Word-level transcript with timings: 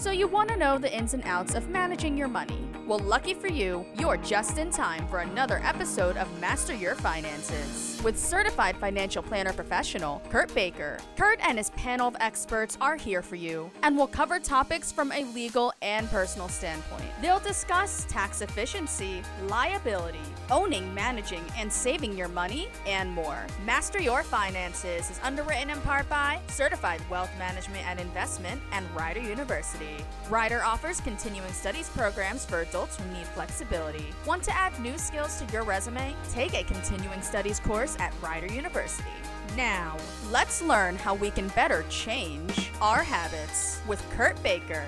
So 0.00 0.10
you 0.10 0.28
want 0.28 0.48
to 0.48 0.56
know 0.56 0.78
the 0.78 0.90
ins 0.96 1.12
and 1.12 1.22
outs 1.24 1.54
of 1.54 1.68
managing 1.68 2.16
your 2.16 2.26
money. 2.26 2.66
Well, 2.86 3.00
lucky 3.00 3.34
for 3.34 3.48
you, 3.48 3.84
you're 3.98 4.16
just 4.16 4.56
in 4.56 4.70
time 4.70 5.06
for 5.08 5.18
another 5.18 5.60
episode 5.62 6.16
of 6.16 6.40
Master 6.40 6.74
Your 6.74 6.94
Finances 6.94 7.89
with 8.02 8.18
certified 8.18 8.76
financial 8.76 9.22
planner 9.22 9.52
professional 9.52 10.22
Kurt 10.30 10.54
Baker. 10.54 10.98
Kurt 11.16 11.38
and 11.42 11.58
his 11.58 11.70
panel 11.70 12.08
of 12.08 12.16
experts 12.20 12.78
are 12.80 12.96
here 12.96 13.22
for 13.22 13.36
you 13.36 13.70
and 13.82 13.96
will 13.96 14.06
cover 14.06 14.38
topics 14.38 14.90
from 14.90 15.12
a 15.12 15.24
legal 15.34 15.72
and 15.82 16.08
personal 16.08 16.48
standpoint. 16.48 17.04
They'll 17.20 17.40
discuss 17.40 18.06
tax 18.08 18.40
efficiency, 18.40 19.22
liability, 19.48 20.18
owning, 20.50 20.92
managing, 20.94 21.44
and 21.56 21.72
saving 21.72 22.16
your 22.16 22.28
money, 22.28 22.68
and 22.86 23.10
more. 23.10 23.46
Master 23.64 24.00
Your 24.00 24.22
Finances 24.22 25.10
is 25.10 25.20
underwritten 25.22 25.70
in 25.70 25.80
part 25.82 26.08
by 26.08 26.40
Certified 26.48 27.00
Wealth 27.10 27.30
Management 27.38 27.86
and 27.86 28.00
Investment 28.00 28.60
and 28.72 28.86
Rider 28.94 29.20
University. 29.20 29.96
Rider 30.28 30.62
offers 30.64 31.00
continuing 31.00 31.52
studies 31.52 31.88
programs 31.90 32.44
for 32.44 32.60
adults 32.60 32.96
who 32.96 33.04
need 33.12 33.26
flexibility. 33.26 34.06
Want 34.26 34.42
to 34.44 34.56
add 34.56 34.78
new 34.80 34.96
skills 34.96 35.40
to 35.40 35.52
your 35.52 35.64
resume? 35.64 36.14
Take 36.32 36.54
a 36.54 36.64
continuing 36.64 37.22
studies 37.22 37.60
course 37.60 37.89
at 37.98 38.12
Rider 38.22 38.46
University. 38.52 39.08
Now, 39.56 39.96
let's 40.30 40.62
learn 40.62 40.96
how 40.96 41.14
we 41.14 41.30
can 41.30 41.48
better 41.48 41.84
change 41.88 42.70
our 42.80 43.02
habits 43.02 43.80
with 43.86 44.00
Kurt 44.10 44.40
Baker. 44.42 44.84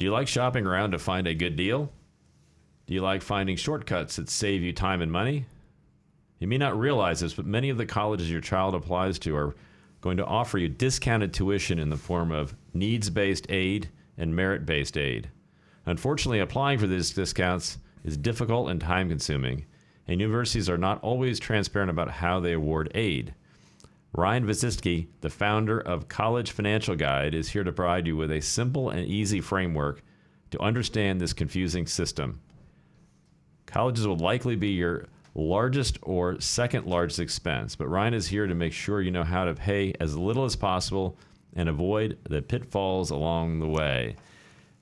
Do 0.00 0.06
you 0.06 0.12
like 0.12 0.28
shopping 0.28 0.66
around 0.66 0.92
to 0.92 0.98
find 0.98 1.26
a 1.26 1.34
good 1.34 1.56
deal? 1.56 1.92
Do 2.86 2.94
you 2.94 3.02
like 3.02 3.20
finding 3.20 3.56
shortcuts 3.56 4.16
that 4.16 4.30
save 4.30 4.62
you 4.62 4.72
time 4.72 5.02
and 5.02 5.12
money? 5.12 5.44
You 6.40 6.48
may 6.48 6.56
not 6.56 6.78
realize 6.78 7.20
this, 7.20 7.34
but 7.34 7.44
many 7.44 7.68
of 7.68 7.76
the 7.76 7.84
colleges 7.84 8.30
your 8.30 8.40
child 8.40 8.74
applies 8.74 9.18
to 9.20 9.36
are 9.36 9.54
going 10.00 10.16
to 10.16 10.24
offer 10.24 10.56
you 10.56 10.68
discounted 10.68 11.34
tuition 11.34 11.78
in 11.78 11.90
the 11.90 11.98
form 11.98 12.32
of 12.32 12.56
needs 12.72 13.10
based 13.10 13.46
aid 13.50 13.90
and 14.16 14.34
merit 14.34 14.64
based 14.64 14.96
aid. 14.96 15.30
Unfortunately, 15.84 16.40
applying 16.40 16.78
for 16.78 16.86
these 16.86 17.10
discounts 17.10 17.76
is 18.04 18.16
difficult 18.16 18.70
and 18.70 18.80
time 18.80 19.10
consuming, 19.10 19.66
and 20.08 20.18
universities 20.18 20.70
are 20.70 20.78
not 20.78 21.02
always 21.02 21.38
transparent 21.38 21.90
about 21.90 22.10
how 22.10 22.40
they 22.40 22.54
award 22.54 22.90
aid. 22.94 23.34
Ryan 24.12 24.46
Wisniewski, 24.46 25.08
the 25.20 25.30
founder 25.30 25.78
of 25.78 26.08
College 26.08 26.52
Financial 26.52 26.96
Guide, 26.96 27.34
is 27.34 27.50
here 27.50 27.64
to 27.64 27.72
provide 27.72 28.06
you 28.06 28.16
with 28.16 28.32
a 28.32 28.40
simple 28.40 28.88
and 28.88 29.06
easy 29.06 29.42
framework 29.42 30.02
to 30.50 30.60
understand 30.60 31.20
this 31.20 31.34
confusing 31.34 31.86
system. 31.86 32.40
Colleges 33.66 34.06
will 34.06 34.16
likely 34.16 34.56
be 34.56 34.70
your 34.70 35.06
largest 35.34 35.98
or 36.02 36.40
second 36.40 36.86
largest 36.86 37.20
expense, 37.20 37.76
but 37.76 37.88
Ryan 37.88 38.14
is 38.14 38.26
here 38.26 38.46
to 38.46 38.54
make 38.54 38.72
sure 38.72 39.00
you 39.00 39.10
know 39.10 39.24
how 39.24 39.44
to 39.44 39.54
pay 39.54 39.94
as 40.00 40.16
little 40.16 40.44
as 40.44 40.56
possible 40.56 41.16
and 41.54 41.68
avoid 41.68 42.18
the 42.28 42.42
pitfalls 42.42 43.10
along 43.10 43.60
the 43.60 43.68
way. 43.68 44.16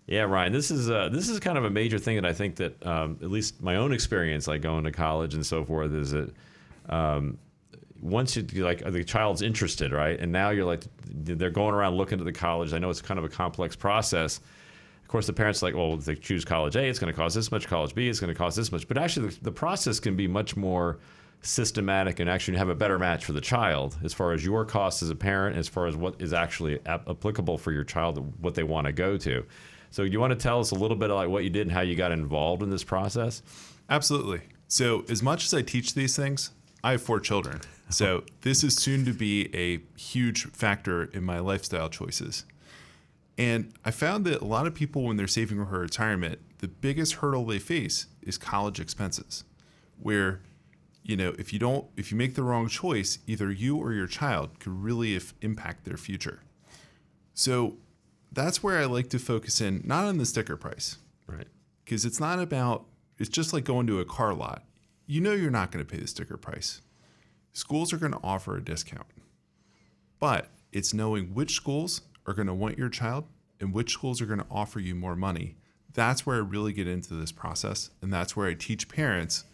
Yeah, 0.07 0.23
Ryan, 0.23 0.53
this 0.53 0.71
is 0.71 0.91
uh, 0.91 1.11
this 1.11 1.29
is 1.29 1.39
kind 1.39 1.59
of 1.59 1.65
a 1.65 1.71
major 1.71 1.99
thing 1.99 2.17
that 2.17 2.25
I 2.25 2.33
think 2.33 2.57
that 2.57 2.85
um, 2.87 3.19
at 3.23 3.31
least 3.31 3.63
my 3.63 3.77
own 3.77 3.93
experience, 3.93 4.47
like 4.47 4.63
going 4.63 4.85
to 4.85 4.93
college 4.93 5.35
and 5.35 5.45
so 5.45 5.65
forth, 5.65 5.93
is 5.93 6.13
that 6.13 6.33
um, 6.89 7.39
once 8.01 8.35
you 8.35 8.65
like 8.65 8.83
the 8.91 9.05
child's 9.05 9.43
interested, 9.43 9.93
right, 9.93 10.19
and 10.19 10.33
now 10.33 10.49
you're 10.49 10.65
like 10.65 10.85
they're 11.05 11.51
going 11.51 11.75
around 11.75 11.97
looking 11.97 12.19
at 12.19 12.25
the 12.25 12.33
college. 12.33 12.73
I 12.73 12.79
know 12.79 12.89
it's 12.89 13.03
kind 13.03 13.19
of 13.19 13.25
a 13.25 13.29
complex 13.29 13.77
process. 13.77 14.41
Of 15.09 15.13
course, 15.13 15.27
the 15.27 15.33
parents 15.33 15.63
are 15.63 15.67
like, 15.67 15.75
well, 15.75 15.95
if 15.95 16.05
they 16.05 16.17
choose 16.17 16.45
college 16.45 16.77
A, 16.77 16.85
it's 16.85 16.99
going 16.99 17.11
to 17.11 17.17
cost 17.17 17.35
this 17.35 17.51
much. 17.51 17.67
College 17.67 17.95
B, 17.95 18.11
it's 18.11 18.21
going 18.21 18.29
to 18.29 18.37
cost 18.37 18.59
this 18.59 18.71
much. 18.71 18.87
But 18.87 18.99
actually, 18.99 19.31
the, 19.31 19.45
the 19.45 19.51
process 19.51 19.99
can 20.01 20.17
be 20.17 20.29
much 20.29 20.55
more 20.55 20.99
systematic 21.41 22.21
and 22.21 22.29
actually 22.29 22.59
have 22.59 22.69
a 22.69 22.75
better 22.75 22.99
match 22.99 23.25
for 23.25 23.33
the 23.33 23.41
child 23.41 23.97
as 24.05 24.13
far 24.13 24.33
as 24.33 24.45
your 24.45 24.67
costs 24.67 25.03
as 25.03 25.09
a 25.09 25.15
parent, 25.15 25.57
as 25.57 25.67
far 25.67 25.87
as 25.87 25.97
what 25.97 26.21
is 26.21 26.35
actually 26.35 26.79
ap- 26.85 27.09
applicable 27.09 27.57
for 27.57 27.73
your 27.73 27.85
child, 27.85 28.35
what 28.43 28.55
they 28.55 28.65
want 28.65 28.87
to 28.87 28.93
go 28.93 29.17
to. 29.17 29.47
So, 29.93 30.03
you 30.03 30.21
want 30.21 30.33
to 30.33 30.37
tell 30.37 30.61
us 30.61 30.73
a 30.73 30.75
little 30.75 30.95
bit 30.95 31.09
of 31.09 31.17
like 31.17 31.31
what 31.31 31.43
you 31.43 31.49
did 31.49 31.63
and 31.63 31.73
how 31.73 31.81
you 31.81 31.97
got 31.97 32.13
involved 32.13 32.63
in 32.63 32.69
this 32.69 32.85
process? 32.85 33.41
Absolutely. 33.89 34.43
So, 34.67 35.07
as 35.09 35.23
much 35.23 35.47
as 35.47 35.55
I 35.55 35.63
teach 35.63 35.95
these 35.95 36.17
things, 36.17 36.51
I 36.85 36.91
have 36.91 37.01
four 37.01 37.19
children. 37.19 37.63
So, 37.89 38.25
this 38.43 38.63
is 38.63 38.77
soon 38.77 39.07
to 39.07 39.15
be 39.15 39.49
a 39.57 39.81
huge 39.99 40.45
factor 40.49 41.05
in 41.05 41.25
my 41.25 41.39
lifestyle 41.39 41.89
choices. 41.89 42.45
And 43.39 43.73
I 43.85 43.93
found 43.93 44.25
that 44.27 44.43
a 44.43 44.45
lot 44.45 44.67
of 44.67 44.75
people, 44.75 45.05
when 45.05 45.17
they're 45.17 45.29
saving 45.29 45.65
for 45.65 45.79
retirement, 45.79 46.41
the 46.59 46.67
biggest 46.69 47.15
hurdle 47.15 47.47
they 47.47 47.61
face 47.61 48.07
is 48.21 48.37
college 48.37 48.81
expenses, 48.81 49.45
where 50.01 50.41
you 51.05 51.17
know 51.17 51.33
if 51.39 51.53
you 51.53 51.59
don't 51.61 51.87
if 51.97 52.11
you 52.11 52.19
make 52.19 52.35
the 52.35 52.43
wrong 52.43 52.69
choice 52.69 53.21
either 53.27 53.51
you 53.51 53.77
or 53.79 53.93
your 53.93 54.09
child 54.09 54.59
could 54.59 54.73
really 54.73 55.15
if, 55.15 55.35
impact 55.41 55.85
their 55.85 55.97
future. 55.97 56.41
So 57.33 57.77
that's 58.33 58.63
where 58.63 58.79
i 58.79 58.85
like 58.85 59.09
to 59.11 59.19
focus 59.19 59.61
in 59.61 59.83
not 59.87 60.05
on 60.05 60.19
the 60.19 60.27
sticker 60.27 60.57
price. 60.57 60.99
Right. 61.27 61.47
because 61.85 62.05
it's 62.05 62.19
not 62.19 62.39
about 62.39 62.87
it's 63.19 63.29
just 63.29 63.53
like 63.53 63.65
going 63.65 63.87
to 63.87 64.01
a 64.01 64.05
car 64.05 64.35
lot. 64.35 64.65
You 65.07 65.21
know 65.21 65.33
you're 65.33 65.51
not 65.51 65.71
going 65.71 65.85
to 65.85 65.91
pay 65.91 66.01
the 66.01 66.07
sticker 66.07 66.37
price. 66.37 66.81
Schools 67.53 67.93
are 67.93 67.99
going 67.99 68.13
to 68.13 68.21
offer 68.23 68.57
a 68.57 68.65
discount. 68.65 69.07
But 70.19 70.49
it's 70.73 70.93
knowing 70.93 71.35
which 71.35 71.55
schools 71.55 72.03
are 72.29 72.35
going 72.35 72.47
to 72.47 72.55
want 72.55 72.79
your 72.79 72.89
child 72.89 73.25
and 73.61 73.73
which 73.73 73.93
schools 73.93 74.21
are 74.21 74.27
going 74.27 74.39
to 74.39 74.47
offer 74.51 74.79
you 74.79 74.95
more 74.95 75.17
money 75.17 75.57
that's 75.93 76.27
where 76.27 76.37
i 76.37 76.41
really 76.41 76.73
get 76.73 76.87
into 76.87 77.15
this 77.15 77.33
process 77.33 77.91
and 78.03 78.13
that's 78.13 78.37
where 78.37 78.47
i 78.47 78.55
teach 78.55 78.89
parents 78.89 79.45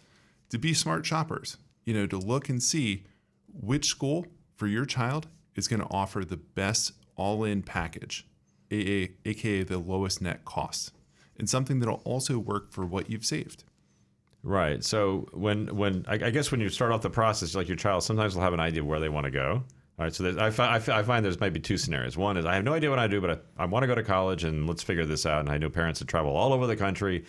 to 0.49 0.59
be 0.59 0.73
smart 0.73 1.05
shoppers 1.05 1.57
you 1.85 1.93
know 1.93 2.05
to 2.05 2.17
look 2.17 2.49
and 2.49 2.61
see 2.61 3.05
which 3.53 3.85
school 3.85 4.27
for 4.55 4.67
your 4.67 4.85
child 4.85 5.27
is 5.55 5.67
going 5.67 5.79
to 5.79 5.87
offer 5.89 6.25
the 6.25 6.37
best 6.37 6.91
all-in 7.15 7.63
package 7.63 8.27
aka, 8.71 9.63
the 9.63 9.77
lowest 9.77 10.21
net 10.21 10.43
cost 10.43 10.91
and 11.37 11.49
something 11.49 11.79
that'll 11.79 12.01
also 12.03 12.37
work 12.37 12.71
for 12.71 12.85
what 12.85 13.09
you've 13.09 13.25
saved 13.25 13.63
Right. 14.45 14.83
So 14.83 15.27
when 15.33 15.75
when 15.75 16.05
I 16.07 16.29
guess 16.29 16.51
when 16.51 16.61
you 16.61 16.69
start 16.69 16.91
off 16.91 17.01
the 17.01 17.09
process, 17.09 17.55
like 17.55 17.67
your 17.67 17.77
child, 17.77 18.03
sometimes 18.03 18.35
will 18.35 18.43
have 18.43 18.53
an 18.53 18.59
idea 18.59 18.81
of 18.81 18.87
where 18.87 18.99
they 18.99 19.09
want 19.09 19.25
to 19.25 19.31
go. 19.31 19.63
All 19.97 20.03
right. 20.05 20.13
So 20.13 20.37
I, 20.37 20.49
fi- 20.49 20.75
I, 20.75 20.79
fi- 20.79 20.99
I 20.99 21.03
find 21.03 21.23
there's 21.23 21.39
maybe 21.39 21.59
two 21.59 21.77
scenarios. 21.77 22.17
One 22.17 22.35
is 22.37 22.45
I 22.45 22.55
have 22.55 22.65
no 22.65 22.73
idea 22.73 22.89
what 22.89 22.99
I 22.99 23.07
do, 23.07 23.21
but 23.21 23.45
I, 23.57 23.63
I 23.63 23.65
want 23.65 23.83
to 23.83 23.87
go 23.87 23.95
to 23.95 24.03
college 24.03 24.43
and 24.43 24.67
let's 24.67 24.83
figure 24.83 25.05
this 25.05 25.25
out. 25.25 25.39
And 25.39 25.49
I 25.49 25.57
know 25.57 25.69
parents 25.69 25.99
that 25.99 26.07
travel 26.07 26.35
all 26.35 26.51
over 26.51 26.67
the 26.67 26.75
country 26.75 27.23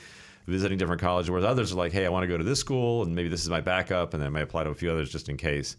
visiting 0.47 0.79
different 0.79 1.01
colleges, 1.01 1.31
whereas 1.31 1.45
others 1.45 1.73
are 1.73 1.77
like, 1.77 1.93
hey, 1.93 2.07
I 2.07 2.09
want 2.09 2.25
to 2.25 2.29
go 2.29 2.37
to 2.37 2.45
this 2.45 2.59
school 2.61 3.03
and 3.03 3.15
maybe 3.15 3.29
this 3.29 3.43
is 3.43 3.49
my 3.49 3.61
backup, 3.61 4.15
and 4.15 4.23
then 4.23 4.29
I 4.29 4.31
may 4.31 4.43
apply 4.43 4.65
to 4.65 4.71
a 4.71 4.75
few 4.75 4.91
others 4.91 5.11
just 5.11 5.29
in 5.29 5.37
case. 5.37 5.77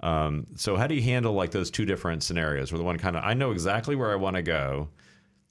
Um, 0.00 0.46
so 0.54 0.76
how 0.76 0.86
do 0.86 0.94
you 0.94 1.02
handle 1.02 1.32
like 1.32 1.50
those 1.50 1.70
two 1.70 1.84
different 1.84 2.22
scenarios 2.22 2.70
where 2.70 2.78
the 2.78 2.84
one 2.84 2.98
kind 2.98 3.16
of 3.16 3.24
I 3.24 3.34
know 3.34 3.50
exactly 3.50 3.96
where 3.96 4.12
I 4.12 4.16
want 4.16 4.36
to 4.36 4.42
go, 4.42 4.88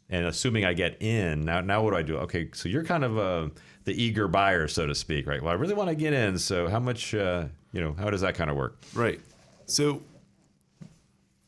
and 0.09 0.25
assuming 0.25 0.63
I 0.63 0.71
get 0.73 1.01
in, 1.01 1.43
now 1.43 1.59
now 1.59 1.83
what 1.83 1.91
do 1.91 1.97
I 1.97 2.01
do? 2.01 2.17
Okay, 2.19 2.49
so 2.53 2.69
you're 2.69 2.85
kind 2.85 3.03
of 3.03 3.17
uh, 3.17 3.49
the 3.83 4.01
eager 4.01 4.29
buyer, 4.29 4.69
so 4.69 4.85
to 4.85 4.95
speak, 4.95 5.27
right? 5.27 5.41
Well, 5.41 5.51
I 5.51 5.55
really 5.55 5.73
want 5.73 5.89
to 5.89 5.95
get 5.95 6.13
in, 6.13 6.37
so 6.37 6.69
how 6.69 6.79
much, 6.79 7.13
uh, 7.13 7.45
you 7.73 7.81
know, 7.81 7.93
how 7.99 8.09
does 8.09 8.21
that 8.21 8.35
kind 8.35 8.49
of 8.49 8.55
work? 8.55 8.77
Right. 8.93 9.19
So 9.65 10.01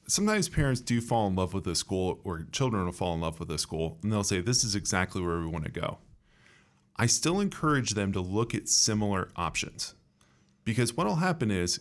sometimes 0.10 0.50
parents 0.50 0.82
do 0.82 1.00
fall 1.02 1.28
in 1.28 1.36
love 1.36 1.54
with 1.54 1.68
a 1.68 1.76
school, 1.76 2.20
or 2.24 2.46
children 2.52 2.86
will 2.86 2.92
fall 2.92 3.14
in 3.14 3.22
love 3.22 3.40
with 3.40 3.50
a 3.52 3.58
school, 3.58 3.98
and 4.02 4.12
they'll 4.12 4.24
say, 4.24 4.42
This 4.42 4.64
is 4.64 4.76
exactly 4.76 5.22
where 5.22 5.40
we 5.40 5.48
want 5.48 5.66
to 5.66 5.72
go. 5.72 6.00
I 6.96 7.06
still 7.06 7.40
encourage 7.40 7.92
them 7.92 8.12
to 8.14 8.20
look 8.20 8.54
at 8.54 8.68
similar 8.68 9.30
options 9.36 9.96
because 10.66 10.98
what 10.98 11.08
will 11.08 11.16
happen 11.16 11.50
is 11.50 11.80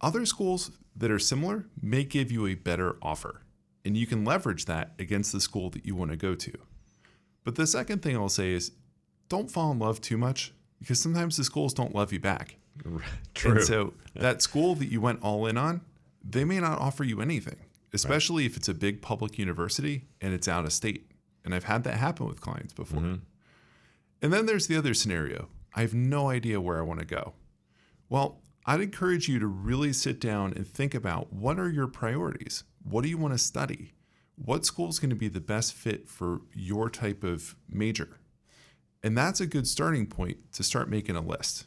other 0.00 0.24
schools 0.24 0.70
that 0.96 1.10
are 1.10 1.18
similar 1.18 1.66
may 1.82 2.04
give 2.04 2.32
you 2.32 2.46
a 2.46 2.54
better 2.54 2.96
offer, 3.02 3.42
and 3.84 3.96
you 3.96 4.06
can 4.06 4.24
leverage 4.24 4.64
that 4.64 4.94
against 4.98 5.32
the 5.32 5.40
school 5.40 5.70
that 5.70 5.84
you 5.84 5.94
want 5.94 6.10
to 6.10 6.16
go 6.16 6.34
to. 6.34 6.52
But 7.44 7.56
the 7.56 7.66
second 7.66 8.02
thing 8.02 8.16
I'll 8.16 8.28
say 8.28 8.52
is 8.52 8.72
don't 9.28 9.50
fall 9.50 9.70
in 9.72 9.78
love 9.78 10.00
too 10.00 10.18
much 10.18 10.52
because 10.78 11.00
sometimes 11.00 11.36
the 11.36 11.44
schools 11.44 11.74
don't 11.74 11.94
love 11.94 12.12
you 12.12 12.20
back. 12.20 12.56
True. 13.34 13.52
And 13.52 13.62
so 13.62 13.92
that 14.14 14.42
school 14.42 14.74
that 14.76 14.86
you 14.86 15.00
went 15.00 15.22
all 15.22 15.46
in 15.46 15.56
on, 15.56 15.82
they 16.22 16.44
may 16.44 16.60
not 16.60 16.78
offer 16.78 17.04
you 17.04 17.20
anything, 17.20 17.56
especially 17.92 18.46
if 18.46 18.56
it's 18.56 18.68
a 18.68 18.74
big 18.74 19.02
public 19.02 19.38
university 19.38 20.08
and 20.20 20.34
it's 20.34 20.48
out 20.48 20.64
of 20.64 20.72
state. 20.72 21.10
And 21.44 21.54
I've 21.54 21.64
had 21.64 21.84
that 21.84 21.94
happen 21.94 22.26
with 22.26 22.40
clients 22.40 22.72
before. 22.72 23.00
Mm-hmm. 23.00 23.14
And 24.22 24.32
then 24.32 24.46
there's 24.46 24.66
the 24.66 24.76
other 24.76 24.94
scenario. 24.94 25.48
I 25.74 25.80
have 25.80 25.94
no 25.94 26.28
idea 26.28 26.60
where 26.60 26.78
I 26.78 26.82
want 26.82 27.00
to 27.00 27.06
go. 27.06 27.34
Well, 28.08 28.42
I'd 28.66 28.80
encourage 28.80 29.28
you 29.28 29.38
to 29.38 29.46
really 29.46 29.92
sit 29.92 30.20
down 30.20 30.52
and 30.54 30.66
think 30.66 30.94
about 30.94 31.32
what 31.32 31.58
are 31.58 31.70
your 31.70 31.86
priorities? 31.86 32.64
What 32.82 33.02
do 33.02 33.08
you 33.08 33.16
want 33.16 33.34
to 33.34 33.38
study? 33.38 33.94
What 34.36 34.66
school 34.66 34.88
is 34.88 34.98
going 34.98 35.10
to 35.10 35.16
be 35.16 35.28
the 35.28 35.40
best 35.40 35.72
fit 35.72 36.08
for 36.08 36.42
your 36.54 36.90
type 36.90 37.24
of 37.24 37.56
major? 37.68 38.20
And 39.02 39.16
that's 39.16 39.40
a 39.40 39.46
good 39.46 39.66
starting 39.66 40.06
point 40.06 40.52
to 40.52 40.62
start 40.62 40.90
making 40.90 41.16
a 41.16 41.20
list. 41.20 41.64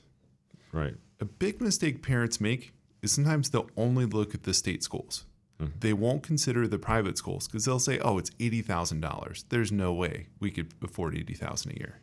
right. 0.72 0.96
A 1.20 1.26
big 1.26 1.62
mistake 1.62 2.04
parents 2.04 2.42
make 2.42 2.74
is 3.04 3.12
sometimes 3.12 3.52
they'll 3.52 3.70
only 3.78 4.06
look 4.06 4.34
at 4.34 4.44
the 4.44 4.54
state 4.54 4.82
schools. 4.82 5.26
Hmm. 5.60 5.68
They 5.80 5.94
won't 5.94 6.24
consider 6.24 6.68
the 6.68 6.80
private 6.80 7.18
schools 7.20 7.48
because 7.48 7.66
they'll 7.66 7.78
say, 7.78 8.00
"Oh, 8.00 8.18
it's 8.18 8.32
eighty 8.40 8.64
thousand 8.64 9.02
dollars. 9.02 9.46
There's 9.50 9.72
no 9.72 9.94
way 9.94 10.28
we 10.40 10.50
could 10.50 10.74
afford 10.82 11.16
eighty 11.16 11.36
thousand 11.36 11.74
a 11.74 11.80
year." 11.80 12.00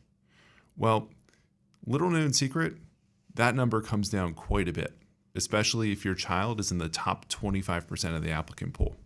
Well, 0.77 1.11
little 1.85 2.11
known 2.11 2.33
secret, 2.33 2.77
that 3.35 3.57
number 3.57 3.81
comes 3.81 4.09
down 4.09 4.35
quite 4.35 4.69
a 4.69 4.73
bit, 4.73 4.97
especially 5.35 5.91
if 5.91 6.05
your 6.05 6.15
child 6.15 6.61
is 6.61 6.71
in 6.71 6.79
the 6.79 6.89
top 6.89 7.29
twenty-five 7.29 7.89
percent 7.89 8.15
of 8.15 8.23
the 8.23 8.31
applicant 8.31 8.75
pool. 8.75 8.97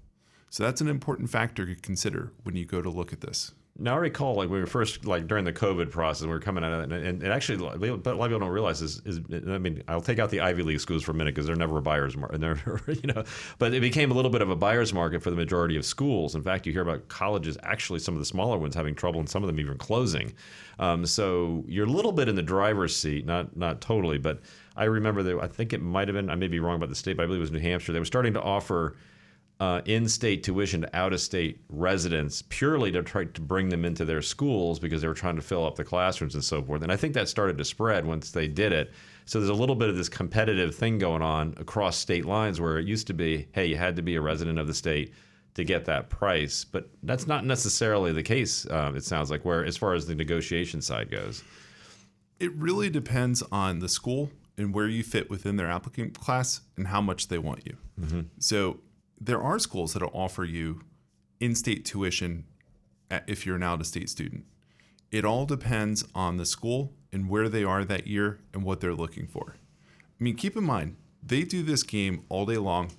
So 0.51 0.63
that's 0.63 0.81
an 0.81 0.89
important 0.89 1.31
factor 1.31 1.65
to 1.67 1.75
consider 1.75 2.33
when 2.43 2.55
you 2.55 2.65
go 2.65 2.83
to 2.83 2.91
look 2.91 3.13
at 3.13 3.23
this. 3.23 3.53
Now 3.77 3.95
I 3.95 3.99
recall, 3.99 4.37
like 4.37 4.49
when 4.49 4.53
we 4.53 4.61
were 4.61 4.67
first, 4.67 5.05
like 5.05 5.27
during 5.27 5.45
the 5.45 5.53
COVID 5.53 5.91
process, 5.91 6.23
we 6.23 6.29
were 6.29 6.39
coming 6.39 6.63
out, 6.63 6.73
of 6.73 6.93
it, 6.93 6.93
and, 6.93 7.23
and 7.23 7.33
actually, 7.33 7.59
but 7.59 7.89
a 7.89 8.15
lot 8.15 8.27
of 8.27 8.31
people 8.31 8.39
don't 8.39 8.49
realize 8.49 8.79
this 8.79 9.01
is. 9.05 9.21
I 9.49 9.59
mean, 9.59 9.83
I'll 9.89 10.01
take 10.01 10.21
out 10.21 10.31
the 10.31 10.41
Ivy 10.41 10.63
League 10.63 10.79
schools 10.79 11.03
for 11.03 11.11
a 11.11 11.15
minute 11.15 11.35
because 11.35 11.49
they're 11.49 11.57
never 11.57 11.79
a 11.79 11.83
buyer's 11.83 12.17
market, 12.17 12.45
and 12.45 13.03
you 13.03 13.13
know, 13.13 13.25
but 13.59 13.75
it 13.75 13.81
became 13.81 14.13
a 14.13 14.15
little 14.15 14.31
bit 14.31 14.43
of 14.43 14.51
a 14.51 14.55
buyer's 14.55 14.95
market 14.95 15.25
for 15.25 15.31
the 15.31 15.37
majority 15.37 15.77
of 15.77 15.85
schools. 15.85 16.37
In 16.37 16.43
fact, 16.43 16.67
you 16.67 16.73
hear 16.73 16.83
about 16.83 17.09
colleges, 17.09 17.59
actually, 17.65 17.99
some 17.99 18.15
of 18.15 18.21
the 18.21 18.27
smaller 18.27 18.59
ones 18.59 18.77
having 18.77 18.95
trouble, 18.95 19.19
and 19.19 19.29
some 19.29 19.43
of 19.43 19.49
them 19.49 19.59
even 19.59 19.77
closing. 19.77 20.33
Um, 20.79 21.05
so 21.05 21.65
you're 21.67 21.87
a 21.87 21.91
little 21.91 22.13
bit 22.13 22.29
in 22.29 22.37
the 22.37 22.43
driver's 22.43 22.97
seat, 22.97 23.27
not 23.27 23.57
not 23.57 23.81
totally, 23.81 24.19
but 24.19 24.41
I 24.77 24.85
remember 24.85 25.25
that 25.25 25.39
I 25.41 25.49
think 25.49 25.73
it 25.73 25.83
might 25.83 26.07
have 26.07 26.15
been, 26.15 26.31
I 26.31 26.37
may 26.37 26.49
be 26.49 26.61
wrong 26.61 26.77
about 26.77 26.89
the 26.91 26.95
state, 26.95 27.17
but 27.17 27.25
I 27.25 27.27
believe 27.27 27.41
it 27.41 27.43
was 27.43 27.51
New 27.51 27.59
Hampshire. 27.59 27.93
They 27.93 27.99
were 27.99 28.05
starting 28.05 28.35
to 28.35 28.43
offer 28.43 28.97
uh, 29.61 29.81
in-state 29.85 30.43
tuition 30.43 30.81
to 30.83 30.97
out-of-state 30.97 31.61
residents 31.69 32.43
purely 32.49 32.91
to 32.91 33.03
try 33.03 33.25
to 33.25 33.41
bring 33.41 33.69
them 33.69 33.85
into 33.85 34.05
their 34.05 34.23
schools 34.23 34.79
because 34.79 35.01
they 35.01 35.09
were 35.09 35.15
trying 35.15 35.37
to 35.37 35.43
fill 35.43 35.65
up 35.65 35.77
the 35.77 35.85
classrooms 35.85 36.35
and 36.35 36.45
so 36.45 36.63
forth. 36.63 36.83
And 36.83 36.91
I 36.91 36.97
think 36.97 37.15
that 37.15 37.29
started 37.29 37.57
to 37.59 37.65
spread 37.65 38.05
once 38.05 38.33
they 38.33 38.49
did 38.49 38.73
it. 38.73 38.93
So 39.27 39.39
there's 39.39 39.51
a 39.51 39.55
little 39.55 39.77
bit 39.77 39.89
of 39.89 39.97
this 39.97 40.09
competitive 40.09 40.75
thing 40.75 40.99
going 40.99 41.23
on 41.23 41.55
across 41.57 41.97
state 41.97 42.25
lines 42.25 42.61
where 42.61 42.79
it 42.79 42.87
used 42.87 43.07
to 43.07 43.15
be, 43.15 43.47
hey, 43.53 43.67
you 43.67 43.77
had 43.77 43.97
to 43.97 44.03
be 44.03 44.17
a 44.17 44.21
resident 44.21 44.59
of 44.59 44.67
the 44.67 44.75
state 44.75 45.15
to 45.55 45.65
get 45.65 45.85
that 45.85 46.11
price, 46.11 46.65
but 46.65 46.91
that's 47.05 47.27
not 47.27 47.47
necessarily 47.47 48.13
the 48.13 48.25
case. 48.25 48.69
Um, 48.71 48.97
it 48.97 49.05
sounds 49.05 49.31
like 49.31 49.45
where 49.45 49.65
as 49.65 49.77
far 49.77 49.95
as 49.95 50.07
the 50.07 50.15
negotiation 50.15 50.83
side 50.83 51.11
goes. 51.11 51.45
It 52.41 52.53
really 52.55 52.91
depends 52.91 53.41
on 53.53 53.79
the 53.79 53.89
school 53.89 54.31
and 54.59 54.75
where 54.75 54.89
you 54.89 55.05
fit 55.05 55.31
within 55.31 55.57
their 55.57 55.71
applicant 55.71 56.19
class 56.19 56.61
and 56.77 56.89
how 56.89 57.01
much 57.01 57.29
they 57.29 57.39
want 57.39 57.65
you. 57.65 57.77
Mm-hmm. 58.01 58.21
So 58.41 58.81
there 59.25 59.43
are 59.43 59.59
schools 59.59 59.95
that'll 59.95 60.11
offer 60.13 60.45
you 60.45 60.83
in-state 61.41 61.85
tuition 61.85 62.45
if 63.27 63.47
you're 63.47 63.57
an 63.57 63.63
out-of-state 63.63 64.11
student. 64.11 64.45
It 65.11 65.25
all 65.25 65.47
depends 65.47 66.05
on 66.15 66.37
the 66.37 66.45
school 66.45 66.93
and 67.13 67.29
where 67.29 67.49
they 67.49 67.65
are 67.65 67.85
that 67.85 68.07
year 68.07 68.41
and 68.53 68.65
what 68.65 68.81
they're 68.81 68.95
looking 68.95 69.27
for. 69.27 69.57
I 70.21 70.25
mean, 70.25 70.37
keep 70.37 70.57
in 70.57 70.65
mind, 70.65 70.97
they 71.23 71.43
do 71.43 71.63
this 71.63 71.83
game 71.83 72.25
all 72.29 72.45
day 72.45 72.59
long. 72.59 72.91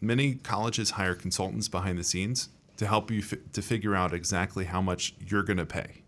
Many 0.00 0.34
colleges 0.34 0.92
hire 0.92 1.14
consultants 1.14 1.68
behind 1.68 1.98
the 1.98 2.04
scenes 2.04 2.48
to 2.78 2.86
help 2.86 3.10
you 3.10 3.22
to 3.22 3.62
figure 3.62 3.94
out 3.94 4.14
exactly 4.14 4.64
how 4.64 4.80
much 4.80 5.14
you're 5.24 5.42
going 5.42 5.58
to 5.58 5.66
pay. 5.66 6.02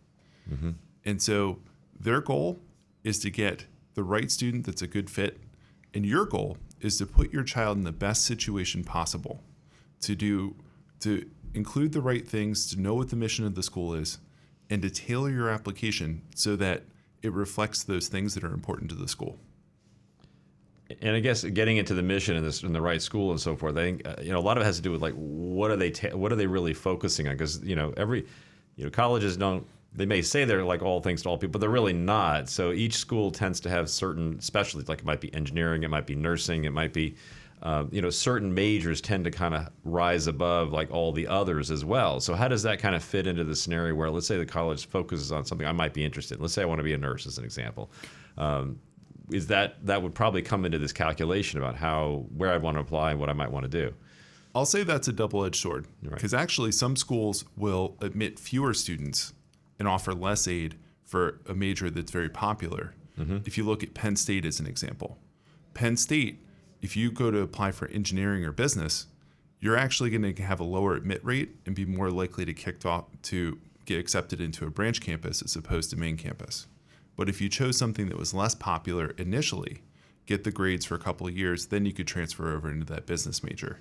Mm-hmm. 0.50 0.70
And 1.04 1.20
so 1.20 1.58
their 1.98 2.20
goal 2.20 2.58
is 3.04 3.18
to 3.20 3.30
get 3.30 3.66
the 3.94 4.02
right 4.02 4.30
student 4.30 4.64
that's 4.66 4.82
a 4.82 4.86
good 4.86 5.10
fit. 5.10 5.38
And 5.94 6.06
your 6.06 6.24
goal 6.24 6.56
is 6.80 6.96
to 6.98 7.06
put 7.06 7.32
your 7.32 7.44
child 7.44 7.76
in 7.76 7.84
the 7.84 7.92
best 7.92 8.24
situation 8.24 8.82
possible, 8.82 9.42
to 10.02 10.14
do 10.14 10.54
to 11.00 11.28
include 11.54 11.92
the 11.92 12.00
right 12.00 12.26
things, 12.26 12.70
to 12.70 12.80
know 12.80 12.94
what 12.94 13.10
the 13.10 13.16
mission 13.16 13.44
of 13.44 13.54
the 13.54 13.62
school 13.62 13.94
is, 13.94 14.18
and 14.70 14.82
to 14.82 14.90
tailor 14.90 15.30
your 15.30 15.50
application 15.50 16.22
so 16.34 16.56
that 16.56 16.84
it 17.22 17.32
reflects 17.32 17.82
those 17.82 18.08
things 18.08 18.34
that 18.34 18.44
are 18.44 18.52
important 18.52 18.90
to 18.90 18.96
the 18.96 19.08
school. 19.08 19.38
And 21.00 21.16
I 21.16 21.20
guess 21.20 21.44
getting 21.44 21.78
into 21.78 21.94
the 21.94 22.02
mission 22.02 22.36
and 22.36 22.44
this, 22.44 22.62
in 22.62 22.72
the 22.72 22.80
right 22.80 23.00
school 23.00 23.30
and 23.30 23.40
so 23.40 23.56
forth, 23.56 23.76
I 23.76 23.80
think 23.80 24.06
uh, 24.06 24.16
you 24.22 24.30
know 24.30 24.38
a 24.38 24.40
lot 24.40 24.56
of 24.56 24.62
it 24.62 24.66
has 24.66 24.76
to 24.76 24.82
do 24.82 24.92
with 24.92 25.02
like 25.02 25.14
what 25.14 25.70
are 25.70 25.76
they 25.76 25.90
ta- 25.90 26.16
what 26.16 26.32
are 26.32 26.36
they 26.36 26.46
really 26.46 26.74
focusing 26.74 27.26
on? 27.28 27.34
Because 27.34 27.62
you 27.62 27.76
know 27.76 27.94
every 27.96 28.26
you 28.76 28.84
know 28.84 28.90
colleges 28.90 29.36
don't 29.36 29.66
they 29.94 30.06
may 30.06 30.22
say 30.22 30.44
they're 30.44 30.64
like 30.64 30.82
all 30.82 31.00
things 31.00 31.22
to 31.22 31.28
all 31.28 31.36
people, 31.36 31.52
but 31.52 31.60
they're 31.60 31.70
really 31.70 31.92
not. 31.92 32.48
So 32.48 32.72
each 32.72 32.94
school 32.94 33.30
tends 33.30 33.60
to 33.60 33.70
have 33.70 33.90
certain 33.90 34.40
specialties, 34.40 34.88
like 34.88 35.00
it 35.00 35.04
might 35.04 35.20
be 35.20 35.32
engineering, 35.34 35.82
it 35.82 35.90
might 35.90 36.06
be 36.06 36.14
nursing, 36.14 36.64
it 36.64 36.72
might 36.72 36.92
be, 36.92 37.14
uh, 37.62 37.84
you 37.92 38.02
know, 38.02 38.10
certain 38.10 38.52
majors 38.52 39.00
tend 39.00 39.24
to 39.24 39.30
kind 39.30 39.54
of 39.54 39.68
rise 39.84 40.26
above 40.26 40.72
like 40.72 40.90
all 40.90 41.12
the 41.12 41.28
others 41.28 41.70
as 41.70 41.84
well. 41.84 42.18
So 42.18 42.34
how 42.34 42.48
does 42.48 42.64
that 42.64 42.80
kind 42.80 42.96
of 42.96 43.04
fit 43.04 43.28
into 43.28 43.44
the 43.44 43.54
scenario 43.54 43.94
where, 43.94 44.10
let's 44.10 44.26
say, 44.26 44.36
the 44.36 44.44
college 44.44 44.88
focuses 44.88 45.30
on 45.30 45.44
something 45.44 45.66
I 45.66 45.72
might 45.72 45.94
be 45.94 46.04
interested 46.04 46.36
in? 46.36 46.42
Let's 46.42 46.54
say 46.54 46.62
I 46.62 46.64
want 46.64 46.80
to 46.80 46.84
be 46.84 46.92
a 46.92 46.98
nurse, 46.98 47.24
as 47.26 47.38
an 47.38 47.44
example. 47.44 47.92
Um, 48.36 48.80
is 49.30 49.46
that 49.46 49.86
that 49.86 50.02
would 50.02 50.14
probably 50.14 50.42
come 50.42 50.64
into 50.64 50.78
this 50.78 50.92
calculation 50.92 51.60
about 51.60 51.76
how 51.76 52.26
where 52.36 52.52
I 52.52 52.56
want 52.56 52.76
to 52.76 52.80
apply 52.80 53.12
and 53.12 53.20
what 53.20 53.30
I 53.30 53.32
might 53.32 53.50
want 53.50 53.62
to 53.64 53.70
do? 53.70 53.94
I'll 54.54 54.66
say 54.66 54.82
that's 54.82 55.08
a 55.08 55.12
double-edged 55.12 55.56
sword 55.56 55.86
because 56.02 56.34
right. 56.34 56.42
actually 56.42 56.72
some 56.72 56.96
schools 56.96 57.44
will 57.56 57.96
admit 58.00 58.38
fewer 58.38 58.74
students 58.74 59.32
and 59.78 59.86
offer 59.88 60.12
less 60.12 60.46
aid 60.46 60.74
for 61.04 61.40
a 61.48 61.54
major 61.54 61.88
that's 61.88 62.10
very 62.10 62.28
popular. 62.28 62.92
Mm-hmm. 63.18 63.38
If 63.46 63.56
you 63.56 63.64
look 63.64 63.82
at 63.82 63.94
Penn 63.94 64.16
State 64.16 64.44
as 64.44 64.60
an 64.60 64.66
example, 64.66 65.16
Penn 65.74 65.96
State, 65.96 66.40
if 66.82 66.96
you 66.96 67.10
go 67.10 67.30
to 67.30 67.40
apply 67.40 67.72
for 67.72 67.88
engineering 67.88 68.44
or 68.44 68.52
business, 68.52 69.06
you're 69.60 69.76
actually 69.76 70.10
going 70.10 70.34
to 70.34 70.42
have 70.42 70.60
a 70.60 70.64
lower 70.64 70.94
admit 70.94 71.24
rate 71.24 71.56
and 71.64 71.74
be 71.74 71.84
more 71.84 72.10
likely 72.10 72.44
to 72.44 72.52
kick 72.52 72.84
off 72.84 73.04
to 73.22 73.58
get 73.86 73.98
accepted 73.98 74.40
into 74.40 74.66
a 74.66 74.70
branch 74.70 75.00
campus 75.00 75.40
as 75.42 75.56
opposed 75.56 75.90
to 75.90 75.96
main 75.96 76.16
campus. 76.16 76.66
But 77.16 77.28
if 77.28 77.40
you 77.40 77.48
chose 77.48 77.78
something 77.78 78.08
that 78.08 78.18
was 78.18 78.34
less 78.34 78.54
popular 78.54 79.14
initially, 79.18 79.82
get 80.26 80.44
the 80.44 80.50
grades 80.50 80.84
for 80.84 80.94
a 80.94 81.00
couple 81.00 81.26
of 81.26 81.36
years, 81.36 81.66
then 81.66 81.86
you 81.86 81.92
could 81.92 82.06
transfer 82.06 82.54
over 82.54 82.70
into 82.70 82.86
that 82.92 83.06
business 83.06 83.42
major. 83.42 83.78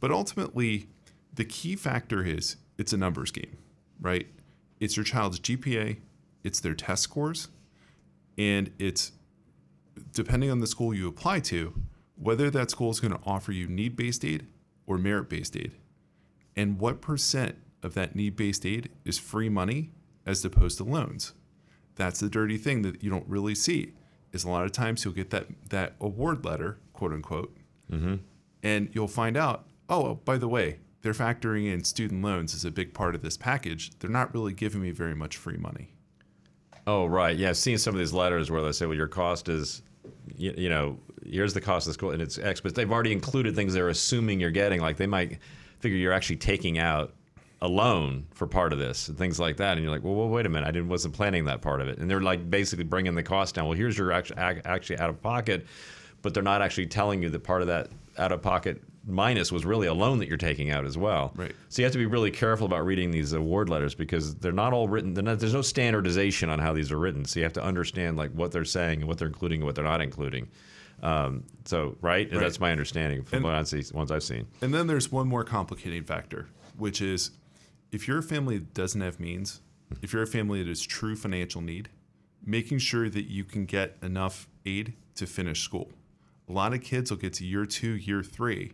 But 0.00 0.10
ultimately, 0.10 0.88
the 1.32 1.44
key 1.44 1.76
factor 1.76 2.24
is 2.24 2.56
it's 2.76 2.92
a 2.92 2.96
numbers 2.96 3.30
game, 3.30 3.58
right? 4.00 4.26
it's 4.80 4.96
your 4.96 5.04
child's 5.04 5.38
GPA, 5.38 5.98
it's 6.42 6.58
their 6.60 6.74
test 6.74 7.02
scores, 7.02 7.48
and 8.38 8.72
it's 8.78 9.12
depending 10.14 10.50
on 10.50 10.60
the 10.60 10.66
school 10.66 10.94
you 10.94 11.06
apply 11.06 11.40
to, 11.40 11.74
whether 12.20 12.50
that 12.50 12.70
school 12.70 12.90
is 12.90 13.00
going 13.00 13.14
to 13.14 13.20
offer 13.24 13.50
you 13.50 13.66
need 13.66 13.96
based 13.96 14.24
aid 14.24 14.46
or 14.86 14.98
merit 14.98 15.28
based 15.28 15.56
aid, 15.56 15.72
and 16.54 16.78
what 16.78 17.00
percent 17.00 17.56
of 17.82 17.94
that 17.94 18.14
need 18.14 18.36
based 18.36 18.66
aid 18.66 18.90
is 19.04 19.18
free 19.18 19.48
money 19.48 19.90
as 20.26 20.44
opposed 20.44 20.78
to 20.78 20.84
loans. 20.84 21.32
That's 21.96 22.20
the 22.20 22.28
dirty 22.28 22.58
thing 22.58 22.82
that 22.82 23.02
you 23.02 23.10
don't 23.10 23.26
really 23.26 23.54
see. 23.54 23.94
Is 24.32 24.44
a 24.44 24.50
lot 24.50 24.64
of 24.64 24.72
times 24.72 25.04
you'll 25.04 25.14
get 25.14 25.30
that 25.30 25.46
that 25.70 25.94
award 26.00 26.44
letter, 26.44 26.78
quote 26.92 27.12
unquote, 27.12 27.56
mm-hmm. 27.90 28.16
and 28.62 28.88
you'll 28.92 29.08
find 29.08 29.36
out, 29.36 29.66
oh, 29.88 30.14
by 30.24 30.38
the 30.38 30.46
way, 30.46 30.78
they're 31.02 31.12
factoring 31.12 31.72
in 31.72 31.82
student 31.82 32.22
loans 32.22 32.54
as 32.54 32.64
a 32.64 32.70
big 32.70 32.94
part 32.94 33.14
of 33.14 33.22
this 33.22 33.36
package. 33.36 33.90
They're 33.98 34.10
not 34.10 34.32
really 34.32 34.52
giving 34.52 34.82
me 34.82 34.90
very 34.90 35.16
much 35.16 35.36
free 35.36 35.56
money. 35.56 35.94
Oh, 36.86 37.06
right. 37.06 37.36
Yeah, 37.36 37.50
I've 37.50 37.56
seen 37.56 37.78
some 37.78 37.94
of 37.94 37.98
these 37.98 38.12
letters 38.12 38.50
where 38.50 38.62
they 38.62 38.72
say, 38.72 38.86
well, 38.86 38.96
your 38.96 39.08
cost 39.08 39.48
is, 39.48 39.82
you, 40.36 40.54
you 40.56 40.68
know, 40.68 40.98
here's 41.24 41.54
the 41.54 41.60
cost 41.60 41.86
of 41.86 41.90
the 41.90 41.94
school, 41.94 42.10
and 42.10 42.22
it's 42.22 42.38
X, 42.38 42.60
but 42.60 42.74
they've 42.74 42.90
already 42.90 43.12
included 43.12 43.54
things 43.54 43.74
they're 43.74 43.88
assuming 43.88 44.40
you're 44.40 44.50
getting. 44.50 44.80
Like 44.80 44.96
they 44.96 45.06
might 45.06 45.38
figure 45.78 45.98
you're 45.98 46.12
actually 46.12 46.36
taking 46.36 46.78
out 46.78 47.14
a 47.62 47.68
loan 47.68 48.26
for 48.32 48.46
part 48.46 48.72
of 48.72 48.78
this 48.78 49.08
and 49.08 49.18
things 49.18 49.38
like 49.38 49.58
that. 49.58 49.76
And 49.76 49.82
you're 49.82 49.92
like, 49.92 50.02
well, 50.02 50.14
well 50.14 50.28
wait 50.28 50.46
a 50.46 50.48
minute, 50.48 50.66
I 50.66 50.70
didn't 50.70 50.88
wasn't 50.88 51.14
planning 51.14 51.44
that 51.44 51.60
part 51.60 51.80
of 51.80 51.88
it. 51.88 51.98
And 51.98 52.10
they're 52.10 52.20
like 52.20 52.50
basically 52.50 52.84
bringing 52.84 53.14
the 53.14 53.22
cost 53.22 53.54
down. 53.54 53.66
Well, 53.66 53.76
here's 53.76 53.98
your 53.98 54.12
actually, 54.12 54.38
actually 54.38 54.98
out 54.98 55.10
of 55.10 55.20
pocket, 55.20 55.66
but 56.22 56.32
they're 56.32 56.42
not 56.42 56.62
actually 56.62 56.86
telling 56.86 57.22
you 57.22 57.28
that 57.30 57.40
part 57.40 57.60
of 57.60 57.68
that 57.68 57.88
out 58.18 58.32
of 58.32 58.42
pocket 58.42 58.82
minus 59.06 59.50
was 59.50 59.64
really 59.64 59.86
a 59.86 59.94
loan 59.94 60.18
that 60.18 60.28
you're 60.28 60.36
taking 60.36 60.70
out 60.70 60.84
as 60.84 60.96
well. 60.96 61.32
Right. 61.34 61.54
So 61.68 61.82
you 61.82 61.84
have 61.84 61.92
to 61.92 61.98
be 61.98 62.06
really 62.06 62.30
careful 62.30 62.66
about 62.66 62.84
reading 62.84 63.10
these 63.10 63.32
award 63.32 63.68
letters 63.68 63.94
because 63.94 64.34
they're 64.36 64.52
not 64.52 64.72
all 64.72 64.88
written. 64.88 65.12
Not, 65.14 65.38
there's 65.38 65.54
no 65.54 65.62
standardization 65.62 66.50
on 66.50 66.58
how 66.58 66.72
these 66.72 66.92
are 66.92 66.98
written. 66.98 67.24
So 67.24 67.40
you 67.40 67.44
have 67.44 67.52
to 67.54 67.62
understand 67.62 68.16
like 68.16 68.30
what 68.32 68.52
they're 68.52 68.64
saying 68.64 69.00
and 69.00 69.08
what 69.08 69.18
they're 69.18 69.28
including 69.28 69.60
and 69.60 69.66
what 69.66 69.74
they're 69.74 69.84
not 69.84 70.00
including. 70.00 70.48
Um, 71.02 71.44
so 71.64 71.96
right? 72.00 72.30
right, 72.30 72.40
that's 72.40 72.60
my 72.60 72.72
understanding 72.72 73.24
from 73.24 73.36
and, 73.36 73.44
what 73.44 73.54
I 73.54 73.62
see, 73.62 73.82
ones 73.94 74.10
I've 74.10 74.22
seen. 74.22 74.46
And 74.60 74.74
then 74.74 74.86
there's 74.86 75.10
one 75.10 75.28
more 75.28 75.44
complicating 75.44 76.04
factor, 76.04 76.48
which 76.76 77.00
is 77.00 77.30
if 77.92 78.06
you're 78.06 78.22
family 78.22 78.58
doesn't 78.58 79.00
have 79.00 79.18
means, 79.18 79.60
if 80.02 80.12
you're 80.12 80.22
a 80.22 80.26
family 80.26 80.62
that 80.62 80.70
is 80.70 80.82
true 80.82 81.16
financial 81.16 81.60
need, 81.60 81.88
making 82.44 82.78
sure 82.78 83.08
that 83.08 83.30
you 83.30 83.44
can 83.44 83.66
get 83.66 83.96
enough 84.02 84.48
aid 84.64 84.94
to 85.14 85.26
finish 85.26 85.62
school. 85.62 85.90
A 86.48 86.52
lot 86.52 86.72
of 86.72 86.82
kids 86.82 87.10
will 87.10 87.18
get 87.18 87.34
to 87.34 87.44
year 87.44 87.64
two, 87.64 87.92
year 87.92 88.22
three, 88.22 88.72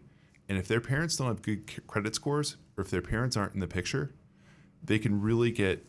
and 0.48 0.58
if 0.58 0.68
their 0.68 0.80
parents 0.80 1.16
don't 1.16 1.26
have 1.28 1.42
good 1.42 1.86
credit 1.86 2.14
scores, 2.14 2.56
or 2.76 2.82
if 2.82 2.90
their 2.90 3.02
parents 3.02 3.36
aren't 3.36 3.54
in 3.54 3.60
the 3.60 3.66
picture, 3.66 4.14
they 4.82 4.98
can 4.98 5.20
really 5.20 5.50
get 5.50 5.84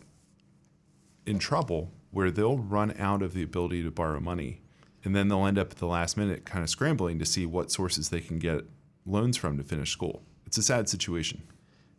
in 1.25 1.37
trouble 1.39 1.91
where 2.11 2.31
they'll 2.31 2.57
run 2.57 2.93
out 2.97 3.21
of 3.21 3.33
the 3.33 3.43
ability 3.43 3.83
to 3.83 3.91
borrow 3.91 4.19
money. 4.19 4.61
And 5.07 5.15
then 5.15 5.29
they'll 5.29 5.45
end 5.45 5.57
up 5.57 5.71
at 5.71 5.77
the 5.77 5.87
last 5.87 6.17
minute 6.17 6.43
kind 6.43 6.65
of 6.65 6.69
scrambling 6.69 7.17
to 7.19 7.25
see 7.25 7.45
what 7.45 7.71
sources 7.71 8.09
they 8.09 8.19
can 8.19 8.39
get 8.39 8.65
loans 9.05 9.37
from 9.37 9.57
to 9.57 9.63
finish 9.63 9.89
school. 9.89 10.21
It's 10.45 10.57
a 10.57 10.61
sad 10.61 10.89
situation. 10.89 11.41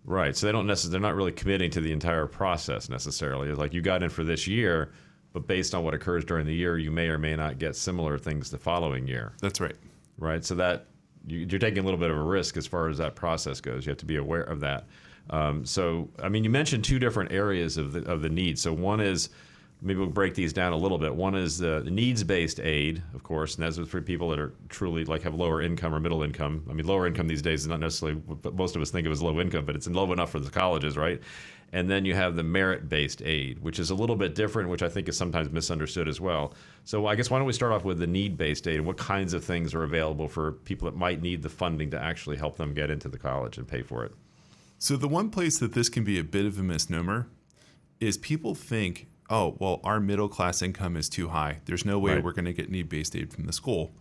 Right. 0.05 0.37
So 0.37 0.45
they 0.45 0.53
don't 0.53 0.67
necessarily, 0.67 0.93
they're 0.93 1.09
not 1.09 1.17
really 1.17 1.33
committing 1.33 1.71
to 1.71 1.81
the 1.81 1.91
entire 1.91 2.27
process 2.27 2.91
necessarily. 2.91 3.49
It's 3.49 3.59
like 3.59 3.73
you 3.73 3.81
got 3.81 4.03
in 4.03 4.11
for 4.11 4.25
this 4.25 4.47
year, 4.47 4.93
but 5.33 5.47
based 5.47 5.75
on 5.75 5.85
what 5.85 5.95
occurs 5.95 6.23
during 6.23 6.45
the 6.45 6.55
year, 6.55 6.77
you 6.77 6.91
may 6.91 7.09
or 7.09 7.17
may 7.17 7.35
not 7.35 7.59
get 7.59 7.77
similar 7.77 8.19
things 8.19 8.51
the 8.51 8.59
following 8.59 9.07
year. 9.07 9.33
That's 9.41 9.59
right. 9.59 9.77
Right. 10.19 10.45
So 10.45 10.55
that 10.57 10.85
you, 11.27 11.47
you're 11.49 11.59
taking 11.59 11.79
a 11.79 11.83
little 11.85 11.99
bit 11.99 12.11
of 12.11 12.17
a 12.19 12.23
risk 12.23 12.59
as 12.59 12.67
far 12.67 12.91
as 12.91 12.99
that 12.99 13.15
process 13.15 13.59
goes. 13.59 13.87
You 13.87 13.91
have 13.91 13.99
to 14.01 14.07
be 14.07 14.17
aware 14.17 14.43
of 14.43 14.61
that. 14.61 14.87
Um, 15.31 15.65
so, 15.65 16.11
I 16.23 16.29
mean, 16.29 16.45
you 16.45 16.51
mentioned 16.51 16.85
two 16.85 16.99
different 16.99 17.33
areas 17.33 17.79
of 17.79 17.93
the 17.93 18.05
of 18.05 18.21
the 18.21 18.29
need. 18.29 18.59
So 18.59 18.71
one 18.71 19.01
is 19.01 19.31
maybe 19.81 20.01
we'll 20.01 20.09
break 20.09 20.35
these 20.35 20.53
down 20.53 20.73
a 20.73 20.77
little 20.77 20.99
bit. 20.99 21.15
One 21.15 21.35
is 21.35 21.59
the 21.59 21.83
needs-based 21.83 22.61
aid, 22.61 23.03
of 23.15 23.23
course, 23.23 23.55
and 23.57 23.65
that's 23.65 23.79
for 23.89 24.01
people 24.01 24.29
that 24.31 24.39
are 24.39 24.53
truly 24.69 25.05
like 25.05 25.23
have 25.23 25.35
lower 25.35 25.63
income 25.63 25.95
or 25.95 26.01
middle 26.01 26.23
income. 26.23 26.65
I 26.69 26.73
mean, 26.73 26.87
lower 26.87 27.07
income 27.07 27.29
these 27.29 27.43
days 27.43 27.63
is 27.63 27.69
not 27.69 27.81
necessarily 27.81 28.19
what 28.19 28.55
most 28.55 28.77
of 28.77 28.83
us 28.83 28.91
think 28.91 29.07
of 29.07 29.13
as 29.13 29.23
low 29.23 29.41
income, 29.41 29.65
but 29.65 29.77
it's 29.77 29.87
low 29.87 30.13
enough 30.13 30.31
for 30.31 30.41
the 30.41 30.51
colleges, 30.51 30.97
right? 30.97 31.21
And 31.71 31.91
then 31.91 32.07
you 32.07 32.15
have 32.15 32.35
the 32.35 32.43
merit-based 32.43 33.21
aid, 33.23 33.59
which 33.59 33.79
is 33.79 33.91
a 33.91 33.95
little 33.95 34.17
bit 34.17 34.35
different, 34.35 34.71
which 34.71 34.83
I 34.83 34.89
think 34.89 35.07
is 35.07 35.19
sometimes 35.19 35.51
misunderstood 35.51 36.09
as 36.09 36.19
well. 36.19 36.55
So 36.85 37.07
I 37.07 37.15
guess 37.15 37.31
why 37.31 37.37
don't 37.39 37.47
we 37.47 37.53
start 37.53 37.73
off 37.73 37.85
with 37.85 37.99
the 37.99 38.07
need-based 38.07 38.67
aid 38.67 38.77
and 38.77 38.87
what 38.87 38.97
kinds 38.97 39.35
of 39.35 39.45
things 39.45 39.75
are 39.75 39.83
available 39.83 40.29
for 40.29 40.53
people 40.53 40.87
that 40.91 40.97
might 40.97 41.21
need 41.21 41.43
the 41.43 41.51
funding 41.51 41.91
to 41.91 42.01
actually 42.01 42.39
help 42.39 42.57
them 42.57 42.73
get 42.73 42.91
into 42.91 43.09
the 43.09 43.19
college 43.19 43.59
and 43.59 43.69
pay 43.69 43.83
for 43.83 44.03
it? 44.05 44.13
So 44.79 44.97
the 44.97 45.09
one 45.09 45.29
place 45.29 45.59
that 45.59 45.75
this 45.75 45.91
can 45.91 46.05
be 46.05 46.19
a 46.19 46.25
bit 46.25 46.47
of 46.47 46.59
a 46.59 46.63
misnomer 46.63 47.29
is 48.01 48.17
people 48.17 48.55
think 48.55 49.09
oh, 49.31 49.57
well, 49.59 49.81
our 49.85 50.01
middle 50.01 50.29
class 50.29 50.63
income 50.63 50.97
is 50.97 51.09
too 51.09 51.29
high. 51.29 51.59
There's 51.67 51.85
no 51.85 51.99
way 51.99 52.15
Right. 52.15 52.25
we're 52.25 52.33
going 52.33 52.45
to 52.47 52.53
get 52.53 52.71
need 52.71 52.89
based 52.89 53.15
aid 53.15 53.33
from 53.33 53.45
the 53.45 53.53
school. 53.53 53.95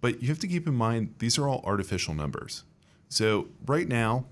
But 0.00 0.20
you 0.22 0.28
have 0.28 0.38
to 0.40 0.46
keep 0.48 0.66
in 0.66 0.74
mind, 0.74 1.14
these 1.18 1.38
are 1.38 1.48
all 1.48 1.62
artificial 1.64 2.14
numbers. 2.14 2.64
So, 3.08 3.48
right 3.64 3.88
now, 3.88 4.26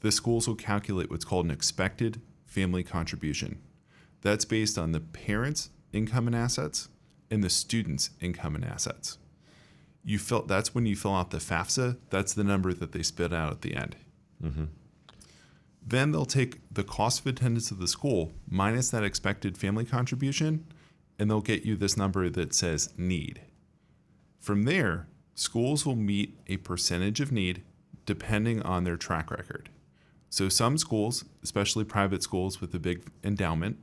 the 0.00 0.12
schools 0.12 0.46
will 0.46 0.54
calculate 0.54 1.10
what's 1.10 1.24
called 1.24 1.46
an 1.46 1.50
expected 1.50 2.20
family 2.46 2.82
contribution. 2.84 3.58
That's 4.22 4.44
based 4.44 4.78
on 4.78 4.92
the 4.92 5.00
parents' 5.00 5.70
income 5.92 6.26
and 6.26 6.36
assets 6.36 6.88
and 7.30 7.42
the 7.42 7.50
students' 7.50 8.10
income 8.20 8.54
and 8.54 8.64
assets. 8.64 9.18
You 10.04 10.18
fill, 10.18 10.42
that's 10.42 10.74
when 10.74 10.86
you 10.86 10.94
fill 10.96 11.14
out 11.14 11.30
the 11.30 11.38
FAFSA, 11.38 11.96
that's 12.10 12.32
the 12.34 12.44
number 12.44 12.72
that 12.72 12.92
they 12.92 13.02
spit 13.02 13.32
out 13.32 13.52
at 13.52 13.60
the 13.62 13.74
end. 13.74 13.96
Mm-hmm. 14.42 14.64
Then 15.86 16.12
they'll 16.12 16.26
take 16.26 16.60
the 16.72 16.84
cost 16.84 17.20
of 17.20 17.26
attendance 17.26 17.70
of 17.70 17.78
the 17.78 17.88
school 17.88 18.32
minus 18.48 18.90
that 18.90 19.04
expected 19.04 19.56
family 19.56 19.84
contribution, 19.84 20.66
and 21.18 21.30
they'll 21.30 21.40
get 21.40 21.64
you 21.64 21.76
this 21.76 21.96
number 21.96 22.28
that 22.28 22.54
says 22.54 22.92
need. 22.96 23.40
From 24.38 24.64
there, 24.64 25.08
schools 25.34 25.84
will 25.84 25.96
meet 25.96 26.38
a 26.46 26.58
percentage 26.58 27.20
of 27.20 27.32
need 27.32 27.62
depending 28.06 28.62
on 28.62 28.84
their 28.84 28.96
track 28.96 29.30
record. 29.30 29.68
So 30.30 30.48
some 30.48 30.78
schools, 30.78 31.24
especially 31.42 31.84
private 31.84 32.22
schools 32.22 32.60
with 32.60 32.74
a 32.74 32.78
big 32.78 33.02
endowment, 33.24 33.78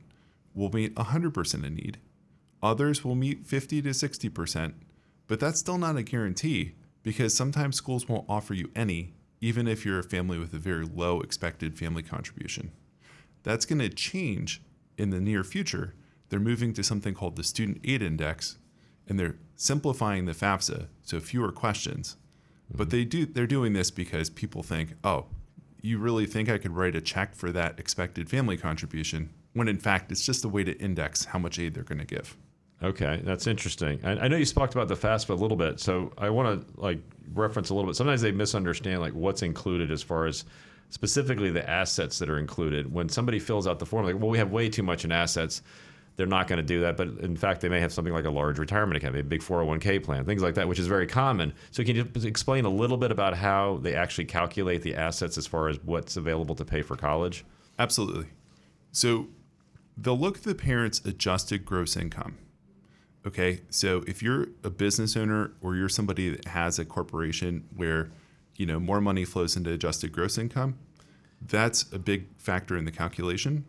will 0.54 0.70
meet 0.70 0.94
100% 0.94 1.54
of 1.54 1.70
need. 1.72 1.98
Others 2.62 3.04
will 3.04 3.14
meet 3.14 3.46
50 3.46 3.82
to 3.82 3.90
60%, 3.90 4.74
but 5.26 5.40
that's 5.40 5.58
still 5.58 5.78
not 5.78 5.96
a 5.96 6.02
guarantee 6.02 6.74
because 7.02 7.34
sometimes 7.34 7.76
schools 7.76 8.08
won't 8.08 8.24
offer 8.28 8.54
you 8.54 8.70
any, 8.74 9.12
even 9.40 9.68
if 9.68 9.84
you're 9.84 9.98
a 9.98 10.04
family 10.04 10.38
with 10.38 10.54
a 10.54 10.58
very 10.58 10.84
low 10.84 11.20
expected 11.20 11.78
family 11.78 12.02
contribution. 12.02 12.72
That's 13.42 13.66
going 13.66 13.78
to 13.78 13.88
change 13.88 14.62
in 14.98 15.10
the 15.10 15.20
near 15.20 15.44
future. 15.44 15.94
They're 16.28 16.40
moving 16.40 16.72
to 16.74 16.82
something 16.82 17.14
called 17.14 17.36
the 17.36 17.44
Student 17.44 17.80
Aid 17.84 18.02
Index, 18.02 18.58
and 19.06 19.18
they're 19.18 19.36
simplifying 19.54 20.24
the 20.24 20.32
FAFSA, 20.32 20.88
so 21.02 21.20
fewer 21.20 21.52
questions. 21.52 22.16
But 22.70 22.88
mm-hmm. 22.88 22.90
they 22.90 23.04
do 23.04 23.26
they're 23.26 23.46
doing 23.46 23.72
this 23.72 23.90
because 23.90 24.30
people 24.30 24.62
think, 24.62 24.94
oh, 25.04 25.26
you 25.80 25.98
really 25.98 26.26
think 26.26 26.48
I 26.48 26.58
could 26.58 26.74
write 26.74 26.96
a 26.96 27.00
check 27.00 27.34
for 27.34 27.52
that 27.52 27.78
expected 27.78 28.28
family 28.28 28.56
contribution? 28.56 29.30
When 29.52 29.68
in 29.68 29.78
fact, 29.78 30.10
it's 30.10 30.26
just 30.26 30.44
a 30.44 30.48
way 30.48 30.64
to 30.64 30.76
index 30.78 31.26
how 31.26 31.38
much 31.38 31.58
aid 31.58 31.74
they're 31.74 31.84
going 31.84 32.00
to 32.00 32.04
give. 32.04 32.36
Okay, 32.82 33.20
that's 33.24 33.46
interesting. 33.46 34.00
I, 34.04 34.12
I 34.12 34.28
know 34.28 34.36
you 34.36 34.44
spoke 34.44 34.72
about 34.72 34.88
the 34.88 34.96
FAFSA 34.96 35.30
a 35.30 35.34
little 35.34 35.56
bit, 35.56 35.80
so 35.80 36.12
I 36.18 36.28
want 36.30 36.60
to 36.60 36.80
like 36.80 36.98
reference 37.32 37.70
a 37.70 37.74
little 37.74 37.88
bit. 37.88 37.96
Sometimes 37.96 38.20
they 38.20 38.32
misunderstand 38.32 39.00
like 39.00 39.14
what's 39.14 39.42
included 39.42 39.90
as 39.90 40.02
far 40.02 40.26
as 40.26 40.44
specifically 40.90 41.50
the 41.50 41.68
assets 41.68 42.18
that 42.18 42.28
are 42.28 42.38
included. 42.38 42.92
When 42.92 43.08
somebody 43.08 43.38
fills 43.38 43.66
out 43.66 43.78
the 43.78 43.86
form, 43.86 44.04
like, 44.04 44.18
well, 44.18 44.28
we 44.28 44.38
have 44.38 44.50
way 44.50 44.68
too 44.68 44.82
much 44.82 45.04
in 45.04 45.12
assets. 45.12 45.62
They're 46.16 46.26
not 46.26 46.48
going 46.48 46.56
to 46.58 46.62
do 46.62 46.80
that, 46.80 46.96
but 46.96 47.08
in 47.08 47.36
fact, 47.36 47.60
they 47.60 47.68
may 47.68 47.80
have 47.80 47.92
something 47.92 48.14
like 48.14 48.24
a 48.24 48.30
large 48.30 48.58
retirement 48.58 48.96
account, 48.96 49.16
a 49.16 49.22
big 49.22 49.42
401k 49.42 50.02
plan, 50.02 50.24
things 50.24 50.42
like 50.42 50.54
that, 50.54 50.66
which 50.66 50.78
is 50.78 50.86
very 50.86 51.06
common. 51.06 51.52
So, 51.72 51.84
can 51.84 51.94
you 51.94 52.08
explain 52.24 52.64
a 52.64 52.70
little 52.70 52.96
bit 52.96 53.10
about 53.10 53.36
how 53.36 53.80
they 53.82 53.94
actually 53.94 54.24
calculate 54.24 54.80
the 54.80 54.94
assets 54.94 55.36
as 55.36 55.46
far 55.46 55.68
as 55.68 55.78
what's 55.84 56.16
available 56.16 56.54
to 56.54 56.64
pay 56.64 56.80
for 56.80 56.96
college? 56.96 57.44
Absolutely. 57.78 58.26
So 58.92 59.28
they'll 59.96 60.18
look 60.18 60.38
at 60.38 60.44
the 60.44 60.54
parents' 60.54 61.02
adjusted 61.04 61.64
gross 61.64 61.96
income. 61.96 62.38
Okay, 63.26 63.62
so 63.70 64.04
if 64.06 64.22
you're 64.22 64.46
a 64.62 64.70
business 64.70 65.16
owner 65.16 65.50
or 65.60 65.74
you're 65.74 65.88
somebody 65.88 66.30
that 66.30 66.44
has 66.46 66.78
a 66.78 66.84
corporation 66.84 67.64
where 67.74 68.10
you 68.54 68.66
know 68.66 68.78
more 68.78 69.00
money 69.00 69.24
flows 69.24 69.56
into 69.56 69.72
adjusted 69.72 70.12
gross 70.12 70.38
income, 70.38 70.78
that's 71.42 71.90
a 71.92 71.98
big 71.98 72.28
factor 72.38 72.76
in 72.76 72.84
the 72.84 72.92
calculation. 72.92 73.64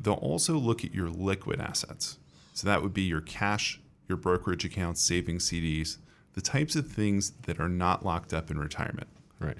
They'll 0.00 0.14
also 0.14 0.58
look 0.58 0.84
at 0.84 0.94
your 0.94 1.08
liquid 1.08 1.58
assets. 1.58 2.18
So 2.52 2.66
that 2.66 2.82
would 2.82 2.92
be 2.92 3.02
your 3.02 3.22
cash, 3.22 3.80
your 4.08 4.18
brokerage 4.18 4.64
accounts, 4.64 5.00
savings 5.00 5.50
CDs, 5.50 5.96
the 6.34 6.40
types 6.42 6.76
of 6.76 6.86
things 6.86 7.30
that 7.46 7.58
are 7.58 7.68
not 7.68 8.04
locked 8.04 8.34
up 8.34 8.50
in 8.50 8.58
retirement. 8.58 9.08
Right. 9.40 9.58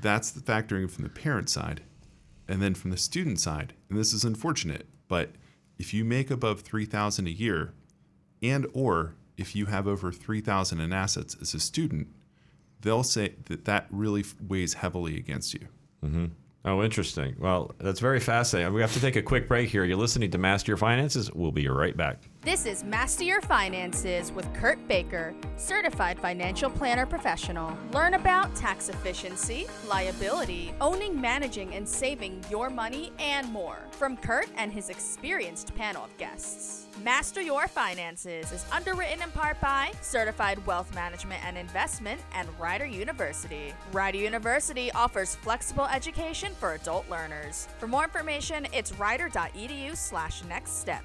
That's 0.00 0.30
the 0.32 0.40
factoring 0.40 0.90
from 0.90 1.04
the 1.04 1.10
parent 1.10 1.48
side. 1.48 1.82
And 2.48 2.60
then 2.60 2.74
from 2.74 2.90
the 2.90 2.96
student 2.96 3.38
side, 3.38 3.74
and 3.88 3.96
this 3.96 4.12
is 4.12 4.24
unfortunate, 4.24 4.86
but 5.06 5.30
if 5.78 5.94
you 5.94 6.04
make 6.04 6.30
above 6.30 6.62
3000 6.62 7.26
a 7.26 7.30
year 7.30 7.72
and 8.42 8.66
or 8.72 9.14
if 9.36 9.54
you 9.56 9.66
have 9.66 9.86
over 9.86 10.12
3000 10.12 10.80
in 10.80 10.92
assets 10.92 11.36
as 11.40 11.54
a 11.54 11.60
student, 11.60 12.08
they'll 12.80 13.02
say 13.02 13.34
that 13.46 13.64
that 13.64 13.86
really 13.90 14.24
weighs 14.46 14.74
heavily 14.74 15.16
against 15.16 15.54
you. 15.54 15.66
Mm-hmm. 16.04 16.26
Oh, 16.64 16.82
interesting. 16.82 17.34
Well, 17.38 17.74
that's 17.78 18.00
very 18.00 18.20
fascinating. 18.20 18.72
We 18.72 18.82
have 18.82 18.92
to 18.92 19.00
take 19.00 19.16
a 19.16 19.22
quick 19.22 19.48
break 19.48 19.68
here. 19.68 19.84
You're 19.84 19.96
listening 19.96 20.30
to 20.30 20.38
Master 20.38 20.70
Your 20.70 20.76
Finances. 20.76 21.32
We'll 21.32 21.50
be 21.50 21.68
right 21.68 21.96
back. 21.96 22.28
This 22.44 22.66
is 22.66 22.82
Master 22.82 23.22
Your 23.22 23.40
Finances 23.40 24.32
with 24.32 24.52
Kurt 24.52 24.88
Baker, 24.88 25.32
certified 25.56 26.18
financial 26.18 26.68
planner 26.68 27.06
professional. 27.06 27.78
Learn 27.92 28.14
about 28.14 28.52
tax 28.56 28.88
efficiency, 28.88 29.68
liability, 29.88 30.74
owning, 30.80 31.20
managing, 31.20 31.72
and 31.76 31.88
saving 31.88 32.42
your 32.50 32.68
money, 32.68 33.12
and 33.20 33.48
more 33.52 33.78
from 33.92 34.16
Kurt 34.16 34.48
and 34.56 34.72
his 34.72 34.90
experienced 34.90 35.72
panel 35.76 36.02
of 36.02 36.16
guests. 36.16 36.88
Master 37.04 37.40
Your 37.40 37.68
Finances 37.68 38.50
is 38.50 38.66
underwritten 38.72 39.22
in 39.22 39.30
part 39.30 39.60
by 39.60 39.92
Certified 40.00 40.66
Wealth 40.66 40.92
Management 40.96 41.44
and 41.46 41.56
Investment 41.56 42.20
and 42.34 42.48
Rider 42.58 42.86
University. 42.86 43.72
Rider 43.92 44.18
University 44.18 44.90
offers 44.94 45.36
flexible 45.36 45.86
education 45.86 46.54
for 46.58 46.74
adult 46.74 47.08
learners. 47.08 47.68
For 47.78 47.86
more 47.86 48.02
information, 48.02 48.66
it's 48.72 48.92
rider.edu 48.98 49.96
slash 49.96 50.42
next 50.48 50.80
step. 50.80 51.04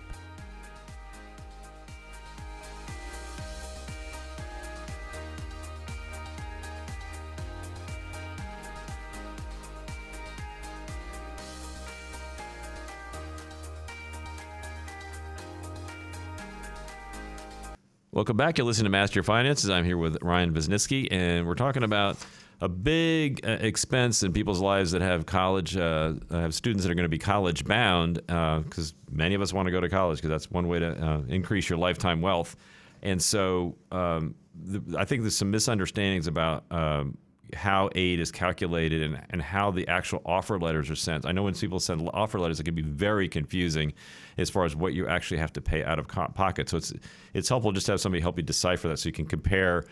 Welcome 18.18 18.36
back. 18.36 18.58
You're 18.58 18.66
listening 18.66 18.86
to 18.86 18.90
Master 18.90 19.20
Your 19.20 19.24
Finances. 19.24 19.70
I'm 19.70 19.86
here 19.86 19.96
with 19.96 20.18
Ryan 20.24 20.52
Wisniewski, 20.52 21.08
and 21.12 21.46
we're 21.46 21.54
talking 21.54 21.84
about 21.84 22.18
a 22.62 22.68
big 22.68 23.46
uh, 23.46 23.58
expense 23.60 24.24
in 24.24 24.34
people's 24.34 24.60
lives 24.60 24.90
that 24.94 25.04
have 25.04 25.28
college, 25.28 25.78
uh, 25.78 26.14
have 26.32 26.56
students 26.56 26.84
that 26.84 26.92
are 26.92 26.96
going 26.96 27.04
to 27.04 27.10
be 27.10 27.20
college 27.20 27.64
bound, 27.64 28.16
because 28.26 28.96
many 29.12 29.36
of 29.36 29.42
us 29.44 29.54
want 29.54 29.68
to 29.68 29.72
go 29.72 29.80
to 29.80 29.88
college 29.88 30.18
because 30.18 30.32
that's 30.32 30.50
one 30.50 30.68
way 30.68 30.80
to 30.80 31.00
uh, 31.00 31.22
increase 31.28 31.70
your 31.70 31.78
lifetime 31.78 32.20
wealth. 32.20 32.56
And 33.04 33.22
so 33.22 33.76
um, 33.92 34.34
the, 34.56 34.98
I 34.98 35.06
think 35.06 35.22
there's 35.22 35.38
some 35.38 35.52
misunderstandings 35.52 36.26
about 36.26 36.64
um, 36.72 37.20
how 37.54 37.90
aid 37.96 38.20
is 38.20 38.32
calculated 38.32 39.02
and, 39.02 39.22
and 39.30 39.42
how 39.42 39.72
the 39.72 39.88
actual 39.88 40.22
offer 40.26 40.60
letters 40.60 40.90
are 40.90 40.96
sent. 40.96 41.26
I 41.26 41.32
know 41.32 41.44
when 41.44 41.54
people 41.54 41.80
send 41.80 42.10
offer 42.14 42.40
letters, 42.40 42.60
it 42.60 42.64
can 42.64 42.76
be 42.76 42.82
very 42.82 43.30
confusing 43.30 43.94
as 44.38 44.50
far 44.50 44.66
as 44.66 44.76
what 44.76 44.94
you 44.94 45.08
actually 45.08 45.38
have 45.38 45.54
to 45.54 45.62
pay 45.62 45.84
out 45.84 46.00
of 46.00 46.08
pocket. 46.08 46.70
So 46.70 46.78
it's 46.78 46.94
it's 47.34 47.50
helpful 47.50 47.72
just 47.72 47.86
to 47.86 47.94
have 47.94 48.02
somebody 48.02 48.22
help 48.22 48.38
you 48.38 48.44
decipher 48.44 48.90
that 48.90 48.98
so 48.98 49.08
you 49.08 49.14
can 49.14 49.26
compare 49.26 49.86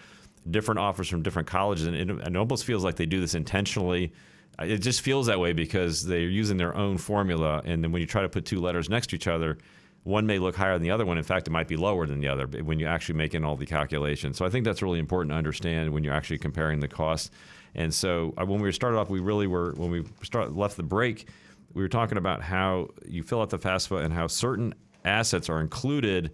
different 0.52 0.80
offers 0.80 1.08
from 1.08 1.24
different 1.24 1.48
colleges. 1.48 1.88
And 1.88 1.96
it, 1.96 2.10
it 2.10 2.36
almost 2.36 2.66
feels 2.66 2.84
like 2.84 2.96
they 2.96 3.06
do 3.06 3.22
this 3.22 3.36
intentionally. 3.36 4.14
It 4.60 4.78
just 4.78 5.02
feels 5.02 5.28
that 5.28 5.40
way 5.40 5.54
because 5.54 6.06
they're 6.06 6.20
using 6.20 6.58
their 6.58 6.76
own 6.76 6.98
formula. 6.98 7.62
And 7.66 7.84
then 7.84 7.92
when 7.92 8.02
you 8.02 8.08
try 8.08 8.22
to 8.22 8.30
put 8.30 8.46
two 8.46 8.60
letters 8.60 8.90
next 8.90 9.08
to 9.08 9.16
each 9.16 9.28
other, 9.28 9.58
one 10.06 10.28
may 10.28 10.38
look 10.38 10.56
higher 10.56 10.74
than 10.74 10.84
the 10.84 10.92
other 10.92 11.04
one. 11.04 11.18
In 11.18 11.24
fact, 11.24 11.48
it 11.48 11.52
might 11.52 11.68
be 11.68 11.76
lower 11.76 12.06
than 12.06 12.22
the 12.22 12.28
other 12.28 12.46
when 12.64 12.80
you 12.80 12.86
actually 12.86 13.16
make 13.16 13.34
in 13.34 13.44
all 13.44 13.56
the 13.56 13.66
calculations. 13.66 14.38
So 14.38 14.46
I 14.46 14.50
think 14.50 14.64
that's 14.64 14.84
really 14.84 15.00
important 15.00 15.32
to 15.32 15.36
understand 15.36 15.92
when 15.92 16.04
you're 16.04 16.14
actually 16.14 16.38
comparing 16.38 16.80
the 16.80 16.88
costs. 16.88 17.32
And 17.74 17.92
so 17.92 18.32
uh, 18.38 18.46
when 18.46 18.62
we 18.62 18.72
started 18.72 19.00
off, 19.00 19.10
we 19.10 19.20
really 19.20 19.48
were 19.48 19.74
when 19.74 19.90
we 19.90 20.06
start 20.22 20.56
left 20.56 20.78
the 20.78 20.84
break, 20.84 21.28
we 21.74 21.82
were 21.82 21.90
talking 21.90 22.20
about 22.20 22.44
how 22.44 22.90
you 23.08 23.24
fill 23.24 23.42
out 23.42 23.50
the 23.50 23.58
FAFSA 23.58 24.06
and 24.06 24.14
how 24.14 24.28
certain 24.28 24.76
assets 25.04 25.50
are 25.50 25.60
included 25.60 26.32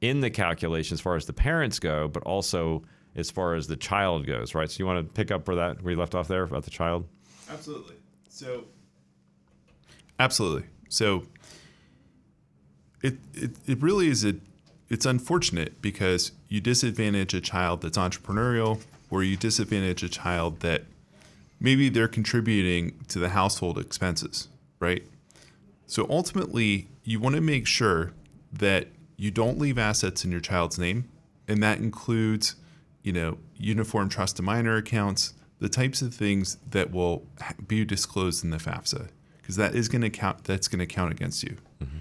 in 0.00 0.20
the 0.20 0.30
calculation 0.30 0.94
as 0.94 1.00
far 1.00 1.14
as 1.14 1.26
the 1.26 1.34
parents 1.34 1.78
go, 1.78 2.08
but 2.08 2.22
also 2.22 2.82
as 3.16 3.30
far 3.30 3.54
as 3.54 3.66
the 3.66 3.76
child 3.76 4.26
goes, 4.26 4.54
right? 4.54 4.70
So 4.70 4.78
you 4.78 4.86
want 4.86 5.06
to 5.06 5.12
pick 5.12 5.30
up 5.30 5.46
where 5.46 5.56
that 5.56 5.82
where 5.82 5.92
you 5.92 5.98
left 5.98 6.14
off 6.14 6.26
there 6.26 6.44
about 6.44 6.64
the 6.64 6.70
child? 6.70 7.06
Absolutely. 7.50 7.96
So, 8.30 8.64
absolutely. 10.18 10.68
So, 10.88 11.26
it, 13.02 13.18
it, 13.34 13.50
it 13.66 13.82
really 13.82 14.08
is 14.08 14.24
a, 14.24 14.34
it's 14.88 15.06
unfortunate 15.06 15.80
because 15.80 16.32
you 16.48 16.60
disadvantage 16.60 17.34
a 17.34 17.40
child 17.40 17.82
that's 17.82 17.98
entrepreneurial 17.98 18.82
or 19.10 19.22
you 19.22 19.36
disadvantage 19.36 20.02
a 20.02 20.08
child 20.08 20.60
that 20.60 20.84
maybe 21.58 21.88
they're 21.88 22.08
contributing 22.08 22.98
to 23.08 23.18
the 23.18 23.30
household 23.30 23.78
expenses, 23.78 24.48
right? 24.78 25.04
So 25.86 26.06
ultimately, 26.08 26.88
you 27.04 27.20
want 27.20 27.34
to 27.34 27.40
make 27.40 27.66
sure 27.66 28.12
that 28.52 28.88
you 29.16 29.30
don't 29.30 29.58
leave 29.58 29.78
assets 29.78 30.24
in 30.24 30.30
your 30.30 30.40
child's 30.40 30.78
name, 30.78 31.08
and 31.46 31.62
that 31.62 31.78
includes, 31.78 32.56
you 33.02 33.12
know, 33.12 33.38
uniform 33.56 34.08
trust 34.08 34.36
to 34.36 34.42
minor 34.42 34.76
accounts, 34.76 35.34
the 35.58 35.68
types 35.68 36.00
of 36.00 36.14
things 36.14 36.56
that 36.70 36.90
will 36.90 37.26
be 37.66 37.84
disclosed 37.84 38.42
in 38.44 38.50
the 38.50 38.56
FAFSA, 38.56 39.08
because 39.38 39.56
that 39.56 39.74
is 39.74 39.88
going 39.88 40.02
to 40.02 40.10
count. 40.10 40.44
That's 40.44 40.68
going 40.68 40.78
to 40.78 40.86
count 40.86 41.12
against 41.12 41.42
you. 41.42 41.56
Mm-hmm. 41.82 41.98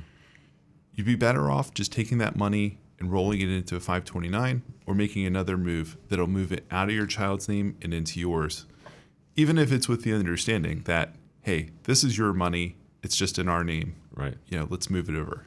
You'd 0.99 1.05
be 1.05 1.15
better 1.15 1.49
off 1.49 1.73
just 1.73 1.93
taking 1.93 2.17
that 2.17 2.35
money 2.35 2.77
and 2.99 3.09
rolling 3.09 3.39
it 3.39 3.47
into 3.47 3.77
a 3.77 3.79
529, 3.79 4.61
or 4.85 4.93
making 4.93 5.25
another 5.25 5.55
move 5.55 5.95
that'll 6.09 6.27
move 6.27 6.51
it 6.51 6.65
out 6.71 6.89
of 6.89 6.93
your 6.93 7.05
child's 7.05 7.47
name 7.47 7.77
and 7.81 7.93
into 7.93 8.19
yours, 8.19 8.65
even 9.37 9.57
if 9.57 9.71
it's 9.71 9.87
with 9.87 10.03
the 10.03 10.11
understanding 10.13 10.81
that, 10.87 11.15
hey, 11.43 11.69
this 11.83 12.03
is 12.03 12.17
your 12.17 12.33
money. 12.33 12.75
It's 13.01 13.15
just 13.15 13.39
in 13.39 13.47
our 13.47 13.63
name. 13.63 13.95
Right. 14.13 14.35
You 14.47 14.59
know, 14.59 14.67
let's 14.69 14.89
move 14.89 15.07
it 15.07 15.15
over. 15.15 15.45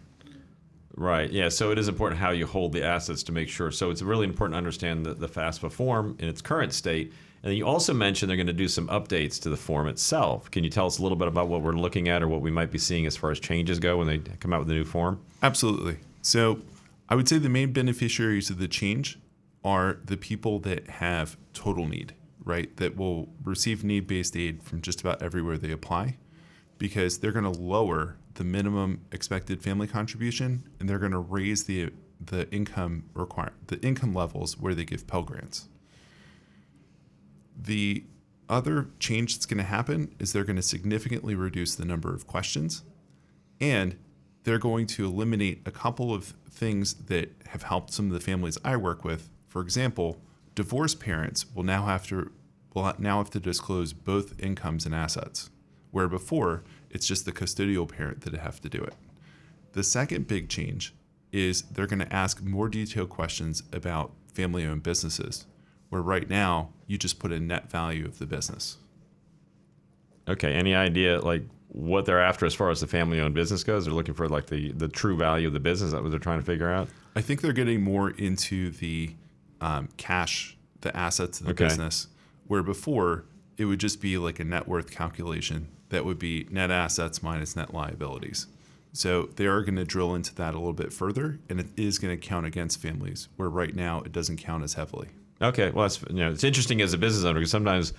Right. 0.96 1.30
Yeah. 1.30 1.50
So 1.50 1.70
it 1.70 1.78
is 1.78 1.86
important 1.86 2.18
how 2.18 2.30
you 2.30 2.46
hold 2.46 2.72
the 2.72 2.82
assets 2.82 3.22
to 3.24 3.32
make 3.32 3.50
sure. 3.50 3.70
So 3.70 3.90
it's 3.90 4.00
really 4.00 4.26
important 4.26 4.54
to 4.54 4.56
understand 4.58 5.04
the, 5.04 5.12
the 5.12 5.28
FAFSA 5.28 5.70
form 5.70 6.16
in 6.18 6.30
its 6.30 6.40
current 6.40 6.72
state. 6.72 7.12
And 7.42 7.54
you 7.54 7.66
also 7.66 7.92
mentioned 7.92 8.30
they're 8.30 8.36
going 8.36 8.46
to 8.46 8.52
do 8.52 8.68
some 8.68 8.86
updates 8.88 9.40
to 9.42 9.48
the 9.48 9.56
form 9.56 9.88
itself. 9.88 10.50
Can 10.50 10.62
you 10.62 10.70
tell 10.70 10.86
us 10.86 10.98
a 10.98 11.02
little 11.02 11.16
bit 11.16 11.28
about 11.28 11.48
what 11.48 11.62
we're 11.62 11.72
looking 11.72 12.08
at 12.08 12.22
or 12.22 12.28
what 12.28 12.40
we 12.40 12.50
might 12.50 12.70
be 12.70 12.78
seeing 12.78 13.04
as 13.04 13.16
far 13.16 13.30
as 13.30 13.40
changes 13.40 13.78
go 13.78 13.98
when 13.98 14.06
they 14.06 14.18
come 14.18 14.52
out 14.52 14.60
with 14.60 14.68
the 14.68 14.74
new 14.74 14.84
form? 14.84 15.20
Absolutely. 15.42 15.98
So 16.22 16.60
I 17.08 17.16
would 17.16 17.28
say 17.28 17.38
the 17.38 17.48
main 17.48 17.72
beneficiaries 17.72 18.48
of 18.48 18.58
the 18.58 18.68
change 18.68 19.18
are 19.64 19.98
the 20.04 20.16
people 20.16 20.60
that 20.60 20.88
have 20.88 21.36
total 21.52 21.86
need, 21.86 22.14
right? 22.44 22.74
That 22.76 22.96
will 22.96 23.28
receive 23.44 23.82
need 23.82 24.06
based 24.06 24.36
aid 24.36 24.62
from 24.62 24.80
just 24.80 25.00
about 25.00 25.20
everywhere 25.22 25.58
they 25.58 25.72
apply 25.72 26.18
because 26.78 27.18
they're 27.18 27.32
going 27.32 27.52
to 27.52 27.60
lower 27.60 28.16
the 28.34 28.44
minimum 28.44 29.00
expected 29.12 29.62
family 29.62 29.86
contribution 29.86 30.64
and 30.80 30.88
they're 30.88 30.98
going 30.98 31.12
to 31.12 31.18
raise 31.18 31.64
the 31.64 31.92
the 32.24 32.48
income 32.52 33.04
require 33.14 33.52
the 33.66 33.80
income 33.80 34.14
levels 34.14 34.56
where 34.58 34.74
they 34.74 34.84
give 34.84 35.06
Pell 35.06 35.22
grants. 35.22 35.68
The 37.64 38.04
other 38.48 38.88
change 38.98 39.34
that's 39.34 39.46
going 39.46 39.58
to 39.58 39.64
happen 39.64 40.14
is 40.18 40.32
they're 40.32 40.44
going 40.44 40.56
to 40.56 40.62
significantly 40.62 41.34
reduce 41.34 41.74
the 41.74 41.84
number 41.84 42.14
of 42.14 42.26
questions 42.26 42.82
and 43.60 43.96
they're 44.44 44.58
going 44.58 44.86
to 44.88 45.06
eliminate 45.06 45.62
a 45.64 45.70
couple 45.70 46.12
of 46.12 46.34
things 46.50 46.94
that 46.94 47.30
have 47.46 47.62
helped 47.62 47.92
some 47.92 48.06
of 48.06 48.12
the 48.12 48.20
families 48.20 48.58
I 48.64 48.76
work 48.76 49.04
with. 49.04 49.30
For 49.46 49.62
example, 49.62 50.18
divorced 50.54 50.98
parents 51.00 51.46
will 51.54 51.62
now 51.62 51.86
have 51.86 52.06
to 52.08 52.30
will 52.74 52.92
now 52.98 53.18
have 53.18 53.30
to 53.30 53.38
disclose 53.38 53.92
both 53.92 54.40
incomes 54.40 54.86
and 54.86 54.94
assets, 54.94 55.50
where 55.90 56.08
before 56.08 56.64
it's 56.90 57.06
just 57.06 57.26
the 57.26 57.32
custodial 57.32 57.86
parent 57.86 58.22
that 58.22 58.32
have 58.32 58.60
to 58.62 58.68
do 58.68 58.82
it. 58.82 58.94
The 59.72 59.84
second 59.84 60.26
big 60.26 60.48
change 60.48 60.94
is 61.32 61.62
they're 61.62 61.86
going 61.86 61.98
to 61.98 62.12
ask 62.12 62.42
more 62.42 62.70
detailed 62.70 63.10
questions 63.10 63.62
about 63.72 64.12
family 64.32 64.64
owned 64.64 64.82
businesses, 64.82 65.46
where 65.92 66.00
right 66.00 66.30
now 66.30 66.70
you 66.86 66.96
just 66.96 67.18
put 67.18 67.30
a 67.32 67.38
net 67.38 67.70
value 67.70 68.06
of 68.06 68.18
the 68.18 68.24
business. 68.24 68.78
Okay. 70.26 70.54
Any 70.54 70.74
idea 70.74 71.20
like 71.20 71.42
what 71.68 72.06
they're 72.06 72.22
after 72.22 72.46
as 72.46 72.54
far 72.54 72.70
as 72.70 72.80
the 72.80 72.86
family 72.86 73.20
owned 73.20 73.34
business 73.34 73.62
goes? 73.62 73.84
They're 73.84 73.92
looking 73.92 74.14
for 74.14 74.26
like 74.26 74.46
the, 74.46 74.72
the 74.72 74.88
true 74.88 75.18
value 75.18 75.48
of 75.48 75.52
the 75.52 75.60
business. 75.60 75.88
Is 75.88 75.92
that 75.92 76.02
what 76.02 76.10
they're 76.10 76.18
trying 76.18 76.38
to 76.40 76.46
figure 76.46 76.72
out? 76.72 76.88
I 77.14 77.20
think 77.20 77.42
they're 77.42 77.52
getting 77.52 77.82
more 77.82 78.08
into 78.08 78.70
the 78.70 79.10
um, 79.60 79.90
cash, 79.98 80.56
the 80.80 80.96
assets 80.96 81.40
of 81.40 81.46
the 81.46 81.52
okay. 81.52 81.64
business, 81.64 82.06
where 82.46 82.62
before 82.62 83.26
it 83.58 83.66
would 83.66 83.78
just 83.78 84.00
be 84.00 84.16
like 84.16 84.40
a 84.40 84.44
net 84.44 84.66
worth 84.66 84.90
calculation 84.90 85.68
that 85.90 86.06
would 86.06 86.18
be 86.18 86.46
net 86.50 86.70
assets 86.70 87.22
minus 87.22 87.54
net 87.54 87.74
liabilities. 87.74 88.46
So 88.94 89.28
they 89.36 89.44
are 89.44 89.60
going 89.60 89.76
to 89.76 89.84
drill 89.84 90.14
into 90.14 90.34
that 90.36 90.54
a 90.54 90.58
little 90.58 90.72
bit 90.72 90.90
further, 90.90 91.38
and 91.50 91.60
it 91.60 91.66
is 91.76 91.98
going 91.98 92.18
to 92.18 92.26
count 92.26 92.46
against 92.46 92.80
families, 92.80 93.28
where 93.36 93.50
right 93.50 93.76
now 93.76 94.00
it 94.00 94.12
doesn't 94.12 94.38
count 94.38 94.64
as 94.64 94.72
heavily. 94.72 95.08
Okay, 95.42 95.70
well, 95.70 95.82
that's 95.82 96.00
you 96.02 96.16
know, 96.16 96.30
it's 96.30 96.44
interesting 96.44 96.80
as 96.80 96.92
a 96.92 96.98
business 96.98 97.24
owner 97.24 97.40
because 97.40 97.50
sometimes, 97.50 97.92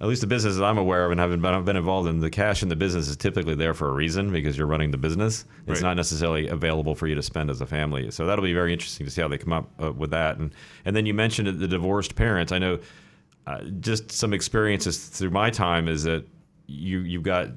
at 0.00 0.06
least 0.06 0.20
the 0.20 0.26
businesses 0.26 0.60
I'm 0.60 0.78
aware 0.78 1.06
of 1.06 1.10
and 1.10 1.18
haven't 1.18 1.40
been, 1.40 1.64
been 1.64 1.76
involved 1.76 2.08
in, 2.08 2.20
the 2.20 2.30
cash 2.30 2.62
in 2.62 2.68
the 2.68 2.76
business 2.76 3.08
is 3.08 3.16
typically 3.16 3.54
there 3.54 3.74
for 3.74 3.88
a 3.88 3.92
reason 3.92 4.30
because 4.30 4.56
you're 4.56 4.66
running 4.66 4.90
the 4.90 4.98
business. 4.98 5.44
It's 5.66 5.80
right. 5.80 5.88
not 5.88 5.96
necessarily 5.96 6.46
available 6.48 6.94
for 6.94 7.06
you 7.06 7.14
to 7.14 7.22
spend 7.22 7.50
as 7.50 7.60
a 7.60 7.66
family. 7.66 8.10
So 8.10 8.26
that'll 8.26 8.44
be 8.44 8.52
very 8.52 8.72
interesting 8.72 9.06
to 9.06 9.10
see 9.10 9.20
how 9.20 9.28
they 9.28 9.38
come 9.38 9.52
up 9.52 9.70
uh, 9.82 9.92
with 9.92 10.10
that. 10.10 10.36
And 10.36 10.52
and 10.84 10.94
then 10.94 11.06
you 11.06 11.14
mentioned 11.14 11.58
the 11.58 11.68
divorced 11.68 12.14
parents. 12.14 12.52
I 12.52 12.58
know 12.58 12.78
uh, 13.46 13.62
just 13.80 14.12
some 14.12 14.34
experiences 14.34 15.06
through 15.06 15.30
my 15.30 15.48
time 15.48 15.88
is 15.88 16.04
that 16.04 16.26
you 16.66 17.00
you've 17.00 17.22
got 17.22 17.48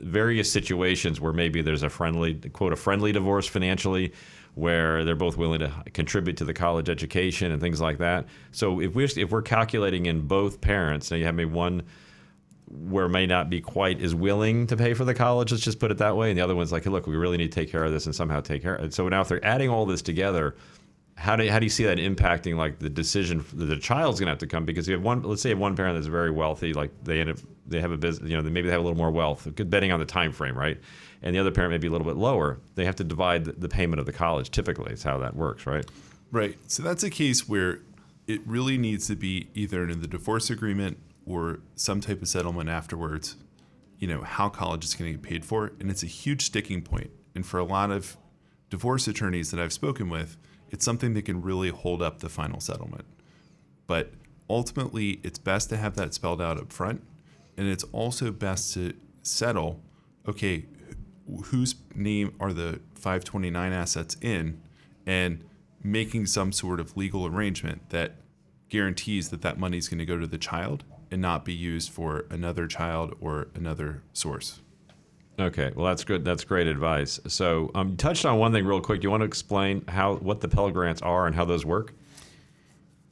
various 0.00 0.50
situations 0.50 1.20
where 1.20 1.32
maybe 1.32 1.62
there's 1.62 1.84
a 1.84 1.88
friendly 1.88 2.34
quote 2.34 2.72
a 2.72 2.76
friendly 2.76 3.12
divorce 3.12 3.46
financially 3.46 4.12
where 4.54 5.04
they're 5.04 5.16
both 5.16 5.36
willing 5.36 5.60
to 5.60 5.72
contribute 5.92 6.36
to 6.36 6.44
the 6.44 6.54
college 6.54 6.88
education 6.88 7.50
and 7.50 7.60
things 7.60 7.80
like 7.80 7.98
that. 7.98 8.26
So 8.52 8.80
if 8.80 8.94
we 8.94 9.04
if 9.04 9.30
we're 9.30 9.42
calculating 9.42 10.06
in 10.06 10.22
both 10.22 10.60
parents, 10.60 11.10
now 11.10 11.16
you 11.16 11.24
have 11.24 11.34
maybe 11.34 11.50
one 11.50 11.82
where 12.68 13.08
may 13.08 13.26
not 13.26 13.50
be 13.50 13.60
quite 13.60 14.00
as 14.00 14.14
willing 14.14 14.66
to 14.66 14.76
pay 14.76 14.94
for 14.94 15.04
the 15.04 15.14
college, 15.14 15.52
let's 15.52 15.62
just 15.62 15.78
put 15.78 15.90
it 15.90 15.98
that 15.98 16.16
way, 16.16 16.30
and 16.30 16.38
the 16.38 16.42
other 16.42 16.56
one's 16.56 16.72
like, 16.72 16.84
hey, 16.84 16.90
look, 16.90 17.06
we 17.06 17.16
really 17.16 17.36
need 17.36 17.52
to 17.52 17.60
take 17.60 17.70
care 17.70 17.84
of 17.84 17.92
this 17.92 18.06
and 18.06 18.14
somehow 18.14 18.40
take 18.40 18.62
care 18.62 18.76
of 18.76 18.84
it. 18.86 18.94
So 18.94 19.08
now 19.08 19.20
if 19.20 19.28
they're 19.28 19.44
adding 19.44 19.68
all 19.68 19.86
this 19.86 20.02
together, 20.02 20.56
how 21.16 21.36
do, 21.36 21.48
how 21.48 21.58
do 21.58 21.66
you 21.66 21.70
see 21.70 21.84
that 21.84 21.98
impacting 21.98 22.56
like 22.56 22.78
the 22.78 22.90
decision 22.90 23.44
that 23.54 23.66
the 23.66 23.76
child's 23.76 24.18
going 24.18 24.26
to 24.26 24.32
have 24.32 24.38
to 24.38 24.46
come 24.46 24.64
because 24.64 24.88
you 24.88 24.94
have 24.94 25.02
one 25.02 25.22
let's 25.22 25.42
say 25.42 25.50
you 25.50 25.54
have 25.54 25.60
one 25.60 25.76
parent 25.76 25.94
that's 25.94 26.08
very 26.08 26.30
wealthy 26.30 26.72
like 26.72 26.90
they 27.04 27.20
end 27.20 27.30
up 27.30 27.38
they 27.66 27.80
have 27.80 27.92
a 27.92 27.96
business 27.96 28.28
you 28.28 28.36
know 28.36 28.42
maybe 28.42 28.66
they 28.66 28.72
have 28.72 28.80
a 28.80 28.84
little 28.84 28.98
more 28.98 29.12
wealth 29.12 29.46
good 29.54 29.70
betting 29.70 29.92
on 29.92 30.00
the 30.00 30.06
time 30.06 30.32
frame 30.32 30.58
right 30.58 30.80
and 31.24 31.34
the 31.34 31.40
other 31.40 31.50
parent 31.50 31.72
may 31.72 31.78
be 31.78 31.88
a 31.88 31.90
little 31.90 32.06
bit 32.06 32.16
lower 32.16 32.60
they 32.76 32.84
have 32.84 32.94
to 32.94 33.02
divide 33.02 33.44
the 33.44 33.68
payment 33.68 33.98
of 33.98 34.06
the 34.06 34.12
college 34.12 34.50
typically 34.50 34.92
is 34.92 35.02
how 35.02 35.18
that 35.18 35.34
works 35.34 35.66
right 35.66 35.86
right 36.30 36.56
so 36.68 36.82
that's 36.82 37.02
a 37.02 37.10
case 37.10 37.48
where 37.48 37.80
it 38.28 38.40
really 38.46 38.78
needs 38.78 39.08
to 39.08 39.16
be 39.16 39.48
either 39.54 39.88
in 39.88 40.00
the 40.00 40.06
divorce 40.06 40.48
agreement 40.50 40.96
or 41.26 41.58
some 41.74 42.00
type 42.00 42.22
of 42.22 42.28
settlement 42.28 42.70
afterwards 42.70 43.36
you 43.98 44.06
know 44.06 44.22
how 44.22 44.48
college 44.48 44.84
is 44.84 44.94
going 44.94 45.10
to 45.10 45.18
get 45.18 45.28
paid 45.28 45.44
for 45.44 45.72
and 45.80 45.90
it's 45.90 46.04
a 46.04 46.06
huge 46.06 46.42
sticking 46.42 46.80
point. 46.80 47.04
point 47.04 47.10
and 47.34 47.44
for 47.44 47.58
a 47.58 47.64
lot 47.64 47.90
of 47.90 48.16
divorce 48.70 49.08
attorneys 49.08 49.50
that 49.50 49.58
i've 49.58 49.72
spoken 49.72 50.08
with 50.08 50.36
it's 50.74 50.84
something 50.84 51.14
that 51.14 51.24
can 51.24 51.40
really 51.40 51.68
hold 51.68 52.02
up 52.02 52.18
the 52.18 52.28
final 52.28 52.58
settlement. 52.58 53.04
But 53.86 54.10
ultimately, 54.50 55.20
it's 55.22 55.38
best 55.38 55.68
to 55.70 55.76
have 55.76 55.94
that 55.94 56.14
spelled 56.14 56.42
out 56.42 56.58
up 56.58 56.72
front. 56.72 57.04
And 57.56 57.68
it's 57.68 57.84
also 57.92 58.32
best 58.32 58.74
to 58.74 58.92
settle 59.22 59.80
okay, 60.26 60.64
whose 61.46 61.74
name 61.94 62.34
are 62.40 62.52
the 62.52 62.80
529 62.94 63.72
assets 63.72 64.16
in, 64.20 64.60
and 65.06 65.44
making 65.82 66.26
some 66.26 66.52
sort 66.52 66.80
of 66.80 66.96
legal 66.96 67.26
arrangement 67.26 67.90
that 67.90 68.12
guarantees 68.68 69.28
that 69.28 69.42
that 69.42 69.58
money 69.58 69.78
is 69.78 69.88
going 69.88 69.98
to 69.98 70.06
go 70.06 70.18
to 70.18 70.26
the 70.26 70.38
child 70.38 70.84
and 71.10 71.20
not 71.20 71.44
be 71.44 71.52
used 71.52 71.90
for 71.90 72.24
another 72.30 72.66
child 72.66 73.14
or 73.20 73.48
another 73.54 74.02
source. 74.12 74.60
Okay, 75.38 75.72
well 75.74 75.86
that's 75.86 76.04
good. 76.04 76.24
That's 76.24 76.44
great 76.44 76.66
advice. 76.66 77.20
So, 77.26 77.70
um, 77.74 77.90
you 77.90 77.96
touched 77.96 78.24
on 78.24 78.38
one 78.38 78.52
thing 78.52 78.64
real 78.64 78.80
quick. 78.80 79.00
Do 79.00 79.06
you 79.06 79.10
want 79.10 79.22
to 79.22 79.26
explain 79.26 79.84
how 79.88 80.14
what 80.16 80.40
the 80.40 80.48
Pell 80.48 80.70
Grants 80.70 81.02
are 81.02 81.26
and 81.26 81.34
how 81.34 81.44
those 81.44 81.64
work? 81.64 81.92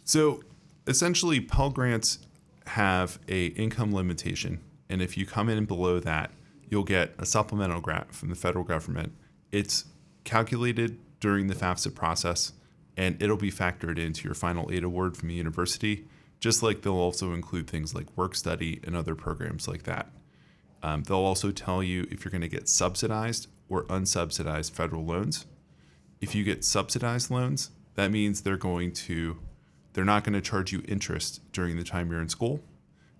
So, 0.05 0.42
essentially, 0.87 1.40
Pell 1.40 1.70
Grants 1.70 2.18
have 2.66 3.18
a 3.29 3.46
income 3.46 3.92
limitation, 3.92 4.61
and 4.88 5.03
if 5.03 5.16
you 5.16 5.27
come 5.27 5.48
in 5.48 5.64
below 5.64 5.98
that, 6.01 6.31
you'll 6.72 6.82
get 6.82 7.12
a 7.18 7.26
supplemental 7.26 7.82
grant 7.82 8.14
from 8.14 8.30
the 8.30 8.35
federal 8.35 8.64
government. 8.64 9.12
It's 9.52 9.85
calculated 10.24 10.98
during 11.20 11.48
the 11.48 11.54
FAFSA 11.54 11.94
process, 11.94 12.54
and 12.96 13.22
it'll 13.22 13.37
be 13.37 13.52
factored 13.52 13.98
into 13.98 14.24
your 14.24 14.35
final 14.35 14.72
aid 14.72 14.82
award 14.82 15.14
from 15.14 15.28
the 15.28 15.35
university. 15.35 16.06
Just 16.40 16.62
like 16.62 16.80
they'll 16.80 16.94
also 16.94 17.35
include 17.35 17.68
things 17.68 17.94
like 17.94 18.06
work 18.16 18.35
study 18.35 18.80
and 18.85 18.96
other 18.96 19.14
programs 19.14 19.68
like 19.68 19.82
that. 19.82 20.11
Um, 20.82 21.02
they'll 21.02 21.18
also 21.18 21.50
tell 21.50 21.82
you 21.82 22.06
if 22.11 22.24
you're 22.24 22.32
going 22.32 22.40
to 22.40 22.48
get 22.48 22.70
subsidized 22.70 23.48
or 23.68 23.85
unsubsidized 23.85 24.72
federal 24.72 25.04
loans. 25.04 25.44
If 26.22 26.35
you 26.35 26.42
get 26.42 26.64
subsidized 26.64 27.30
loans, 27.30 27.70
that 27.96 28.11
means 28.11 28.40
they're 28.40 28.56
going 28.56 28.92
to 28.92 29.38
they're 29.92 30.06
not 30.06 30.24
going 30.24 30.32
to 30.32 30.40
charge 30.40 30.72
you 30.72 30.82
interest 30.88 31.42
during 31.52 31.76
the 31.76 31.85
time 31.85 32.11
you're 32.11 32.22
in 32.22 32.30
school. 32.30 32.62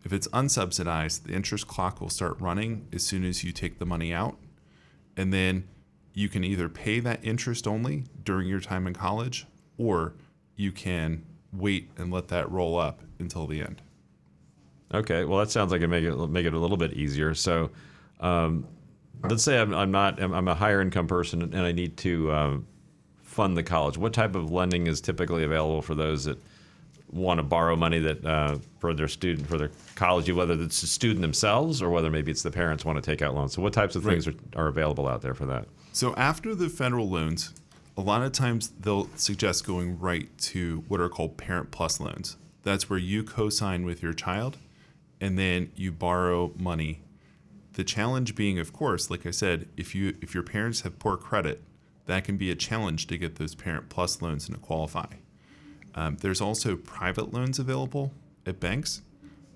If 0.05 0.13
it's 0.13 0.27
unsubsidized, 0.29 1.25
the 1.25 1.33
interest 1.33 1.69
clock 1.69 2.01
will 2.01 2.11
start 2.11 2.41
running 2.41 2.89
as 2.93 3.05
soon 3.05 3.25
as 3.25 3.45
you 3.45 3.53
take 3.53 3.79
the 3.79 3.87
money 3.87 4.13
out. 4.13 4.37
And 5.17 5.33
then 5.33 5.69
you 6.15 6.29
can 6.29 6.45
either 6.45 6.69
pay 6.69 7.01
that 7.01 7.25
interest 7.25 7.67
only 7.67 8.05
during 8.25 8.49
your 8.49 8.61
time 8.61 8.87
in 8.87 8.95
college 8.95 9.47
or 9.79 10.15
you 10.57 10.73
can 10.73 11.25
wait 11.53 11.91
and 11.97 12.13
let 12.13 12.29
that 12.29 12.51
roll 12.51 12.79
up 12.79 13.01
until 13.19 13.47
the 13.47 13.61
end. 13.61 13.83
Okay, 14.93 15.25
well 15.25 15.39
that 15.39 15.51
sounds 15.51 15.73
like 15.73 15.81
it 15.81 15.89
make 15.89 16.05
it 16.05 16.15
make 16.29 16.45
it 16.45 16.53
a 16.53 16.59
little 16.59 16.77
bit 16.77 16.93
easier. 16.93 17.35
So, 17.35 17.71
um, 18.21 18.67
let's 19.23 19.43
say 19.43 19.59
I'm, 19.59 19.75
I'm 19.75 19.91
not 19.91 20.21
I'm, 20.23 20.49
a 20.49 20.55
higher 20.55 20.83
income 20.83 21.07
person 21.07 21.43
and 21.43 21.57
I 21.57 21.73
need 21.73 21.97
to 21.99 22.33
um, 22.33 22.67
fund 23.23 23.57
the 23.57 23.63
college. 23.63 23.97
What 23.97 24.13
type 24.13 24.35
of 24.35 24.51
lending 24.51 24.87
is 24.87 25.01
typically 25.01 25.45
available 25.45 25.81
for 25.81 25.95
those 25.95 26.25
that 26.25 26.39
want 27.13 27.39
to 27.39 27.43
borrow 27.43 27.77
money 27.77 27.99
that 27.99 28.25
uh, 28.25 28.59
for 28.79 28.95
their 28.95 29.09
student 29.09 29.47
for 29.47 29.59
their 29.59 29.71
college, 29.95 30.31
whether 30.31 30.55
it's 30.55 30.81
the 30.81 30.87
student 30.87 31.21
themselves 31.21 31.83
or 31.83 31.91
whether 31.91 32.11
maybe 32.11 32.31
it's 32.31 32.43
the 32.43 32.51
parents 32.51 32.85
want 32.85 33.03
to 33.03 33.03
take 33.03 33.23
out 33.23 33.35
loans. 33.35 33.53
So, 33.55 33.63
what 33.63 33.73
types 33.73 33.95
of 33.95 34.03
things 34.03 34.27
are, 34.27 34.35
are 34.57 34.69
available 34.69 35.07
out 35.07 35.23
there 35.23 35.35
for 35.35 35.47
that? 35.47 35.67
So 35.93 36.15
after 36.15 36.55
the 36.55 36.71
federal 36.71 37.09
loans, 37.09 37.53
a 37.99 38.01
lot 38.01 38.23
of 38.23 38.33
times 38.33 38.73
they'll 38.81 39.11
suggest 39.17 39.67
going 39.67 39.99
right 39.99 40.27
to 40.39 40.85
what 40.89 41.01
are 41.01 41.09
called 41.11 41.37
parent 41.37 41.71
plus 41.71 42.01
loans. 42.01 42.39
That's 42.63 42.89
where 42.89 42.99
you 42.99 43.23
co-sign 43.23 43.85
with 43.85 44.03
your 44.03 44.15
child 44.15 44.57
and 45.21 45.39
then 45.39 45.71
you 45.77 45.93
borrow 45.93 46.53
money. 46.57 47.03
The 47.75 47.85
challenge 47.85 48.35
being 48.35 48.59
of 48.59 48.73
course, 48.73 49.11
like 49.11 49.27
I 49.27 49.31
said, 49.31 49.69
if 49.77 49.95
you 49.95 50.17
if 50.23 50.33
your 50.33 50.43
parents 50.43 50.81
have 50.81 50.99
poor 50.99 51.19
credit, 51.19 51.63
that 52.07 52.25
can 52.25 52.39
be 52.39 52.51
a 52.51 52.55
challenge 52.55 53.07
to 53.09 53.19
get 53.19 53.37
those 53.37 53.55
parent 53.55 53.91
plus 53.91 54.23
loans 54.23 54.47
and 54.49 54.57
to 54.57 54.61
qualify. 54.61 55.07
Um, 55.95 56.17
there's 56.21 56.41
also 56.41 56.77
private 56.77 57.33
loans 57.33 57.59
available 57.59 58.13
at 58.47 58.61
banks. 58.61 59.03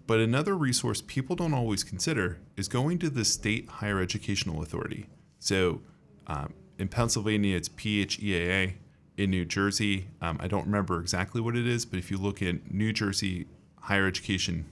But 0.06 0.20
another 0.20 0.56
resource 0.56 1.02
people 1.02 1.34
don't 1.34 1.54
always 1.54 1.82
consider 1.82 2.38
is 2.56 2.68
going 2.68 2.98
to 3.00 3.10
the 3.10 3.24
state 3.24 3.68
higher 3.68 4.00
educational 4.00 4.62
authority. 4.62 5.06
So 5.40 5.82
um, 6.26 6.52
in 6.78 6.88
Pennsylvania, 6.88 7.56
it's 7.56 7.68
PHEAA. 7.68 8.74
In 9.16 9.30
New 9.30 9.46
Jersey, 9.46 10.08
um, 10.20 10.36
I 10.40 10.46
don't 10.46 10.66
remember 10.66 11.00
exactly 11.00 11.40
what 11.40 11.56
it 11.56 11.66
is, 11.66 11.86
but 11.86 11.98
if 11.98 12.10
you 12.10 12.18
look 12.18 12.42
at 12.42 12.70
New 12.70 12.92
Jersey 12.92 13.46
Higher 13.80 14.06
Education 14.06 14.66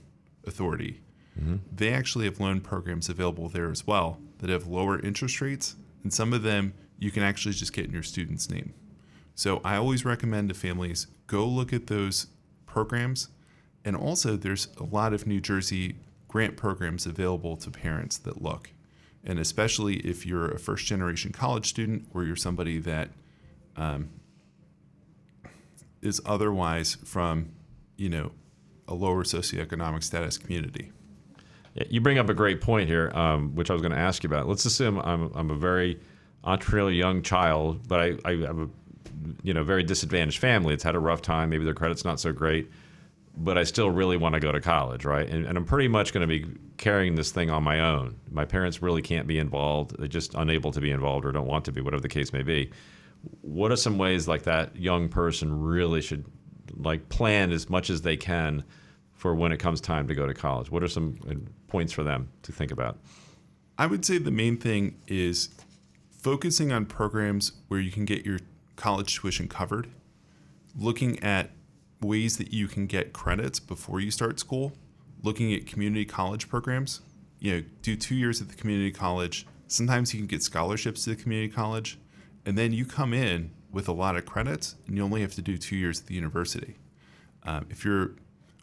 Authority, 0.45 1.01
mm-hmm. 1.37 1.55
they 1.75 1.91
actually 1.91 2.25
have 2.25 2.39
loan 2.39 2.61
programs 2.61 3.09
available 3.09 3.49
there 3.49 3.71
as 3.71 3.87
well 3.87 4.19
that 4.37 4.51
have 4.51 4.67
lower 4.67 4.99
interest 4.99 5.41
rates. 5.41 5.75
And 6.03 6.13
some 6.13 6.31
of 6.31 6.43
them 6.43 6.75
you 6.99 7.09
can 7.09 7.23
actually 7.23 7.55
just 7.55 7.73
get 7.73 7.85
in 7.85 7.91
your 7.91 8.03
student's 8.03 8.49
name. 8.49 8.73
So 9.33 9.61
I 9.65 9.77
always 9.77 10.05
recommend 10.05 10.49
to 10.49 10.55
families 10.55 11.07
go 11.27 11.45
look 11.45 11.73
at 11.73 11.87
those 11.87 12.27
programs. 12.65 13.29
And 13.83 13.95
also, 13.95 14.35
there's 14.35 14.67
a 14.79 14.83
lot 14.83 15.13
of 15.13 15.27
New 15.27 15.39
Jersey 15.39 15.95
grant 16.27 16.57
programs 16.57 17.05
available 17.05 17.55
to 17.57 17.71
parents 17.71 18.17
that 18.19 18.41
look. 18.41 18.71
And 19.23 19.39
especially 19.39 19.97
if 19.97 20.25
you're 20.25 20.51
a 20.51 20.59
first 20.59 20.85
generation 20.85 21.31
college 21.31 21.67
student 21.67 22.07
or 22.13 22.23
you're 22.23 22.35
somebody 22.35 22.79
that 22.79 23.09
um, 23.75 24.09
is 26.01 26.21
otherwise 26.25 26.95
from, 27.03 27.49
you 27.97 28.09
know, 28.09 28.31
a 28.87 28.93
lower 28.93 29.23
socioeconomic 29.23 30.03
status 30.03 30.37
community. 30.37 30.91
You 31.89 31.99
bring 32.01 32.17
up 32.17 32.29
a 32.29 32.33
great 32.33 32.61
point 32.61 32.87
here, 32.87 33.11
um, 33.15 33.55
which 33.55 33.69
I 33.69 33.73
was 33.73 33.81
going 33.81 33.91
to 33.91 33.97
ask 33.97 34.23
you 34.23 34.29
about. 34.29 34.47
Let's 34.47 34.65
assume 34.65 34.99
I'm, 34.99 35.31
I'm 35.35 35.51
a 35.51 35.55
very 35.55 35.99
entrepreneurial 36.43 36.95
young 36.95 37.21
child, 37.21 37.87
but 37.87 37.99
I, 37.99 38.13
I 38.23 38.35
have 38.41 38.59
a 38.59 38.69
you 39.43 39.53
know 39.53 39.63
very 39.63 39.83
disadvantaged 39.83 40.39
family. 40.39 40.73
It's 40.73 40.83
had 40.83 40.95
a 40.95 40.99
rough 40.99 41.21
time. 41.21 41.49
Maybe 41.49 41.65
their 41.65 41.73
credit's 41.73 42.05
not 42.05 42.19
so 42.19 42.31
great, 42.31 42.69
but 43.37 43.57
I 43.57 43.63
still 43.63 43.89
really 43.89 44.17
want 44.17 44.33
to 44.33 44.39
go 44.39 44.51
to 44.51 44.61
college, 44.61 45.05
right? 45.05 45.27
And, 45.27 45.45
and 45.45 45.57
I'm 45.57 45.65
pretty 45.65 45.87
much 45.87 46.13
going 46.13 46.27
to 46.27 46.27
be 46.27 46.45
carrying 46.77 47.15
this 47.15 47.31
thing 47.31 47.49
on 47.49 47.63
my 47.63 47.79
own. 47.79 48.15
My 48.31 48.45
parents 48.45 48.81
really 48.81 49.01
can't 49.01 49.27
be 49.27 49.39
involved. 49.39 49.97
They're 49.97 50.07
just 50.07 50.33
unable 50.35 50.71
to 50.71 50.81
be 50.81 50.91
involved 50.91 51.25
or 51.25 51.31
don't 51.31 51.47
want 51.47 51.65
to 51.65 51.71
be, 51.71 51.81
whatever 51.81 52.01
the 52.01 52.09
case 52.09 52.33
may 52.33 52.43
be. 52.43 52.71
What 53.41 53.71
are 53.71 53.77
some 53.77 53.97
ways 53.97 54.27
like 54.27 54.43
that 54.43 54.75
young 54.75 55.09
person 55.09 55.61
really 55.61 56.01
should 56.01 56.25
like 56.77 57.09
plan 57.09 57.51
as 57.51 57.69
much 57.69 57.89
as 57.89 58.01
they 58.01 58.17
can 58.17 58.63
for 59.13 59.33
when 59.33 59.51
it 59.51 59.57
comes 59.57 59.81
time 59.81 60.07
to 60.07 60.15
go 60.15 60.27
to 60.27 60.33
college? 60.33 60.69
What 60.69 60.83
are 60.83 60.87
some 60.87 61.17
uh, 61.29 61.33
points 61.67 61.91
for 61.93 62.03
them 62.03 62.29
to 62.43 62.51
think 62.51 62.71
about? 62.71 62.99
I 63.77 63.87
would 63.87 64.05
say 64.05 64.17
the 64.17 64.31
main 64.31 64.57
thing 64.57 64.97
is 65.07 65.49
focusing 66.11 66.71
on 66.71 66.85
programs 66.85 67.51
where 67.67 67.79
you 67.79 67.91
can 67.91 68.05
get 68.05 68.25
your 68.25 68.39
college 68.75 69.15
tuition 69.19 69.47
covered, 69.47 69.89
looking 70.77 71.21
at 71.23 71.51
ways 72.01 72.37
that 72.37 72.53
you 72.53 72.67
can 72.67 72.87
get 72.87 73.13
credits 73.13 73.59
before 73.59 73.99
you 73.99 74.11
start 74.11 74.39
school, 74.39 74.73
looking 75.23 75.53
at 75.53 75.65
community 75.65 76.05
college 76.05 76.49
programs. 76.49 77.01
You 77.39 77.53
know, 77.53 77.63
do 77.81 77.95
two 77.95 78.15
years 78.15 78.41
at 78.41 78.49
the 78.49 78.55
community 78.55 78.91
college. 78.91 79.45
Sometimes 79.67 80.13
you 80.13 80.19
can 80.19 80.27
get 80.27 80.43
scholarships 80.43 81.03
to 81.03 81.11
the 81.11 81.15
community 81.15 81.51
college, 81.51 81.97
and 82.45 82.57
then 82.57 82.71
you 82.71 82.85
come 82.85 83.13
in 83.13 83.51
with 83.71 83.87
a 83.87 83.91
lot 83.91 84.15
of 84.15 84.25
credits, 84.25 84.75
and 84.87 84.95
you 84.95 85.03
only 85.03 85.21
have 85.21 85.33
to 85.35 85.41
do 85.41 85.57
two 85.57 85.75
years 85.75 86.01
at 86.01 86.07
the 86.07 86.15
university. 86.15 86.75
Um, 87.43 87.65
if 87.69 87.83
you're 87.83 88.11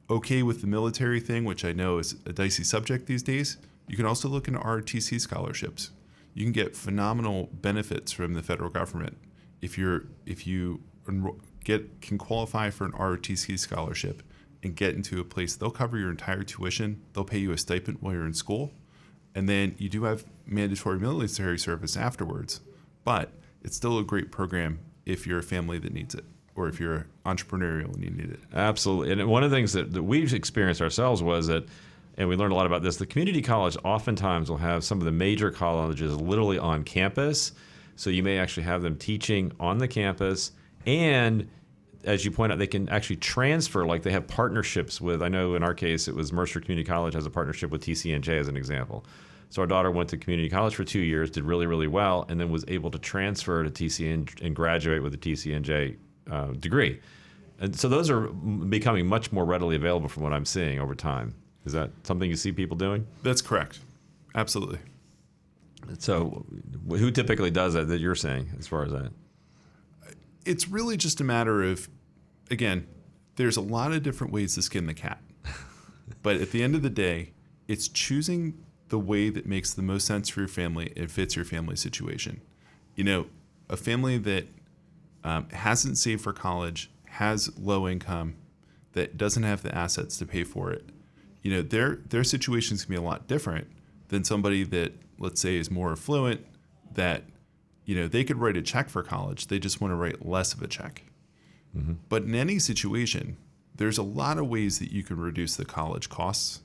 okay 0.09 0.43
with 0.43 0.61
the 0.61 0.67
military 0.67 1.21
thing, 1.21 1.45
which 1.45 1.65
I 1.65 1.73
know 1.73 1.99
is 1.99 2.17
a 2.27 2.33
dicey 2.33 2.65
subject 2.65 3.07
these 3.07 3.23
days, 3.23 3.59
you 3.89 3.97
can 3.97 4.07
also 4.07 4.29
look 4.29 4.49
into 4.49 4.61
ROTC 4.61 5.21
scholarships. 5.21 5.91
You 6.35 6.45
can 6.45 6.53
get 6.53 6.75
phenomenal 6.75 7.51
benefits 7.53 8.13
from 8.13 8.35
the 8.35 8.43
federal 8.43 8.71
government 8.71 9.19
if 9.63 9.79
you're 9.79 10.05
if 10.27 10.47
you 10.47 10.83
get 11.65 12.03
can 12.03 12.19
qualify 12.19 12.71
for 12.71 12.85
an 12.85 12.93
ROTC 12.93 13.59
scholarship 13.59 14.23
and 14.63 14.77
get 14.77 14.95
into 14.95 15.21
a 15.21 15.25
place, 15.25 15.57
they'll 15.57 15.71
cover 15.71 15.97
your 15.97 16.11
entire 16.11 16.43
tuition. 16.43 17.03
They'll 17.15 17.25
pay 17.25 17.39
you 17.39 17.53
a 17.53 17.59
stipend 17.59 17.99
while 18.01 18.13
you're 18.13 18.27
in 18.27 18.35
school, 18.35 18.73
and 19.35 19.49
then 19.49 19.75
you 19.79 19.89
do 19.89 20.05
have 20.05 20.25
mandatory 20.47 20.99
military 20.99 21.59
service 21.59 21.97
afterwards. 21.97 22.61
But 23.05 23.33
it's 23.63 23.77
still 23.77 23.99
a 23.99 24.05
great 24.05 24.31
program 24.31 24.81
if 25.07 25.27
you're 25.27 25.39
a 25.39 25.43
family 25.43 25.79
that 25.79 25.93
needs 25.93 26.15
it 26.15 26.25
or 26.55 26.69
if 26.69 26.79
you're 26.79 27.07
entrepreneurial 27.25 27.95
and 27.95 28.05
you 28.05 28.11
need 28.11 28.31
it. 28.31 28.41
Absolutely. 28.53 29.13
And 29.13 29.29
one 29.29 29.43
of 29.43 29.51
the 29.51 29.57
things 29.57 29.73
that, 29.73 29.93
that 29.93 30.03
we've 30.03 30.33
experienced 30.33 30.83
ourselves 30.83 31.23
was 31.23 31.47
that, 31.47 31.65
and 32.19 32.29
we 32.29 32.37
learned 32.37 32.53
a 32.53 32.57
lot 32.57 32.67
about 32.67 32.83
this, 32.83 32.97
the 32.97 33.07
community 33.07 33.41
college 33.41 33.77
oftentimes 33.85 34.51
will 34.51 34.59
have 34.59 34.85
some 34.85 34.99
of 34.99 35.05
the 35.05 35.13
major 35.13 35.51
colleges 35.51 36.15
literally 36.17 36.59
on 36.59 36.85
campus. 36.85 37.53
So 37.97 38.11
you 38.11 38.23
may 38.23 38.39
actually 38.39 38.65
have 38.65 38.83
them 38.83 38.97
teaching 38.97 39.53
on 39.61 39.79
the 39.79 39.89
campus 39.89 40.53
and 40.87 41.49
as 42.05 42.25
you 42.25 42.31
point 42.31 42.53
out, 42.53 42.59
they 42.59 42.67
can 42.67 42.89
actually 42.89 43.17
transfer. 43.17 43.87
Like 43.87 44.03
they 44.03 44.11
have 44.11 44.27
partnerships 44.27 45.01
with. 45.01 45.23
I 45.23 45.29
know 45.29 45.55
in 45.55 45.63
our 45.63 45.75
case, 45.75 46.09
it 46.09 46.15
was 46.15 46.33
Mercer 46.33 46.61
Community 46.61 46.87
College 46.87 47.15
has 47.15 47.27
a 47.27 47.31
partnership 47.31 47.71
with 47.71 47.85
TCNJ 47.85 48.29
as 48.41 48.49
an 48.49 48.57
example. 48.57 49.05
So 49.51 49.61
our 49.61 49.69
daughter 49.69 49.91
went 49.91 50.09
to 50.11 50.17
community 50.17 50.49
college 50.49 50.75
for 50.75 50.85
two 50.85 51.01
years, 51.01 51.31
did 51.31 51.45
really 51.45 51.67
really 51.67 51.87
well, 51.87 52.25
and 52.29 52.41
then 52.41 52.51
was 52.51 52.65
able 52.69 52.91
to 52.91 52.99
transfer 52.99 53.63
to 53.63 53.71
TCN 53.71 54.43
and 54.43 54.57
graduate 54.57 55.03
with 55.03 55.15
a 55.15 55.19
TCNJ 55.19 55.97
uh, 56.31 56.47
degree. 56.53 57.01
And 57.61 57.79
so 57.79 57.89
those 57.89 58.11
are 58.11 58.21
becoming 58.23 59.07
much 59.07 59.31
more 59.31 59.45
readily 59.45 59.77
available 59.77 60.09
from 60.09 60.23
what 60.23 60.33
I'm 60.33 60.47
seeing 60.47 60.81
over 60.81 60.95
time. 60.95 61.35
Is 61.65 61.73
that 61.75 61.91
something 62.03 62.29
you 62.29 62.37
see 62.37 62.51
people 62.51 62.77
doing? 62.77 63.07
That's 63.23 63.43
correct. 63.43 63.79
Absolutely. 64.35 64.79
So, 65.99 66.47
who 66.89 67.11
typically 67.11 67.51
does 67.51 67.75
that 67.75 67.89
that 67.89 68.01
you're 68.01 68.15
saying 68.15 68.51
as 68.59 68.67
far 68.67 68.85
as 68.85 68.93
that? 68.93 69.13
It's 70.45 70.69
really 70.69 70.97
just 70.97 71.21
a 71.21 71.25
matter 71.25 71.63
of, 71.63 71.89
again, 72.51 72.87
there's 73.37 73.57
a 73.57 73.61
lot 73.61 73.93
of 73.93 74.03
different 74.03 74.33
ways 74.33 74.55
to 74.57 74.63
skin 74.63 74.87
the 74.87 74.95
cat. 74.95 75.21
but 76.23 76.37
at 76.37 76.51
the 76.51 76.63
end 76.63 76.75
of 76.75 76.83
the 76.83 76.91
day, 76.91 77.33
it's 77.69 77.89
choosing 77.89 78.59
the 78.89 78.99
way 78.99 79.31
that 79.31 79.47
makes 79.47 79.73
the 79.73 79.83
most 79.83 80.07
sense 80.07 80.29
for 80.29 80.41
your 80.41 80.49
family 80.49 80.93
and 80.97 81.11
fits 81.11 81.37
your 81.37 81.45
family 81.45 81.77
situation. 81.77 82.41
You 82.97 83.05
know, 83.05 83.27
a 83.69 83.77
family 83.77 84.19
that 84.19 84.47
um, 85.25 85.49
hasn't 85.51 85.97
saved 85.99 86.23
for 86.23 86.33
college, 86.33 86.91
has 87.05 87.57
low 87.59 87.89
income, 87.89 88.37
that 88.93 89.17
doesn't 89.17 89.43
have 89.43 89.63
the 89.63 89.75
assets 89.75 90.19
to 90.19 90.27
pay 90.27 90.45
for 90.45 90.71
it, 90.71 90.85
you 91.43 91.51
know, 91.51 91.63
their 91.63 91.97
their 92.09 92.25
situations 92.25 92.85
can 92.85 92.93
be 92.93 92.97
a 92.97 93.03
lot 93.03 93.27
different 93.27 93.67
than 94.13 94.23
somebody 94.23 94.63
that 94.63 94.93
let's 95.19 95.41
say 95.41 95.57
is 95.57 95.71
more 95.71 95.91
affluent 95.91 96.47
that 96.95 97.25
you 97.87 97.97
know 97.97 98.07
they 98.07 98.23
could 98.23 98.37
write 98.37 98.57
a 98.57 98.63
check 98.63 98.89
for 98.89 99.03
college. 99.03 99.49
They 99.49 99.59
just 99.59 99.81
want 99.81 99.91
to 99.91 99.97
write 99.97 100.25
less 100.25 100.53
of 100.53 100.63
a 100.63 100.69
check. 100.69 101.05
Mm-hmm. 101.75 101.95
but 102.11 102.25
in 102.25 102.35
any 102.35 102.59
situation 102.59 103.39
there's 103.77 103.97
a 103.97 104.03
lot 104.03 104.37
of 104.37 104.47
ways 104.47 104.79
that 104.79 104.93
you 104.93 105.03
can 105.03 105.19
reduce 105.19 105.57
the 105.57 105.65
college 105.65 106.11
costs. 106.11 106.61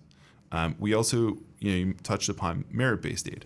Um, 0.52 0.76
we 0.80 0.94
also 0.94 1.38
you 1.60 1.72
know 1.72 1.78
you 1.78 1.94
touched 2.04 2.28
upon 2.28 2.66
merit-based 2.70 3.30
aid. 3.30 3.46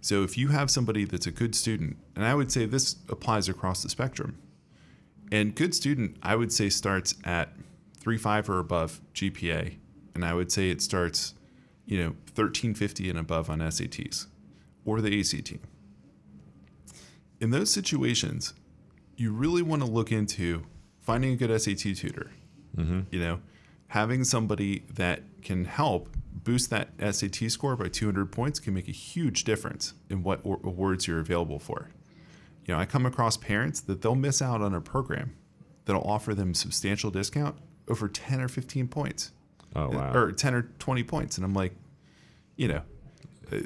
So 0.00 0.24
if 0.24 0.36
you 0.36 0.48
have 0.48 0.68
somebody 0.68 1.04
that's 1.04 1.28
a 1.28 1.30
good 1.30 1.54
student 1.54 1.96
and 2.16 2.24
i 2.24 2.34
would 2.34 2.50
say 2.50 2.66
this 2.66 2.96
applies 3.08 3.48
across 3.48 3.82
the 3.82 3.88
spectrum 3.88 4.38
and 5.30 5.54
good 5.54 5.74
student 5.74 6.16
i 6.22 6.34
would 6.34 6.52
say 6.52 6.68
starts 6.68 7.14
at 7.24 7.52
3.5 8.00 8.48
or 8.48 8.58
above 8.58 9.00
gpa 9.14 9.76
and 10.14 10.24
i 10.24 10.34
would 10.34 10.50
say 10.50 10.70
it 10.70 10.82
starts 10.82 11.34
you 11.90 11.98
know 11.98 12.10
1350 12.36 13.10
and 13.10 13.18
above 13.18 13.50
on 13.50 13.58
sats 13.58 14.26
or 14.86 15.00
the 15.02 15.20
ACT. 15.20 15.54
In 17.40 17.50
those 17.50 17.70
situations, 17.70 18.54
you 19.16 19.32
really 19.32 19.60
want 19.60 19.82
to 19.82 19.90
look 19.90 20.12
into 20.12 20.62
finding 21.00 21.32
a 21.32 21.36
good 21.36 21.60
SAT 21.60 21.96
tutor. 21.96 22.30
Mm-hmm. 22.76 23.00
You 23.10 23.20
know, 23.20 23.40
having 23.88 24.24
somebody 24.24 24.84
that 24.94 25.22
can 25.42 25.64
help 25.64 26.16
boost 26.32 26.70
that 26.70 26.90
SAT 26.98 27.50
score 27.50 27.76
by 27.76 27.88
200 27.88 28.30
points 28.30 28.60
can 28.60 28.72
make 28.72 28.88
a 28.88 28.92
huge 28.92 29.42
difference 29.44 29.94
in 30.08 30.22
what 30.22 30.40
awards 30.44 31.08
you're 31.08 31.18
available 31.18 31.58
for. 31.58 31.90
You 32.66 32.74
know, 32.74 32.80
I 32.80 32.86
come 32.86 33.04
across 33.04 33.36
parents 33.36 33.80
that 33.80 34.00
they'll 34.00 34.14
miss 34.14 34.40
out 34.40 34.62
on 34.62 34.74
a 34.74 34.80
program 34.80 35.34
that'll 35.86 36.08
offer 36.08 36.34
them 36.34 36.54
substantial 36.54 37.10
discount 37.10 37.56
over 37.88 38.08
10 38.08 38.40
or 38.40 38.48
15 38.48 38.86
points. 38.86 39.32
Oh 39.74 39.88
wow. 39.88 40.12
Or 40.12 40.32
10 40.32 40.54
or 40.54 40.62
20 40.78 41.02
points. 41.04 41.36
And 41.36 41.44
I'm 41.44 41.54
like, 41.54 41.74
you 42.56 42.68
know, 42.68 42.82
uh, 43.52 43.58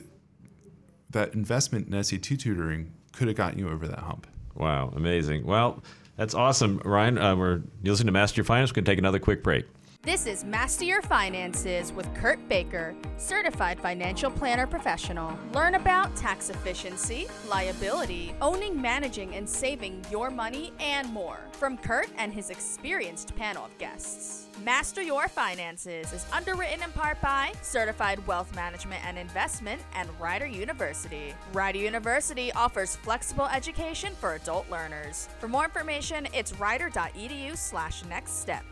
that 1.11 1.35
investment 1.35 1.93
in 1.93 2.05
SAT 2.05 2.39
tutoring 2.39 2.93
could 3.13 3.29
have 3.29 3.37
gotten 3.37 3.59
you 3.59 3.69
over 3.69 3.87
that 3.89 4.01
hump. 4.01 4.27
Wow, 4.55 4.93
amazing. 4.95 5.47
Well, 5.47 5.83
that's 6.17 6.35
awesome, 6.35 6.81
Ryan. 6.85 7.19
Uh, 7.19 7.37
we're 7.37 7.63
you're 7.83 7.93
listening 7.93 8.07
to 8.07 8.13
Master 8.13 8.39
Your 8.39 8.45
Finance. 8.45 8.71
We're 8.71 8.77
going 8.77 8.85
to 8.85 8.91
take 8.93 8.99
another 8.99 9.19
quick 9.19 9.43
break. 9.43 9.67
This 10.05 10.27
is 10.27 10.45
Master 10.45 10.85
Your 10.85 11.01
Finances 11.01 11.91
with 11.91 12.13
Kurt 12.15 12.47
Baker, 12.47 12.95
certified 13.17 13.81
financial 13.81 14.31
planner 14.31 14.67
professional. 14.67 15.33
Learn 15.55 15.77
about 15.77 16.15
tax 16.15 16.51
efficiency, 16.51 17.27
liability, 17.49 18.35
owning, 18.43 18.79
managing, 18.79 19.35
and 19.35 19.49
saving 19.49 20.05
your 20.11 20.29
money, 20.29 20.75
and 20.79 21.11
more 21.11 21.41
from 21.53 21.79
Kurt 21.79 22.09
and 22.19 22.35
his 22.35 22.51
experienced 22.51 23.35
panel 23.35 23.65
of 23.65 23.79
guests. 23.79 24.51
Master 24.63 25.01
Your 25.01 25.27
Finances 25.27 26.13
is 26.13 26.27
underwritten 26.31 26.83
in 26.83 26.91
part 26.93 27.19
by 27.23 27.55
Certified 27.63 28.25
Wealth 28.27 28.55
Management 28.55 29.03
and 29.07 29.17
Investment 29.17 29.81
and 29.95 30.11
Rider 30.21 30.47
University. 30.47 31.33
Rider 31.55 31.79
University 31.79 32.53
offers 32.53 32.95
flexible 32.97 33.47
education 33.47 34.13
for 34.21 34.35
adult 34.35 34.71
learners. 34.71 35.31
For 35.39 35.49
more 35.49 35.65
information, 35.65 36.29
it's 36.35 36.53
rider.edu 36.61 37.57
slash 37.57 38.05
next 38.05 38.43
step. 38.43 38.65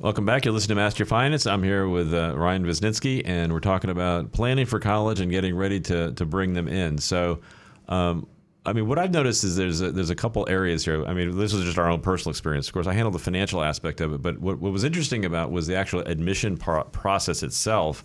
Welcome 0.00 0.24
back. 0.24 0.46
You're 0.46 0.54
listening 0.54 0.76
to 0.76 0.82
Master 0.82 1.04
Finance. 1.04 1.46
I'm 1.46 1.62
here 1.62 1.86
with 1.86 2.14
uh, 2.14 2.32
Ryan 2.34 2.64
Wisniewski, 2.64 3.20
and 3.26 3.52
we're 3.52 3.60
talking 3.60 3.90
about 3.90 4.32
planning 4.32 4.64
for 4.64 4.80
college 4.80 5.20
and 5.20 5.30
getting 5.30 5.54
ready 5.54 5.78
to 5.78 6.12
to 6.12 6.24
bring 6.24 6.54
them 6.54 6.68
in. 6.68 6.96
So, 6.96 7.40
um, 7.86 8.26
I 8.64 8.72
mean, 8.72 8.88
what 8.88 8.98
I've 8.98 9.12
noticed 9.12 9.44
is 9.44 9.56
there's 9.56 9.82
a, 9.82 9.92
there's 9.92 10.08
a 10.08 10.14
couple 10.14 10.48
areas 10.48 10.86
here. 10.86 11.04
I 11.04 11.12
mean, 11.12 11.36
this 11.36 11.52
is 11.52 11.66
just 11.66 11.76
our 11.76 11.90
own 11.90 12.00
personal 12.00 12.30
experience. 12.30 12.66
Of 12.66 12.72
course, 12.72 12.86
I 12.86 12.94
handled 12.94 13.14
the 13.14 13.18
financial 13.18 13.62
aspect 13.62 14.00
of 14.00 14.14
it, 14.14 14.22
but 14.22 14.38
what, 14.38 14.58
what 14.58 14.72
was 14.72 14.84
interesting 14.84 15.26
about 15.26 15.50
was 15.52 15.66
the 15.66 15.76
actual 15.76 16.00
admission 16.00 16.56
pro- 16.56 16.84
process 16.84 17.42
itself. 17.42 18.02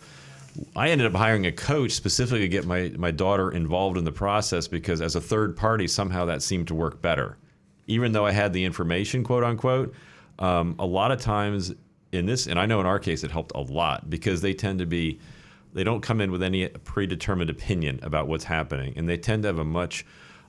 I 0.75 0.89
ended 0.89 1.07
up 1.07 1.13
hiring 1.13 1.45
a 1.45 1.51
coach 1.53 1.91
specifically 1.91 2.41
to 2.41 2.49
get 2.49 2.65
my 2.65 2.91
my 2.97 3.11
daughter 3.11 3.51
involved 3.51 3.97
in 3.97 4.03
the 4.03 4.11
process 4.11 4.67
because 4.67 4.99
as 4.99 5.15
a 5.15 5.21
third 5.21 5.55
party, 5.55 5.87
somehow 5.87 6.25
that 6.25 6.43
seemed 6.43 6.67
to 6.67 6.75
work 6.75 7.01
better, 7.01 7.37
even 7.87 8.11
though 8.11 8.25
I 8.25 8.31
had 8.31 8.51
the 8.51 8.65
information, 8.65 9.23
quote 9.23 9.45
unquote. 9.45 9.95
Um, 10.37 10.75
a 10.79 10.85
lot 10.85 11.13
of 11.13 11.21
times 11.21 11.73
in 12.11 12.25
this, 12.25 12.47
and 12.47 12.59
I 12.59 12.65
know 12.65 12.79
in 12.79 12.85
our 12.85 12.99
case 12.99 13.23
it 13.23 13.31
helped 13.31 13.51
a 13.55 13.61
lot 13.61 14.09
because 14.09 14.41
they 14.41 14.53
tend 14.53 14.79
to 14.79 14.85
be, 14.85 15.19
they 15.73 15.83
don't 15.83 16.01
come 16.01 16.21
in 16.21 16.31
with 16.31 16.43
any 16.43 16.67
predetermined 16.67 17.49
opinion 17.49 17.99
about 18.03 18.27
what's 18.27 18.45
happening, 18.45 18.93
and 18.95 19.07
they 19.09 19.17
tend 19.17 19.43
to 19.43 19.47
have 19.47 19.59
a 19.59 19.65
much 19.65 20.05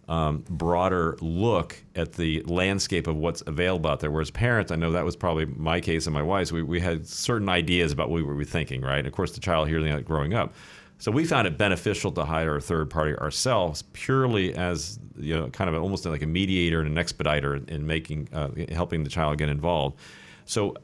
um, 0.09 0.45
broader 0.49 1.16
look 1.21 1.83
at 1.97 2.12
the 2.12 2.40
landscape 2.42 3.07
of 3.07 3.16
what's 3.16 3.42
available 3.47 3.90
out 3.90 4.01
there. 4.01 4.11
Whereas 4.11 4.31
parents, 4.31 4.71
I 4.71 4.77
know 4.77 4.92
that 4.92 5.05
was 5.05 5.16
probably 5.16 5.47
my 5.47 5.81
case 5.81 6.07
and 6.07 6.14
my 6.14 6.23
wife's. 6.23 6.53
We, 6.53 6.62
we 6.62 6.81
had 6.81 7.07
certain 7.07 7.49
ideas 7.49 7.92
about 7.92 8.09
what 8.09 8.16
we 8.16 8.23
were 8.23 8.45
thinking, 8.45 8.83
right? 8.83 8.99
And 8.99 9.07
of 9.07 9.12
course, 9.12 9.33
the 9.33 9.40
child 9.40 9.69
hearing 9.69 9.92
that 9.92 10.05
growing 10.05 10.35
up. 10.35 10.55
So 10.99 11.11
we 11.11 11.25
found 11.25 11.47
it 11.47 11.59
beneficial 11.59 12.11
to 12.12 12.25
hire 12.25 12.57
a 12.57 12.61
third 12.61 12.88
party 12.88 13.14
ourselves, 13.16 13.83
purely 13.92 14.55
as 14.55 14.99
you 15.16 15.35
know, 15.35 15.49
kind 15.51 15.69
of 15.69 15.83
almost 15.83 16.07
like 16.07 16.23
a 16.23 16.27
mediator 16.27 16.81
and 16.81 16.88
an 16.88 16.97
expediter 16.97 17.57
in 17.57 17.87
making, 17.87 18.29
uh, 18.33 18.51
helping 18.71 19.05
the 19.05 19.11
child 19.11 19.37
get 19.38 19.49
involved. 19.49 19.99
So 20.47 20.75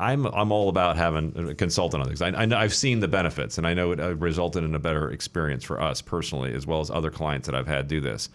I'm 0.00 0.26
I'm 0.26 0.52
all 0.52 0.68
about 0.68 0.96
having 0.96 1.32
a 1.36 1.54
consultant 1.54 2.02
on 2.02 2.08
things. 2.08 2.22
I, 2.22 2.28
I 2.28 2.62
have 2.62 2.74
seen 2.74 3.00
the 3.00 3.08
benefits, 3.08 3.58
and 3.58 3.66
I 3.66 3.74
know 3.74 3.90
it 3.92 4.00
uh, 4.00 4.14
resulted 4.16 4.62
in 4.62 4.74
a 4.74 4.78
better 4.78 5.10
experience 5.10 5.64
for 5.64 5.80
us 5.80 6.00
personally, 6.00 6.54
as 6.54 6.66
well 6.66 6.80
as 6.80 6.90
other 6.90 7.10
clients 7.10 7.46
that 7.46 7.54
I've 7.54 7.66
had 7.66 7.88
do 7.88 8.00
this. 8.00 8.28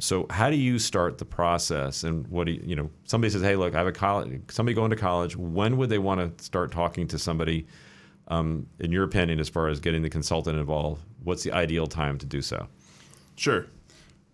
So, 0.00 0.26
how 0.28 0.50
do 0.50 0.56
you 0.56 0.80
start 0.80 1.18
the 1.18 1.24
process? 1.24 2.02
And 2.02 2.26
what 2.26 2.46
do 2.46 2.52
you, 2.52 2.62
you 2.64 2.76
know? 2.76 2.90
Somebody 3.04 3.30
says, 3.30 3.42
"Hey, 3.42 3.54
look, 3.54 3.74
I 3.74 3.78
have 3.78 3.86
a 3.86 3.92
college. 3.92 4.40
Somebody 4.50 4.74
going 4.74 4.90
to 4.90 4.96
college. 4.96 5.36
When 5.36 5.76
would 5.76 5.88
they 5.88 5.98
want 5.98 6.36
to 6.36 6.44
start 6.44 6.72
talking 6.72 7.06
to 7.08 7.18
somebody?" 7.18 7.66
Um, 8.26 8.66
in 8.80 8.90
your 8.90 9.04
opinion, 9.04 9.38
as 9.38 9.50
far 9.50 9.68
as 9.68 9.80
getting 9.80 10.00
the 10.00 10.08
consultant 10.08 10.58
involved, 10.58 11.02
what's 11.22 11.42
the 11.42 11.52
ideal 11.52 11.86
time 11.86 12.16
to 12.18 12.26
do 12.26 12.40
so? 12.40 12.68
Sure. 13.36 13.66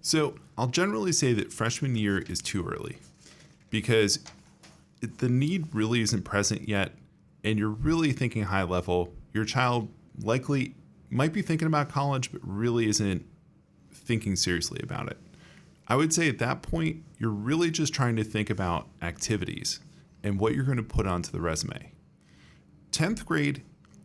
So, 0.00 0.36
I'll 0.56 0.68
generally 0.68 1.12
say 1.12 1.34
that 1.34 1.52
freshman 1.52 1.96
year 1.96 2.18
is 2.20 2.40
too 2.40 2.66
early 2.66 2.98
because 3.68 4.20
the 5.00 5.28
need 5.28 5.74
really 5.74 6.00
isn't 6.00 6.22
present 6.22 6.68
yet, 6.68 6.92
and 7.42 7.58
you're 7.58 7.68
really 7.68 8.12
thinking 8.12 8.44
high 8.44 8.62
level, 8.62 9.12
your 9.32 9.44
child 9.44 9.88
likely 10.20 10.74
might 11.08 11.32
be 11.32 11.42
thinking 11.42 11.66
about 11.66 11.88
college, 11.88 12.30
but 12.32 12.40
really 12.44 12.88
isn't 12.88 13.24
thinking 13.92 14.36
seriously 14.36 14.80
about 14.82 15.10
it. 15.10 15.18
I 15.88 15.96
would 15.96 16.12
say 16.12 16.28
at 16.28 16.38
that 16.38 16.62
point, 16.62 17.02
you're 17.18 17.30
really 17.30 17.70
just 17.70 17.92
trying 17.92 18.16
to 18.16 18.24
think 18.24 18.48
about 18.48 18.88
activities 19.02 19.80
and 20.22 20.38
what 20.38 20.54
you're 20.54 20.64
going 20.64 20.76
to 20.76 20.82
put 20.82 21.06
onto 21.06 21.32
the 21.32 21.40
resume. 21.40 21.92
10th 22.92 23.24
grade, 23.24 23.62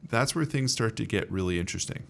that's 0.10 0.34
where 0.34 0.46
things 0.46 0.72
start 0.72 0.96
to 0.96 1.06
get 1.06 1.32
really 1.32 1.60
interesting 1.60 2.04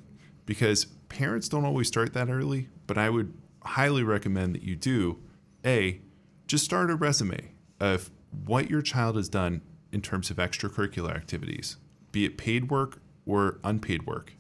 because 0.46 0.86
parents 1.10 1.50
don't 1.50 1.66
always 1.66 1.88
start 1.88 2.14
that 2.14 2.30
early, 2.30 2.70
but 2.88 2.98
I 2.98 3.10
would 3.10 3.34
highly 3.64 4.04
recommend 4.04 4.56
that 4.56 4.64
you 4.64 4.76
do. 4.76 5.20
A, 5.66 6.00
just 6.48 6.64
start 6.64 6.92
a 6.92 6.96
resume 6.96 7.52
of 7.80 8.12
what 8.46 8.70
your 8.70 8.82
child 8.82 9.16
has 9.16 9.30
done 9.30 9.62
in 9.92 10.02
terms 10.02 10.30
of 10.30 10.38
extracurricular 10.38 11.16
activities, 11.16 11.78
be 12.12 12.26
it 12.26 12.38
paid 12.38 12.70
work 12.70 13.00
or 13.26 13.60
unpaid 13.64 14.06
work. 14.06 14.34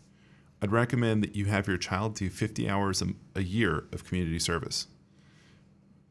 I'd 0.61 0.71
recommend 0.71 1.23
that 1.23 1.35
you 1.35 1.45
have 1.45 1.67
your 1.67 1.77
child 1.77 2.15
do 2.15 2.29
50 2.29 2.69
hours 2.69 3.03
a, 3.35 3.41
year 3.41 3.85
of 3.91 4.05
community 4.05 4.39
service. 4.39 4.87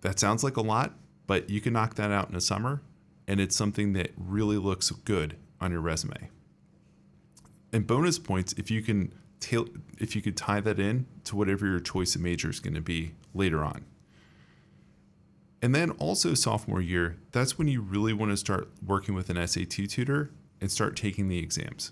That 0.02 0.18
sounds 0.18 0.44
like 0.44 0.56
a 0.56 0.62
lot, 0.62 0.94
but 1.26 1.50
you 1.50 1.60
can 1.60 1.72
knock 1.72 1.94
that 1.94 2.10
out 2.10 2.28
in 2.28 2.36
a 2.36 2.40
summer, 2.40 2.82
and 3.26 3.40
it's 3.40 3.56
something 3.56 3.94
that 3.94 4.12
really 4.16 4.58
looks 4.58 4.90
good 4.90 5.36
on 5.60 5.72
your 5.72 5.80
resume. 5.80 6.30
And 7.72 7.86
bonus 7.86 8.18
points 8.18 8.52
if 8.54 8.70
you 8.70 8.82
can 8.82 9.12
if 9.98 10.16
you 10.16 10.22
could 10.22 10.38
tie 10.38 10.60
that 10.60 10.78
in 10.78 11.06
to 11.24 11.36
whatever 11.36 11.66
your 11.66 11.80
choice 11.80 12.14
of 12.14 12.20
major 12.22 12.48
is 12.48 12.60
going 12.60 12.74
to 12.74 12.80
be 12.80 13.12
later 13.34 13.62
on. 13.62 13.84
And 15.64 15.74
then 15.74 15.92
also 15.92 16.34
sophomore 16.34 16.82
year, 16.82 17.16
that's 17.32 17.56
when 17.56 17.68
you 17.68 17.80
really 17.80 18.12
want 18.12 18.30
to 18.30 18.36
start 18.36 18.68
working 18.84 19.14
with 19.14 19.30
an 19.30 19.46
SAT 19.46 19.88
tutor 19.88 20.30
and 20.60 20.70
start 20.70 20.94
taking 20.94 21.28
the 21.28 21.38
exams. 21.38 21.90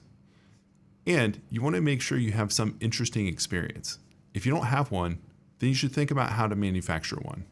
And 1.06 1.40
you 1.48 1.62
want 1.62 1.76
to 1.76 1.80
make 1.80 2.02
sure 2.02 2.18
you 2.18 2.32
have 2.32 2.52
some 2.52 2.76
interesting 2.80 3.26
experience. 3.26 3.98
If 4.34 4.44
you 4.44 4.52
don't 4.52 4.66
have 4.66 4.90
one, 4.90 5.20
then 5.58 5.70
you 5.70 5.74
should 5.74 5.90
think 5.90 6.10
about 6.10 6.32
how 6.32 6.48
to 6.48 6.54
manufacture 6.54 7.16
one. 7.16 7.46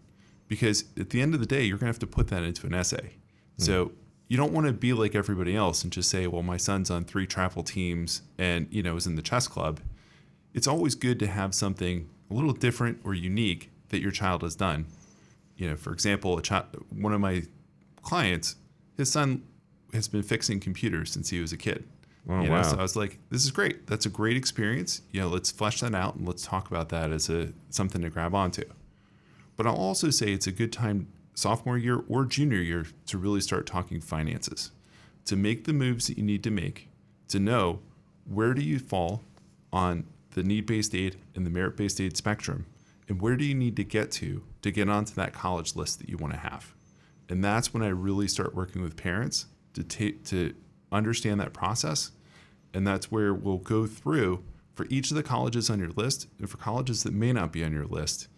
Because 0.47 0.85
at 0.99 1.09
the 1.09 1.23
end 1.23 1.33
of 1.33 1.41
the 1.41 1.47
day, 1.47 1.63
you're 1.63 1.79
going 1.79 1.91
to 1.91 1.95
have 1.95 1.99
to 2.01 2.07
put 2.07 2.29
that 2.29 2.43
into 2.43 2.67
an 2.67 2.75
essay. 2.75 3.15
Mm. 3.59 3.65
So 3.65 3.93
you 4.29 4.37
don't 4.37 4.53
want 4.53 4.67
to 4.67 4.75
be 4.75 4.93
like 4.93 5.15
everybody 5.15 5.57
else 5.57 5.85
and 5.85 5.91
just 5.91 6.11
say, 6.11 6.27
well, 6.27 6.43
my 6.43 6.59
son's 6.59 6.91
on 6.91 7.05
three 7.05 7.27
travel 7.27 7.63
teams 7.63 8.21
and, 8.37 8.69
you 8.71 8.83
know, 8.83 8.95
is 8.97 9.07
in 9.07 9.17
the 9.17 9.23
chess 9.23 9.49
club. 9.49 9.81
It's 10.53 10.67
always 10.67 10.95
good 10.95 11.19
to 11.21 11.29
have 11.29 11.55
something 11.55 12.11
a 12.31 12.35
little 12.35 12.53
different 12.53 13.01
or 13.05 13.15
unique 13.15 13.71
that 13.89 14.03
your 14.03 14.11
child 14.11 14.43
has 14.43 14.55
done 14.55 14.85
you 15.61 15.69
know, 15.69 15.77
for 15.77 15.93
example, 15.93 16.39
a 16.39 16.43
child, 16.43 16.65
one 16.89 17.13
of 17.13 17.21
my 17.21 17.43
clients, 18.03 18.57
his 18.97 19.13
son 19.13 19.43
has 19.93 20.09
been 20.09 20.23
fixing 20.23 20.59
computers 20.59 21.13
since 21.13 21.29
he 21.29 21.39
was 21.39 21.53
a 21.53 21.57
kid. 21.57 21.87
Oh, 22.29 22.41
you 22.41 22.49
know, 22.49 22.55
wow. 22.55 22.63
So 22.63 22.79
I 22.79 22.83
was 22.83 22.97
like, 22.97 23.19
this 23.29 23.45
is 23.45 23.51
great. 23.51 23.87
That's 23.87 24.07
a 24.07 24.09
great 24.09 24.39
experience. 24.39 25.03
You 25.13 25.21
know, 25.21 25.29
let's 25.29 25.51
flesh 25.51 25.81
that 25.81 25.95
out 25.95 26.17
and 26.17 26.27
let's 26.27 26.47
talk 26.47 26.71
about 26.71 26.89
that 26.89 27.13
as 27.13 27.29
a 27.29 27.53
something 27.69 28.01
to 28.01 28.09
grab 28.09 28.35
onto. 28.35 28.65
But 29.57 29.67
I'll 29.67 29.77
also 29.77 30.09
say 30.09 30.33
it's 30.33 30.47
a 30.47 30.53
good 30.53 30.73
time 30.73 31.09
sophomore 31.35 31.77
year 31.77 32.03
or 32.09 32.25
junior 32.25 32.61
year 32.61 32.87
to 33.09 33.19
really 33.19 33.43
start 33.43 33.67
talking 33.67 34.01
finances, 34.01 34.71
to 35.27 35.37
make 35.37 35.65
the 35.65 35.75
moves 35.75 36.07
that 36.07 36.17
you 36.17 36.25
need 36.25 36.43
to 36.45 36.51
make, 36.51 36.89
to 37.29 37.39
know 37.39 37.81
where 38.25 38.55
do 38.55 38.63
you 38.63 38.79
fall 38.79 39.23
on 39.73 40.07
the 40.31 40.43
need-based 40.43 40.95
aid 40.95 41.17
and 41.35 41.45
the 41.45 41.51
merit-based 41.51 42.01
aid 42.01 42.17
spectrum 42.17 42.65
and 43.11 43.21
where 43.21 43.37
do 43.37 43.45
you 43.45 43.57
need 43.57 43.75
to 43.75 43.83
get 43.83 44.13
to 44.13 44.45
to 44.63 44.71
get 44.71 44.89
onto 44.89 45.15
that 45.15 45.33
college 45.33 45.75
list 45.75 45.99
that 45.99 46.09
you 46.09 46.17
want 46.17 46.33
to 46.33 46.39
have? 46.39 46.73
And 47.29 47.43
that's 47.43 47.75
when 47.75 47.83
i 47.83 47.89
really 47.89 48.29
start 48.29 48.55
working 48.55 48.83
with 48.83 48.97
parents 48.97 49.47
to 49.75 49.83
take 49.83 50.25
to 50.27 50.55
understand 50.93 51.41
that 51.41 51.53
process. 51.53 52.13
And 52.73 52.87
that's 52.87 53.11
where 53.11 53.35
we'll 53.35 53.59
go 53.59 53.87
through 53.87 54.45
for 54.75 54.87
each 54.89 55.11
of 55.11 55.17
the 55.17 55.25
colleges 55.25 55.69
on 55.69 55.81
your 55.81 55.91
list 55.91 56.29
and 56.39 56.49
for 56.49 56.57
colleges 56.57 57.03
that 57.03 57.13
may 57.13 57.33
not 57.33 57.53
be 57.53 57.65
on 57.65 57.73
your 57.73 57.85
list 57.85 58.29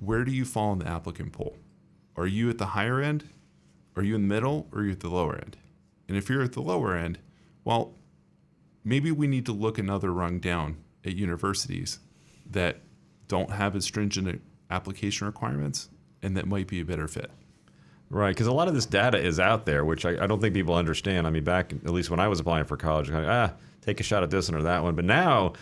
where 0.00 0.24
do 0.24 0.30
you 0.30 0.44
fall 0.44 0.72
in 0.72 0.78
the 0.78 0.88
applicant 0.88 1.32
pool? 1.32 1.56
Are 2.16 2.26
you 2.26 2.48
at 2.48 2.58
the 2.58 2.66
higher 2.66 3.00
end? 3.00 3.28
Are 3.96 4.02
you 4.02 4.14
in 4.14 4.22
the 4.22 4.34
middle 4.34 4.68
or 4.72 4.78
are 4.78 4.84
you 4.84 4.92
at 4.92 5.00
the 5.00 5.10
lower 5.10 5.34
end? 5.34 5.56
And 6.08 6.16
if 6.16 6.30
you're 6.30 6.42
at 6.42 6.52
the 6.52 6.62
lower 6.62 6.96
end 6.96 7.18
well 7.64 7.94
maybe 8.84 9.10
we 9.10 9.26
need 9.26 9.46
to 9.46 9.52
look 9.52 9.78
another 9.78 10.12
rung 10.12 10.38
down 10.38 10.76
at 11.04 11.16
universities 11.16 11.98
that 12.48 12.82
don't 13.32 13.50
have 13.50 13.74
as 13.74 13.84
stringent 13.86 14.42
application 14.70 15.26
requirements, 15.26 15.88
and 16.22 16.36
that 16.36 16.46
might 16.46 16.68
be 16.68 16.80
a 16.80 16.84
better 16.84 17.08
fit. 17.08 17.30
Right, 18.10 18.28
because 18.28 18.46
a 18.46 18.52
lot 18.52 18.68
of 18.68 18.74
this 18.74 18.84
data 18.84 19.16
is 19.18 19.40
out 19.40 19.64
there, 19.64 19.86
which 19.86 20.04
I, 20.04 20.22
I 20.22 20.26
don't 20.26 20.38
think 20.38 20.52
people 20.52 20.74
understand. 20.74 21.26
I 21.26 21.30
mean, 21.30 21.44
back 21.44 21.72
at 21.72 21.90
least 21.90 22.10
when 22.10 22.20
I 22.20 22.28
was 22.28 22.40
applying 22.40 22.66
for 22.66 22.76
college, 22.76 23.08
kind 23.08 23.24
of, 23.24 23.30
ah, 23.30 23.54
take 23.80 24.00
a 24.00 24.02
shot 24.02 24.22
at 24.22 24.28
this 24.28 24.50
one 24.50 24.60
or 24.60 24.64
that 24.64 24.82
one. 24.82 24.94
But 24.94 25.06
now, 25.06 25.54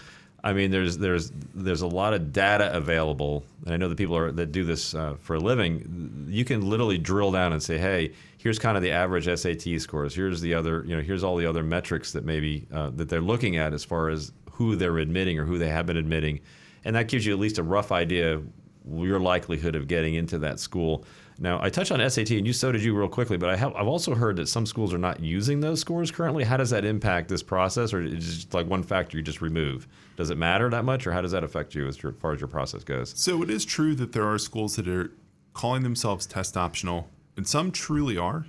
I 0.43 0.53
mean, 0.53 0.73
there's 0.73 0.99
there's 0.99 1.31
there's 1.55 1.83
a 1.83 1.87
lot 1.87 2.13
of 2.13 2.33
data 2.33 2.75
available, 2.77 3.45
and 3.65 3.73
I 3.73 3.77
know 3.77 3.89
the 3.89 3.95
people 3.95 4.17
are, 4.17 4.33
that 4.33 4.51
do 4.51 4.65
this 4.65 4.97
uh, 4.97 5.15
for 5.21 5.37
a 5.37 5.39
living. 5.39 6.27
You 6.29 6.45
can 6.45 6.69
literally 6.69 6.99
drill 6.99 7.31
down 7.31 7.53
and 7.53 7.63
say, 7.63 7.79
hey, 7.79 8.15
here's 8.39 8.59
kind 8.59 8.77
of 8.77 8.83
the 8.83 8.91
average 8.91 9.27
SAT 9.27 9.81
scores. 9.81 10.13
Here's 10.13 10.41
the 10.41 10.55
other, 10.55 10.83
you 10.89 10.97
know, 10.97 11.03
here's 11.03 11.23
all 11.23 11.37
the 11.37 11.47
other 11.47 11.63
metrics 11.63 12.11
that 12.13 12.25
maybe 12.25 12.67
uh, 12.73 12.91
that 12.97 13.09
they're 13.09 13.21
looking 13.21 13.59
at 13.59 13.73
as 13.73 13.85
far 13.85 14.09
as 14.09 14.33
who 14.51 14.75
they're 14.75 14.99
admitting 14.99 15.39
or 15.39 15.45
who 15.45 15.57
they 15.57 15.69
have 15.69 15.87
been 15.87 15.97
admitting, 15.97 16.41
and 16.85 16.97
that 16.97 17.09
gives 17.09 17.27
you 17.27 17.33
at 17.33 17.39
least 17.39 17.59
a 17.59 17.63
rough 17.63 17.93
idea 17.93 18.35
of 18.35 18.47
your 18.91 19.21
likelihood 19.21 19.75
of 19.77 19.89
getting 19.89 20.15
into 20.15 20.39
that 20.39 20.59
school. 20.59 21.05
Now, 21.39 21.59
I 21.63 21.71
touched 21.71 21.91
on 21.91 22.11
SAT, 22.11 22.31
and 22.33 22.47
you 22.47 22.53
so 22.53 22.71
did 22.71 22.83
you 22.83 22.95
real 22.95 23.09
quickly, 23.09 23.39
but 23.39 23.49
I 23.49 23.57
have 23.57 23.75
I've 23.75 23.87
also 23.87 24.15
heard 24.15 24.37
that 24.37 24.47
some 24.49 24.67
schools 24.67 24.93
are 24.93 24.99
not 24.99 25.21
using 25.21 25.61
those 25.61 25.81
scores 25.81 26.11
currently. 26.11 26.45
How 26.45 26.59
does 26.59 26.71
that 26.71 26.85
impact 26.85 27.29
this 27.29 27.43
process, 27.43 27.95
or 27.95 28.03
is 28.03 28.13
it 28.13 28.19
just 28.19 28.55
like 28.55 28.67
one 28.67 28.83
factor 28.83 29.17
you 29.17 29.23
just 29.23 29.41
remove? 29.41 29.89
Does 30.17 30.29
it 30.29 30.37
matter 30.37 30.69
that 30.69 30.85
much, 30.85 31.07
or 31.07 31.13
how 31.13 31.23
does 31.23 31.33
that 31.33 31.43
affect 31.43 31.75
you 31.75 31.87
as 31.89 31.97
far 31.97 32.33
as 32.33 32.41
your 32.41 32.49
process 32.49 32.85
goes? 32.85 33.15
So 33.17 33.43
it 33.43 33.49
is 33.49 33.65
true 33.65 33.95
that 33.95 34.13
there 34.13 34.27
are 34.27 34.39
schools 34.39 34.77
that 34.77 34.87
are 34.87 35.13
calling 35.55 35.83
themselves 35.83 36.27
test 36.27 36.57
optional, 36.59 37.09
and 37.37 37.49
some 37.49 37.71
truly 37.71 38.19
are. 38.19 38.45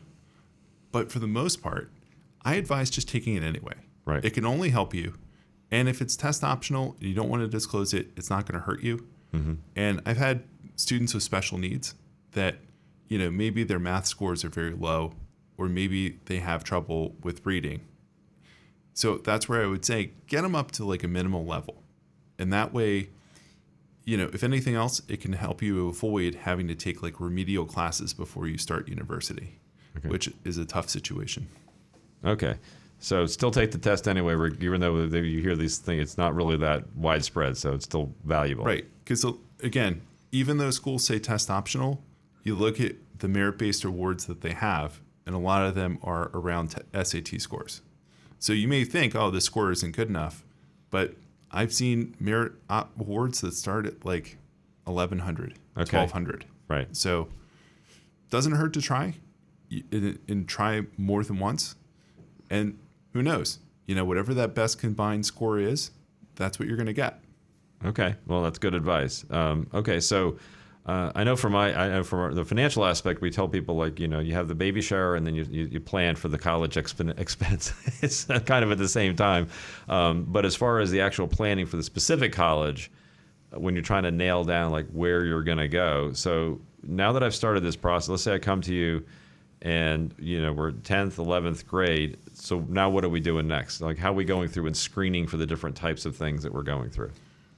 But 0.92 1.10
for 1.10 1.20
the 1.20 1.28
most 1.28 1.62
part, 1.62 1.90
I 2.44 2.56
advise 2.56 2.90
just 2.90 3.08
taking 3.08 3.36
it 3.36 3.44
anyway. 3.44 3.76
Right. 4.04 4.26
It 4.26 4.32
can 4.32 4.46
only 4.46 4.70
help 4.70 4.94
you. 4.94 5.14
And 5.72 5.88
if 5.88 6.02
it's 6.02 6.16
test 6.16 6.44
optional, 6.44 6.96
and 7.00 7.10
you 7.10 7.16
don't 7.16 7.30
want 7.30 7.42
to 7.42 7.48
disclose 7.48 7.94
it, 7.94 8.10
it's 8.18 8.30
not 8.30 8.46
going 8.46 8.60
to 8.60 8.66
hurt 8.66 8.84
you. 8.84 9.08
Mm-hmm. 9.34 9.54
And 9.76 10.02
I've 10.06 10.18
had 10.18 10.44
students 10.76 11.14
with 11.14 11.24
special 11.24 11.58
needs 11.58 11.96
that, 12.34 12.58
you 13.08 13.18
know, 13.18 13.32
maybe 13.32 13.64
their 13.64 13.80
math 13.80 14.06
scores 14.06 14.44
are 14.44 14.50
very 14.50 14.74
low, 14.74 15.14
or 15.58 15.68
maybe 15.70 16.20
they 16.26 16.38
have 16.40 16.64
trouble 16.64 17.16
with 17.24 17.46
reading. 17.46 17.82
So 18.94 19.18
that's 19.18 19.48
where 19.48 19.64
I 19.64 19.68
would 19.68 19.86
say 19.86 20.12
get 20.28 20.42
them 20.42 20.56
up 20.56 20.72
to 20.72 20.86
like 20.86 21.04
a 21.04 21.08
minimal 21.08 21.46
level. 21.46 21.82
And 22.38 22.52
that 22.52 22.74
way, 22.74 23.10
you 24.04 24.18
know, 24.18 24.30
if 24.34 24.44
anything 24.44 24.76
else, 24.76 25.02
it 25.08 25.22
can 25.22 25.34
help 25.34 25.62
you 25.62 25.88
avoid 25.88 26.36
having 26.36 26.68
to 26.68 26.76
take 26.76 27.02
like 27.02 27.20
remedial 27.20 27.66
classes 27.66 28.14
before 28.14 28.48
you 28.48 28.58
start 28.58 28.90
university, 28.90 29.60
which 30.06 30.30
is 30.44 30.58
a 30.58 30.66
tough 30.66 30.90
situation. 30.90 31.48
Okay. 32.26 32.56
So 33.02 33.26
still 33.26 33.50
take 33.50 33.72
the 33.72 33.80
test 33.80 34.08
anyway, 34.08 34.36
even 34.62 34.80
though 34.80 34.96
you 34.98 35.42
hear 35.42 35.56
these 35.56 35.80
things, 35.80 36.02
it's 36.04 36.18
not 36.20 36.36
really 36.36 36.56
that 36.58 36.84
widespread, 36.96 37.58
so 37.58 37.74
it's 37.74 37.84
still 37.84 38.14
valuable. 38.24 38.64
Right. 38.64 38.86
Because 39.04 39.26
again, 39.64 40.02
even 40.32 40.60
though 40.60 40.70
schools 40.70 41.04
say 41.04 41.18
test 41.18 41.50
optional, 41.50 42.04
you 42.44 42.56
look 42.56 42.80
at 42.80 42.94
the 43.18 43.28
merit 43.28 43.58
based 43.58 43.84
awards 43.84 44.28
that 44.28 44.42
they 44.42 44.54
have, 44.54 45.02
and 45.26 45.34
a 45.34 45.40
lot 45.40 45.66
of 45.66 45.74
them 45.74 45.98
are 46.04 46.30
around 46.36 46.70
t- 46.70 47.04
SAT 47.04 47.42
scores. 47.42 47.82
So 48.38 48.54
you 48.54 48.68
may 48.68 48.84
think, 48.84 49.16
oh, 49.16 49.32
this 49.32 49.46
score 49.46 49.72
isn't 49.72 49.96
good 49.96 50.08
enough, 50.08 50.46
but 50.92 51.16
I've 51.52 51.74
seen 51.74 52.16
merit 52.20 52.54
awards 52.70 53.42
that 53.42 53.54
start 53.54 53.88
at 53.88 54.06
like 54.06 54.38
1100, 54.86 55.56
Okay. 55.76 55.98
1200. 55.98 56.46
Right. 56.68 56.96
So 56.96 57.30
doesn't 58.30 58.54
hurt 58.54 58.74
to 58.74 58.82
try 58.82 59.16
and, 59.92 60.20
and 60.28 60.48
try 60.48 60.84
more 60.98 61.24
than 61.24 61.40
once. 61.40 61.76
And 62.50 62.78
who 63.14 63.22
knows? 63.22 63.60
You 63.86 63.96
know, 63.96 64.06
whatever 64.06 64.34
that 64.36 64.56
best 64.56 64.80
combined 64.80 65.26
score 65.26 65.60
is, 65.60 65.92
that's 66.36 66.60
what 66.60 66.68
you're 66.68 66.78
going 66.78 66.88
to 66.88 66.94
get. 66.94 67.20
Okay. 67.84 68.16
Well, 68.28 68.44
that's 68.44 68.60
good 68.60 68.76
advice. 68.76 69.26
Um, 69.30 69.68
okay. 69.74 70.00
So 70.00 70.38
uh, 70.86 71.12
I 71.16 71.24
know 71.24 71.36
from 71.36 71.54
my, 71.54 71.78
I 71.78 71.90
know 71.90 72.04
from 72.04 72.36
the 72.36 72.46
financial 72.46 72.86
aspect, 72.86 73.22
we 73.22 73.32
tell 73.32 73.48
people 73.48 73.76
like, 73.76 74.00
you 74.00 74.08
know, 74.08 74.20
you 74.20 74.34
have 74.34 74.48
the 74.48 74.56
baby 74.56 74.82
shower 74.82 75.16
and 75.16 75.26
then 75.26 75.36
you, 75.36 75.46
you, 75.50 75.66
you 75.66 75.80
plan 75.80 76.16
for 76.16 76.28
the 76.28 76.38
college 76.38 76.76
expen- 76.76 77.20
expense. 77.20 77.74
it's 78.02 78.26
kind 78.46 78.64
of 78.64 78.72
at 78.72 78.78
the 78.78 78.90
same 78.90 79.16
time. 79.16 79.48
Um, 79.90 80.26
but 80.28 80.46
as 80.46 80.56
far 80.56 80.80
as 80.80 80.92
the 80.92 81.02
actual 81.02 81.28
planning 81.28 81.66
for 81.66 81.78
the 81.78 81.84
specific 81.84 82.34
college, 82.34 82.92
when 83.52 83.74
you're 83.76 83.84
trying 83.84 84.04
to 84.04 84.12
nail 84.12 84.44
down 84.44 84.72
like 84.72 84.88
where 84.92 85.26
you're 85.26 85.44
going 85.44 85.58
to 85.58 85.68
go. 85.68 86.14
So 86.14 86.62
now 86.84 87.12
that 87.14 87.24
I've 87.24 87.36
started 87.36 87.64
this 87.64 87.76
process, 87.76 88.10
let's 88.10 88.24
say 88.24 88.34
I 88.34 88.40
come 88.40 88.62
to 88.62 88.74
you 88.74 89.06
and 89.64 90.16
you 90.18 90.42
know 90.42 90.52
we're 90.52 90.72
10th 90.72 91.18
11th 91.18 91.68
grade 91.68 92.18
so 92.42 92.66
now 92.68 92.90
what 92.90 93.04
are 93.04 93.10
we 93.10 93.20
doing 93.20 93.48
next 93.48 93.82
like 93.82 93.98
how 93.98 94.12
are 94.12 94.16
we 94.16 94.26
going 94.26 94.48
through 94.48 94.66
and 94.68 94.76
screening 94.76 95.28
for 95.28 95.38
the 95.38 95.46
different 95.46 95.76
types 95.76 96.06
of 96.06 96.16
things 96.16 96.44
that 96.44 96.54
we're 96.54 96.64
going 96.64 96.90
through 96.90 97.12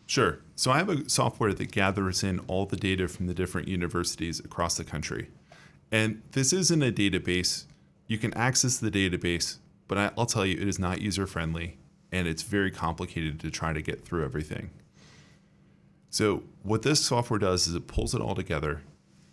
Sure. 0.06 0.40
So 0.56 0.72
I 0.72 0.78
have 0.78 0.90
a 0.90 1.10
software 1.10 1.54
that 1.54 1.72
gathers 1.72 2.24
in 2.24 2.40
all 2.48 2.66
the 2.66 2.76
data 2.76 3.08
from 3.08 3.28
the 3.28 3.34
different 3.34 3.68
universities 3.68 4.40
across 4.40 4.78
the 4.78 4.84
country. 4.84 5.30
And 5.92 6.22
this 6.32 6.54
isn't 6.54 6.84
a 6.84 6.92
database. 6.92 7.66
You 8.08 8.18
can 8.18 8.34
access 8.34 8.78
the 8.78 8.92
database, 8.92 9.58
but 9.88 9.98
I, 9.98 10.12
I'll 10.18 10.26
tell 10.26 10.46
you, 10.46 10.60
it 10.60 10.68
is 10.68 10.80
not 10.80 11.02
user 11.02 11.26
friendly 11.26 11.78
and 12.12 12.28
it's 12.28 12.44
very 12.44 12.70
complicated 12.70 13.40
to 13.40 13.50
try 13.50 13.74
to 13.74 13.82
get 13.82 14.06
through 14.06 14.24
everything. 14.24 14.70
So, 16.10 16.44
what 16.62 16.84
this 16.84 17.04
software 17.04 17.40
does 17.40 17.68
is 17.68 17.74
it 17.74 17.88
pulls 17.88 18.14
it 18.14 18.22
all 18.22 18.36
together. 18.36 18.84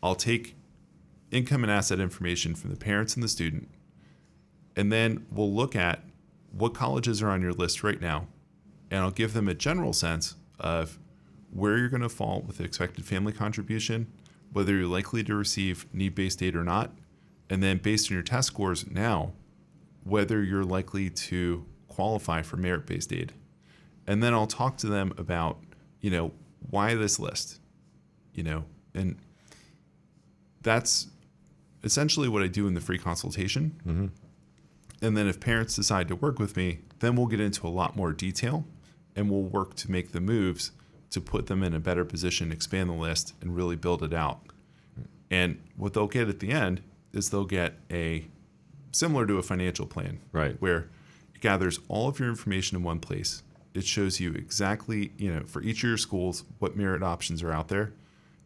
I'll 0.02 0.14
take 0.14 0.56
income 1.30 1.62
and 1.62 1.70
asset 1.70 2.00
information 2.00 2.54
from 2.54 2.70
the 2.70 2.76
parents 2.76 3.14
and 3.14 3.22
the 3.22 3.28
student, 3.28 3.68
and 4.76 4.92
then 4.92 5.26
we'll 5.30 5.52
look 5.52 5.76
at 5.76 6.04
what 6.52 6.74
colleges 6.74 7.22
are 7.22 7.30
on 7.30 7.40
your 7.42 7.52
list 7.52 7.82
right 7.82 8.00
now 8.00 8.26
and 8.90 9.00
I'll 9.00 9.10
give 9.10 9.32
them 9.32 9.48
a 9.48 9.54
general 9.54 9.92
sense 9.92 10.34
of 10.58 10.98
where 11.50 11.78
you're 11.78 11.88
going 11.88 12.02
to 12.02 12.08
fall 12.08 12.42
with 12.42 12.58
the 12.58 12.64
expected 12.64 13.04
family 13.04 13.32
contribution, 13.32 14.12
whether 14.52 14.74
you're 14.74 14.86
likely 14.86 15.22
to 15.24 15.34
receive 15.34 15.86
need 15.92 16.14
based 16.14 16.42
aid 16.42 16.56
or 16.56 16.64
not, 16.64 16.92
and 17.48 17.62
then 17.62 17.78
based 17.78 18.10
on 18.10 18.14
your 18.14 18.22
test 18.22 18.48
scores 18.48 18.88
now, 18.90 19.32
whether 20.04 20.42
you're 20.42 20.64
likely 20.64 21.08
to 21.10 21.64
qualify 21.88 22.42
for 22.42 22.56
merit 22.56 22.86
based 22.86 23.12
aid. 23.12 23.32
And 24.06 24.22
then 24.22 24.34
I'll 24.34 24.46
talk 24.46 24.76
to 24.78 24.86
them 24.86 25.12
about, 25.16 25.58
you 26.00 26.10
know, 26.10 26.32
why 26.68 26.94
this 26.94 27.18
list, 27.18 27.60
you 28.34 28.42
know, 28.42 28.64
and 28.94 29.16
that's 30.62 31.08
essentially 31.84 32.28
what 32.28 32.42
I 32.42 32.48
do 32.48 32.66
in 32.66 32.74
the 32.74 32.80
free 32.80 32.98
consultation. 32.98 33.80
Mm-hmm. 33.86 34.06
And 35.02 35.16
then 35.16 35.26
if 35.26 35.40
parents 35.40 35.76
decide 35.76 36.08
to 36.08 36.16
work 36.16 36.38
with 36.38 36.56
me, 36.56 36.80
then 36.98 37.16
we'll 37.16 37.26
get 37.26 37.40
into 37.40 37.66
a 37.66 37.70
lot 37.70 37.96
more 37.96 38.12
detail 38.12 38.64
and 39.16 39.30
we'll 39.30 39.42
work 39.42 39.74
to 39.74 39.90
make 39.90 40.12
the 40.12 40.20
moves 40.20 40.72
to 41.10 41.20
put 41.20 41.46
them 41.46 41.62
in 41.62 41.74
a 41.74 41.80
better 41.80 42.04
position, 42.04 42.52
expand 42.52 42.88
the 42.88 42.94
list, 42.94 43.34
and 43.40 43.56
really 43.56 43.76
build 43.76 44.02
it 44.02 44.14
out. 44.14 44.40
And 45.30 45.60
what 45.76 45.94
they'll 45.94 46.06
get 46.06 46.28
at 46.28 46.40
the 46.40 46.50
end 46.50 46.82
is 47.12 47.30
they'll 47.30 47.44
get 47.44 47.74
a 47.90 48.26
similar 48.92 49.26
to 49.26 49.38
a 49.38 49.42
financial 49.42 49.86
plan, 49.86 50.20
Right. 50.32 50.60
Where 50.60 50.90
it 51.34 51.40
gathers 51.40 51.80
all 51.88 52.08
of 52.08 52.18
your 52.18 52.28
information 52.28 52.76
in 52.76 52.82
one 52.82 53.00
place. 53.00 53.42
It 53.74 53.84
shows 53.84 54.20
you 54.20 54.32
exactly, 54.32 55.12
you 55.16 55.32
know, 55.32 55.42
for 55.46 55.62
each 55.62 55.78
of 55.78 55.88
your 55.88 55.96
schools, 55.96 56.44
what 56.58 56.76
merit 56.76 57.02
options 57.02 57.42
are 57.42 57.52
out 57.52 57.68
there, 57.68 57.92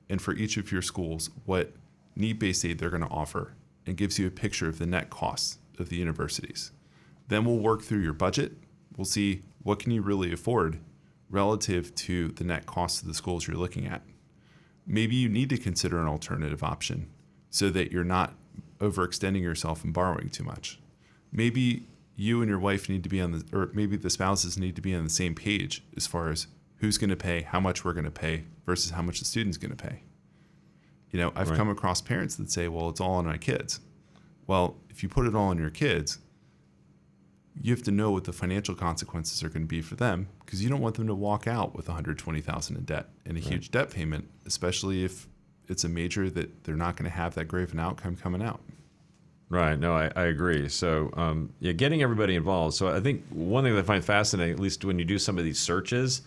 and 0.09 0.21
for 0.21 0.35
each 0.35 0.57
of 0.57 0.71
your 0.71 0.83
schools, 0.83 1.31
what 1.47 1.73
need 2.15 2.39
based 2.39 2.65
aid 2.65 2.79
they're 2.79 2.91
going 2.91 3.03
to 3.03 3.09
offer, 3.09 3.55
and 3.87 3.97
gives 3.97 4.19
you 4.19 4.27
a 4.27 4.31
picture 4.31 4.69
of 4.69 4.79
the 4.79 4.87
net 4.87 5.11
costs 5.11 5.59
of 5.79 5.89
the 5.89 5.97
universities. 5.97 6.73
Then 7.29 7.45
we'll 7.45 7.59
work 7.59 7.83
through 7.83 8.01
your 8.01 8.13
budget. 8.13 8.53
We'll 8.97 9.05
see 9.05 9.43
what 9.63 9.79
can 9.79 9.93
you 9.93 10.03
really 10.03 10.33
afford 10.33 10.79
relative 11.31 11.95
to 11.95 12.29
the 12.29 12.45
net 12.45 12.67
cost 12.67 13.03
of 13.03 13.09
the 13.09 13.15
schools 13.15 13.47
you're 13.47 13.57
looking 13.57 13.87
at. 13.87 14.03
Maybe 14.87 15.17
you 15.17 15.29
need 15.29 15.49
to 15.51 15.57
consider 15.59 15.99
an 16.01 16.07
alternative 16.07 16.63
option 16.63 17.09
so 17.51 17.71
that 17.71 17.91
you're 17.91 18.05
not 18.05 18.35
overextending 18.79 19.41
yourself 19.41 19.83
and 19.85 19.93
borrowing 19.95 20.29
too 20.29 20.45
much. 20.45 20.79
Maybe 21.33 21.87
you 22.17 22.43
and 22.43 22.49
your 22.49 22.59
wife 22.59 22.89
need 22.89 23.03
to 23.03 23.09
be 23.09 23.21
on 23.21 23.33
the, 23.33 23.45
or 23.53 23.71
maybe 23.73 23.97
the 23.97 24.11
spouses 24.11 24.59
need 24.59 24.77
to 24.77 24.83
be 24.83 24.95
on 24.95 25.03
the 25.05 25.11
same 25.11 25.35
page 25.35 25.83
as 25.97 26.07
far 26.07 26.29
as 26.31 26.47
who's 26.77 26.99
going 26.99 27.11
to 27.11 27.17
pay, 27.17 27.43
how 27.43 27.59
much 27.59 27.85
we're 27.85 27.95
going 27.95 28.05
to 28.05 28.11
pay 28.11 28.45
versus 28.67 28.91
how 28.91 29.03
much 29.03 29.19
the 29.19 29.25
student's 29.25 29.57
going 29.57 29.75
to 29.75 29.83
pay. 29.83 30.03
You 31.11 31.19
know, 31.21 31.33
I've 31.35 31.51
Right. 31.51 31.57
come 31.57 31.71
across 31.71 32.01
parents 32.01 32.37
that 32.37 32.51
say, 32.51 32.69
well, 32.69 32.89
it's 32.89 33.01
all 33.01 33.15
on 33.15 33.25
my 33.25 33.39
kids. 33.39 33.81
Well, 34.47 34.77
if 34.91 35.03
you 35.03 35.09
put 35.09 35.27
it 35.27 35.35
all 35.35 35.49
on 35.49 35.59
your 35.59 35.71
kids, 35.71 36.19
you 37.61 37.73
have 37.73 37.83
to 37.85 37.91
know 37.91 38.11
what 38.11 38.25
the 38.25 38.33
financial 38.33 38.75
consequences 38.75 39.43
are 39.43 39.49
going 39.49 39.63
to 39.63 39.69
be 39.69 39.81
for 39.81 39.95
them 39.95 40.29
because 40.45 40.63
you 40.63 40.69
don't 40.69 40.81
want 40.81 40.97
them 40.97 41.07
to 41.07 41.15
walk 41.15 41.47
out 41.47 41.75
with 41.75 41.89
120,000 41.89 42.77
in 42.77 42.85
debt 42.85 43.09
and 43.25 43.37
a 43.37 43.41
huge 43.41 43.71
debt 43.71 43.91
payment, 43.91 44.29
especially 44.45 45.05
if 45.05 45.29
it's 45.69 45.85
a 45.85 45.89
major 45.89 46.29
that 46.31 46.65
they're 46.65 46.77
not 46.77 46.97
going 46.97 47.09
to 47.11 47.17
have 47.17 47.35
that 47.37 47.47
grave 47.47 47.73
an 47.73 47.79
outcome 47.79 48.17
coming 48.17 48.43
out. 48.43 48.61
Right. 49.49 49.79
No, 49.79 49.95
I, 49.95 50.11
I 50.17 50.25
agree. 50.25 50.69
So, 50.69 51.11
um, 51.17 51.53
yeah, 51.61 51.73
getting 51.73 52.03
everybody 52.03 52.35
involved. 52.35 52.75
So, 52.75 52.89
I 52.89 52.99
think 53.01 53.23
one 53.29 53.63
thing 53.63 53.75
that 53.75 53.81
I 53.81 53.85
find 53.85 54.05
fascinating, 54.05 54.55
at 54.55 54.61
least 54.61 54.85
when 54.85 54.99
you 54.99 55.05
do 55.05 55.19
some 55.19 55.39
of 55.39 55.45
these 55.45 55.61
searches, 55.61 56.23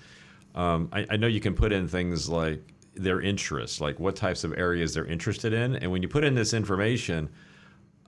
um, 0.56 0.88
I, 0.94 1.06
I 1.10 1.18
know 1.18 1.28
you 1.28 1.42
can 1.42 1.54
put 1.54 1.74
in 1.74 1.88
things 1.88 2.30
like 2.30 2.62
their 2.96 3.20
interests, 3.20 3.82
like 3.82 4.00
what 4.00 4.16
types 4.16 4.44
of 4.44 4.54
areas 4.54 4.94
they're 4.94 5.06
interested 5.06 5.52
in. 5.52 5.76
And 5.76 5.92
when 5.92 6.02
you 6.02 6.08
put 6.08 6.24
in 6.24 6.36
this 6.36 6.54
information, 6.54 7.28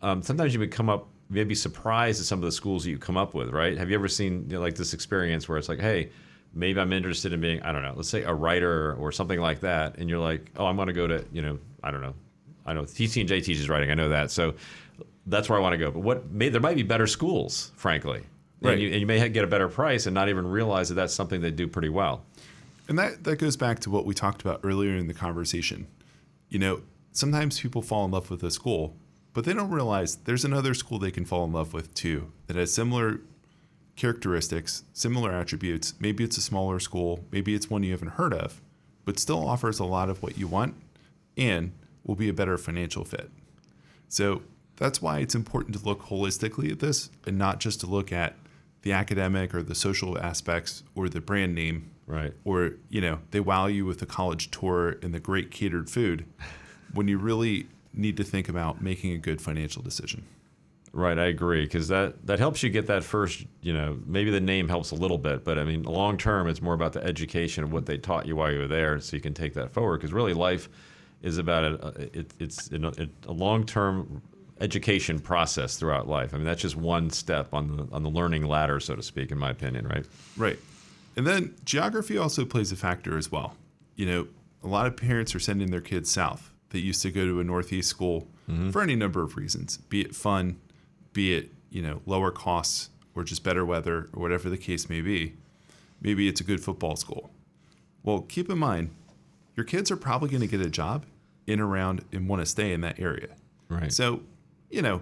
um, 0.02 0.22
sometimes 0.22 0.54
you 0.54 0.60
would 0.60 0.72
come 0.72 0.90
up, 0.90 1.08
maybe 1.30 1.56
surprised 1.56 2.20
at 2.20 2.26
some 2.26 2.40
of 2.40 2.46
the 2.46 2.52
schools 2.52 2.84
that 2.84 2.90
you 2.90 2.98
come 2.98 3.18
up 3.18 3.34
with, 3.34 3.50
right? 3.50 3.78
Have 3.78 3.90
you 3.90 3.96
ever 3.96 4.08
seen 4.08 4.46
you 4.50 4.56
know, 4.56 4.62
like 4.62 4.76
this 4.76 4.94
experience 4.94 5.48
where 5.48 5.58
it's 5.58 5.70
like, 5.70 5.80
hey, 5.80 6.10
maybe 6.54 6.80
I'm 6.80 6.94
interested 6.94 7.34
in 7.34 7.42
being, 7.42 7.62
I 7.62 7.72
don't 7.72 7.84
know, 7.84 7.94
let's 7.96 8.10
say 8.10 8.24
a 8.24 8.34
writer 8.34 8.96
or 8.96 9.12
something 9.12 9.40
like 9.40 9.60
that. 9.62 9.98
And 9.98 10.10
you're 10.10 10.20
like, 10.20 10.52
oh, 10.58 10.66
I'm 10.66 10.76
going 10.76 10.88
to 10.88 10.94
go 10.94 11.08
to, 11.08 11.24
you 11.32 11.42
know, 11.42 11.60
I 11.84 11.92
don't 11.92 12.02
know, 12.02 12.16
I 12.66 12.74
know 12.74 12.84
TCNJ 12.84 13.44
teaches 13.44 13.70
writing. 13.70 13.92
I 13.92 13.94
know 13.94 14.10
that. 14.10 14.32
So 14.32 14.56
that's 15.28 15.50
where 15.50 15.58
I 15.58 15.62
want 15.62 15.74
to 15.74 15.78
go. 15.78 15.92
But 15.92 16.02
what 16.02 16.32
may, 16.32 16.50
there 16.50 16.62
might 16.62 16.76
be 16.76 16.84
better 16.84 17.08
schools, 17.08 17.72
frankly. 17.76 18.24
Right. 18.62 18.74
And 18.74 18.82
you, 18.82 18.90
and 18.90 19.00
you 19.00 19.06
may 19.06 19.28
get 19.30 19.44
a 19.44 19.48
better 19.48 19.70
price 19.70 20.06
and 20.06 20.14
not 20.14 20.28
even 20.28 20.46
realize 20.46 20.90
that 20.90 20.96
that's 20.96 21.14
something 21.14 21.40
they 21.42 21.52
do 21.52 21.68
pretty 21.68 21.90
well. 21.90 22.26
And 22.88 22.98
that, 22.98 23.24
that 23.24 23.38
goes 23.38 23.56
back 23.56 23.80
to 23.82 23.90
what 23.90 24.06
we 24.06 24.14
talked 24.14 24.42
about 24.42 24.62
earlier 24.64 24.96
in 24.96 25.08
the 25.08 25.14
conversation. 25.14 25.88
You 26.50 26.60
know, 26.60 26.82
sometimes 27.12 27.60
people 27.60 27.82
fall 27.82 28.04
in 28.06 28.12
love 28.12 28.30
with 28.30 28.44
a 28.44 28.52
school, 28.52 28.98
but 29.34 29.46
they 29.46 29.54
don't 29.54 29.70
realize 29.72 30.16
there's 30.18 30.46
another 30.46 30.74
school 30.74 31.00
they 31.00 31.12
can 31.12 31.26
fall 31.26 31.44
in 31.46 31.52
love 31.54 31.74
with 31.74 31.94
too 31.94 32.32
that 32.48 32.56
has 32.56 32.74
similar 32.74 33.22
characteristics, 33.96 34.84
similar 34.94 35.32
attributes. 35.32 35.94
Maybe 36.00 36.24
it's 36.24 36.38
a 36.38 36.42
smaller 36.42 36.80
school, 36.80 37.26
maybe 37.32 37.54
it's 37.54 37.70
one 37.70 37.84
you 37.84 37.92
haven't 37.92 38.10
heard 38.12 38.34
of, 38.34 38.62
but 39.06 39.20
still 39.20 39.46
offers 39.48 39.80
a 39.80 39.86
lot 39.86 40.10
of 40.10 40.24
what 40.24 40.38
you 40.38 40.48
want 40.48 40.76
and 41.38 41.72
will 42.06 42.16
be 42.16 42.30
a 42.30 42.34
better 42.34 42.58
financial 42.58 43.04
fit. 43.04 43.30
So 44.08 44.42
that's 44.78 45.02
why 45.02 45.20
it's 45.20 45.36
important 45.36 45.78
to 45.78 45.84
look 45.86 46.04
holistically 46.04 46.72
at 46.72 46.80
this 46.80 47.10
and 47.28 47.38
not 47.38 47.60
just 47.60 47.82
to 47.82 47.88
look 47.88 48.12
at 48.14 48.36
the 48.82 48.94
academic 48.94 49.54
or 49.54 49.62
the 49.62 49.76
social 49.76 50.18
aspects 50.18 50.84
or 50.96 51.10
the 51.10 51.22
brand 51.22 51.54
name 51.54 51.92
Right. 52.08 52.34
or 52.44 52.72
you 52.90 53.02
know 53.02 53.20
they 53.30 53.40
wow 53.40 53.68
you 53.68 53.86
with 53.86 54.00
the 54.00 54.08
college 54.08 54.50
tour 54.50 54.98
and 55.04 55.14
the 55.14 55.20
great 55.20 55.52
catered 55.52 55.92
food 55.92 56.26
when 56.92 57.08
you 57.08 57.20
really 57.20 57.68
need 57.94 58.18
to 58.18 58.24
think 58.24 58.50
about 58.50 58.82
making 58.82 59.12
a 59.12 59.18
good 59.18 59.42
financial 59.42 59.82
decision 59.82 60.26
Right, 60.92 61.20
I 61.20 61.26
agree 61.26 61.66
because 61.66 61.88
that 61.90 62.26
that 62.26 62.40
helps 62.40 62.64
you 62.64 62.72
get 62.72 62.88
that 62.88 63.04
first. 63.04 63.46
You 63.62 63.74
know, 63.74 64.00
maybe 64.08 64.32
the 64.32 64.40
name 64.40 64.68
helps 64.68 64.90
a 64.90 64.96
little 64.96 65.20
bit, 65.20 65.44
but 65.44 65.60
I 65.60 65.64
mean, 65.64 65.84
long 65.84 66.18
term, 66.18 66.48
it's 66.48 66.64
more 66.64 66.74
about 66.74 66.94
the 66.94 67.04
education 67.04 67.64
of 67.64 67.72
what 67.72 67.86
they 67.86 68.00
taught 68.00 68.26
you 68.26 68.36
while 68.36 68.52
you 68.52 68.58
were 68.58 68.68
there, 68.68 69.00
so 69.00 69.16
you 69.16 69.22
can 69.22 69.36
take 69.36 69.54
that 69.54 69.72
forward. 69.72 70.00
Because 70.00 70.12
really, 70.12 70.34
life 70.34 70.68
is 71.22 71.38
about 71.38 71.64
a, 71.64 72.10
it, 72.18 72.34
it's 72.40 72.72
a, 72.72 73.08
a 73.28 73.32
long 73.32 73.68
term 73.68 74.20
education 74.62 75.20
process 75.20 75.78
throughout 75.78 76.08
life. 76.08 76.34
I 76.34 76.38
mean, 76.38 76.46
that's 76.48 76.64
just 76.64 76.76
one 76.76 77.12
step 77.12 77.54
on 77.54 77.78
the 77.78 77.88
on 77.92 78.02
the 78.02 78.10
learning 78.10 78.48
ladder, 78.48 78.80
so 78.80 78.96
to 78.96 79.04
speak, 79.04 79.32
in 79.32 79.38
my 79.38 79.52
opinion. 79.52 79.88
Right. 79.88 80.08
right 80.38 80.58
and 81.16 81.28
then 81.28 81.54
geography 81.66 82.18
also 82.18 82.46
plays 82.46 82.72
a 82.72 82.76
factor 82.76 83.18
as 83.18 83.32
well 83.32 83.56
you 83.96 84.06
know 84.06 84.28
a 84.64 84.68
lot 84.68 84.88
of 84.88 84.96
parents 84.96 85.36
are 85.36 85.40
sending 85.40 85.70
their 85.70 85.82
kids 85.82 86.10
south 86.10 86.49
that 86.70 86.80
used 86.80 87.02
to 87.02 87.12
go 87.12 87.26
to 87.26 87.40
a 87.40 87.44
northeast 87.44 87.90
school 87.90 88.28
mm-hmm. 88.50 88.70
for 88.70 88.82
any 88.82 88.96
number 88.96 89.22
of 89.22 89.36
reasons 89.36 89.78
be 89.90 90.02
it 90.02 90.16
fun 90.16 90.60
be 91.14 91.36
it 91.36 91.52
you 91.70 91.82
know 91.82 92.02
lower 92.06 92.32
costs 92.32 92.90
or 93.16 93.24
just 93.24 93.44
better 93.44 93.66
weather 93.66 94.10
or 94.14 94.22
whatever 94.22 94.50
the 94.50 94.58
case 94.58 94.90
may 94.90 95.02
be 95.02 95.34
maybe 96.02 96.28
it's 96.28 96.40
a 96.40 96.44
good 96.44 96.62
football 96.64 96.96
school. 96.96 97.32
Well 98.04 98.22
keep 98.22 98.50
in 98.50 98.58
mind 98.58 98.92
your 99.56 99.66
kids 99.66 99.92
are 99.92 99.98
probably 99.98 100.30
going 100.30 100.42
to 100.42 100.48
get 100.48 100.62
a 100.62 100.70
job 100.70 101.06
in 101.46 101.60
around 101.60 102.06
and 102.14 102.30
want 102.30 102.42
to 102.42 102.46
stay 102.46 102.72
in 102.72 102.82
that 102.82 103.00
area. 103.00 103.30
Right. 103.68 103.92
so 103.92 104.22
you 104.70 104.82
know 104.82 105.02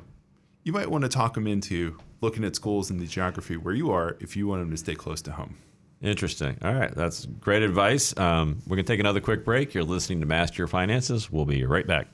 you 0.64 0.74
might 0.74 0.92
want 0.92 1.04
to 1.04 1.10
talk 1.10 1.36
them 1.36 1.48
into 1.48 1.98
looking 2.20 2.44
at 2.44 2.56
schools 2.56 2.90
in 2.90 2.98
the 2.98 3.06
geography 3.06 3.56
where 3.56 3.74
you 3.74 3.92
are 3.92 4.18
if 4.20 4.36
you 4.36 4.48
want 4.48 4.62
them 4.62 4.72
to 4.72 4.78
stay 4.78 4.96
close 4.96 5.22
to 5.22 5.32
home 5.32 5.58
Interesting. 6.02 6.58
All 6.62 6.74
right, 6.74 6.94
that's 6.94 7.26
great 7.26 7.64
advice. 7.64 8.16
Um, 8.18 8.62
we're 8.68 8.76
gonna 8.76 8.84
take 8.84 9.00
another 9.00 9.20
quick 9.20 9.44
break. 9.44 9.74
You're 9.74 9.84
listening 9.84 10.20
to 10.20 10.28
Master 10.28 10.58
Your 10.60 10.68
Finances. 10.68 11.32
We'll 11.32 11.46
be 11.46 11.66
right 11.66 11.88
back. 11.88 12.08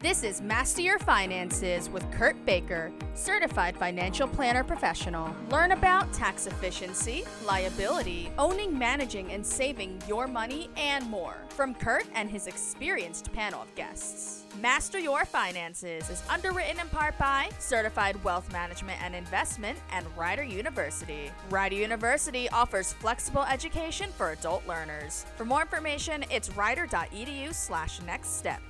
This 0.00 0.22
is 0.22 0.40
Master 0.40 0.80
Your 0.80 1.00
Finances 1.00 1.90
with 1.90 2.08
Kurt 2.12 2.36
Baker, 2.46 2.92
certified 3.14 3.76
financial 3.76 4.28
planner 4.28 4.62
professional. 4.62 5.34
Learn 5.50 5.72
about 5.72 6.12
tax 6.12 6.46
efficiency, 6.46 7.24
liability, 7.44 8.30
owning, 8.38 8.78
managing, 8.78 9.32
and 9.32 9.44
saving 9.44 10.00
your 10.06 10.28
money, 10.28 10.70
and 10.76 11.04
more 11.10 11.34
from 11.48 11.74
Kurt 11.74 12.06
and 12.14 12.30
his 12.30 12.46
experienced 12.46 13.32
panel 13.32 13.60
of 13.60 13.74
guests. 13.74 14.44
Master 14.62 15.00
Your 15.00 15.24
Finances 15.24 16.08
is 16.10 16.22
underwritten 16.30 16.78
in 16.78 16.88
part 16.90 17.18
by 17.18 17.50
Certified 17.58 18.22
Wealth 18.22 18.52
Management 18.52 19.02
and 19.02 19.16
Investment 19.16 19.80
and 19.90 20.06
Rider 20.16 20.44
University. 20.44 21.32
Rider 21.50 21.74
University 21.74 22.48
offers 22.50 22.92
flexible 22.92 23.42
education 23.42 24.10
for 24.16 24.30
adult 24.30 24.64
learners. 24.68 25.26
For 25.34 25.44
more 25.44 25.62
information, 25.62 26.24
it's 26.30 26.50
rider.edu 26.56 27.52
slash 27.52 28.00
next 28.02 28.38
step. 28.38 28.62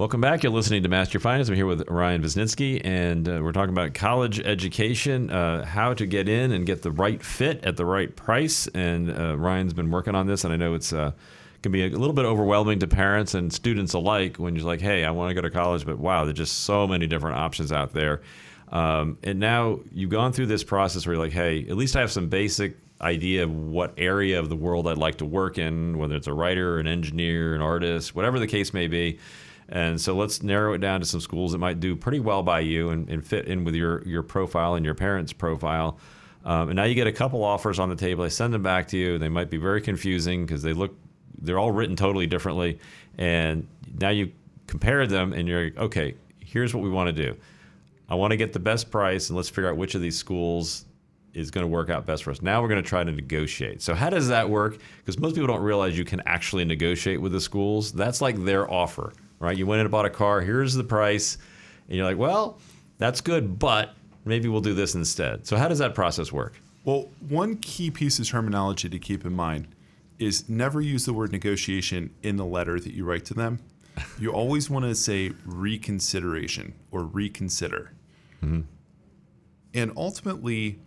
Welcome 0.00 0.22
back. 0.22 0.42
You're 0.42 0.52
listening 0.52 0.82
to 0.84 0.88
Master 0.88 1.20
Finance. 1.20 1.50
I'm 1.50 1.56
here 1.56 1.66
with 1.66 1.86
Ryan 1.86 2.22
Wisniewski, 2.22 2.80
and 2.82 3.28
uh, 3.28 3.40
we're 3.42 3.52
talking 3.52 3.74
about 3.74 3.92
college 3.92 4.40
education, 4.40 5.28
uh, 5.28 5.62
how 5.66 5.92
to 5.92 6.06
get 6.06 6.26
in 6.26 6.52
and 6.52 6.64
get 6.64 6.80
the 6.80 6.90
right 6.90 7.22
fit 7.22 7.62
at 7.66 7.76
the 7.76 7.84
right 7.84 8.16
price. 8.16 8.66
And 8.68 9.10
uh, 9.10 9.36
Ryan's 9.36 9.74
been 9.74 9.90
working 9.90 10.14
on 10.14 10.26
this, 10.26 10.42
and 10.42 10.54
I 10.54 10.56
know 10.56 10.72
it's 10.72 10.94
uh, 10.94 11.12
can 11.60 11.70
be 11.70 11.84
a 11.84 11.90
little 11.90 12.14
bit 12.14 12.24
overwhelming 12.24 12.78
to 12.78 12.86
parents 12.86 13.34
and 13.34 13.52
students 13.52 13.92
alike 13.92 14.38
when 14.38 14.56
you're 14.56 14.64
like, 14.64 14.80
"Hey, 14.80 15.04
I 15.04 15.10
want 15.10 15.28
to 15.28 15.34
go 15.34 15.42
to 15.42 15.50
college, 15.50 15.84
but 15.84 15.98
wow, 15.98 16.24
there's 16.24 16.38
just 16.38 16.60
so 16.60 16.86
many 16.86 17.06
different 17.06 17.36
options 17.36 17.70
out 17.70 17.92
there." 17.92 18.22
Um, 18.72 19.18
and 19.22 19.38
now 19.38 19.80
you've 19.92 20.08
gone 20.08 20.32
through 20.32 20.46
this 20.46 20.64
process 20.64 21.06
where 21.06 21.16
you're 21.16 21.22
like, 21.22 21.34
"Hey, 21.34 21.66
at 21.68 21.76
least 21.76 21.94
I 21.94 22.00
have 22.00 22.10
some 22.10 22.30
basic 22.30 22.74
idea 23.02 23.44
of 23.44 23.54
what 23.54 23.92
area 23.98 24.40
of 24.40 24.48
the 24.48 24.56
world 24.56 24.88
I'd 24.88 24.96
like 24.96 25.18
to 25.18 25.26
work 25.26 25.58
in, 25.58 25.98
whether 25.98 26.16
it's 26.16 26.26
a 26.26 26.32
writer, 26.32 26.78
an 26.78 26.86
engineer, 26.86 27.54
an 27.54 27.60
artist, 27.60 28.14
whatever 28.14 28.38
the 28.38 28.46
case 28.46 28.72
may 28.72 28.88
be." 28.88 29.18
And 29.70 30.00
so 30.00 30.14
let's 30.14 30.42
narrow 30.42 30.74
it 30.74 30.78
down 30.78 31.00
to 31.00 31.06
some 31.06 31.20
schools 31.20 31.52
that 31.52 31.58
might 31.58 31.78
do 31.80 31.94
pretty 31.94 32.20
well 32.20 32.42
by 32.42 32.60
you 32.60 32.90
and, 32.90 33.08
and 33.08 33.24
fit 33.24 33.46
in 33.46 33.64
with 33.64 33.74
your, 33.74 34.06
your 34.06 34.22
profile 34.22 34.74
and 34.74 34.84
your 34.84 34.94
parents' 34.94 35.32
profile. 35.32 35.98
Um, 36.44 36.70
and 36.70 36.76
now 36.76 36.84
you 36.84 36.94
get 36.94 37.06
a 37.06 37.12
couple 37.12 37.44
offers 37.44 37.78
on 37.78 37.88
the 37.88 37.96
table. 37.96 38.24
They 38.24 38.30
send 38.30 38.52
them 38.52 38.62
back 38.62 38.88
to 38.88 38.96
you. 38.96 39.18
They 39.18 39.28
might 39.28 39.48
be 39.48 39.58
very 39.58 39.80
confusing 39.80 40.44
because 40.44 40.62
they 40.62 40.72
look, 40.72 40.96
they're 41.40 41.58
all 41.58 41.70
written 41.70 41.94
totally 41.94 42.26
differently. 42.26 42.78
And 43.16 43.66
now 44.00 44.08
you 44.08 44.32
compare 44.66 45.06
them 45.06 45.32
and 45.32 45.46
you're 45.46 45.64
like, 45.64 45.76
okay, 45.76 46.14
here's 46.40 46.74
what 46.74 46.82
we 46.82 46.90
want 46.90 47.14
to 47.14 47.26
do. 47.26 47.36
I 48.08 48.16
want 48.16 48.32
to 48.32 48.36
get 48.36 48.52
the 48.52 48.58
best 48.58 48.90
price 48.90 49.30
and 49.30 49.36
let's 49.36 49.48
figure 49.48 49.70
out 49.70 49.76
which 49.76 49.94
of 49.94 50.02
these 50.02 50.18
schools 50.18 50.84
is 51.32 51.52
going 51.52 51.62
to 51.62 51.68
work 51.68 51.90
out 51.90 52.06
best 52.06 52.24
for 52.24 52.32
us. 52.32 52.42
Now 52.42 52.60
we're 52.60 52.68
going 52.68 52.82
to 52.82 52.88
try 52.88 53.04
to 53.04 53.12
negotiate. 53.12 53.82
So 53.82 53.94
how 53.94 54.10
does 54.10 54.26
that 54.28 54.50
work? 54.50 54.78
Because 54.98 55.18
most 55.18 55.34
people 55.34 55.46
don't 55.46 55.62
realize 55.62 55.96
you 55.96 56.04
can 56.04 56.20
actually 56.26 56.64
negotiate 56.64 57.20
with 57.20 57.30
the 57.30 57.40
schools. 57.40 57.92
That's 57.92 58.20
like 58.20 58.44
their 58.44 58.68
offer, 58.68 59.12
right? 59.40 59.56
You 59.56 59.66
went 59.66 59.80
in 59.80 59.86
and 59.86 59.90
bought 59.90 60.06
a 60.06 60.10
car. 60.10 60.40
Here's 60.40 60.74
the 60.74 60.84
price, 60.84 61.38
and 61.88 61.96
you're 61.96 62.06
like, 62.06 62.18
well, 62.18 62.60
that's 62.98 63.20
good, 63.20 63.58
but 63.58 63.94
maybe 64.24 64.48
we'll 64.48 64.60
do 64.60 64.74
this 64.74 64.94
instead. 64.94 65.46
So 65.46 65.56
how 65.56 65.66
does 65.66 65.78
that 65.78 65.94
process 65.94 66.30
work? 66.30 66.60
Well, 66.84 67.08
one 67.28 67.56
key 67.56 67.90
piece 67.90 68.18
of 68.18 68.28
terminology 68.28 68.88
to 68.88 68.98
keep 68.98 69.24
in 69.24 69.34
mind 69.34 69.66
is 70.18 70.48
never 70.48 70.80
use 70.80 71.06
the 71.06 71.12
word 71.12 71.32
negotiation 71.32 72.14
in 72.22 72.36
the 72.36 72.44
letter 72.44 72.78
that 72.78 72.92
you 72.92 73.04
write 73.04 73.24
to 73.26 73.34
them. 73.34 73.58
You 74.18 74.32
always 74.32 74.70
want 74.70 74.84
to 74.84 74.94
say 74.94 75.32
reconsideration 75.44 76.74
or 76.90 77.04
reconsider. 77.04 77.92
Mm-hmm. 78.42 78.60
And 79.74 79.92
ultimately, 79.96 80.78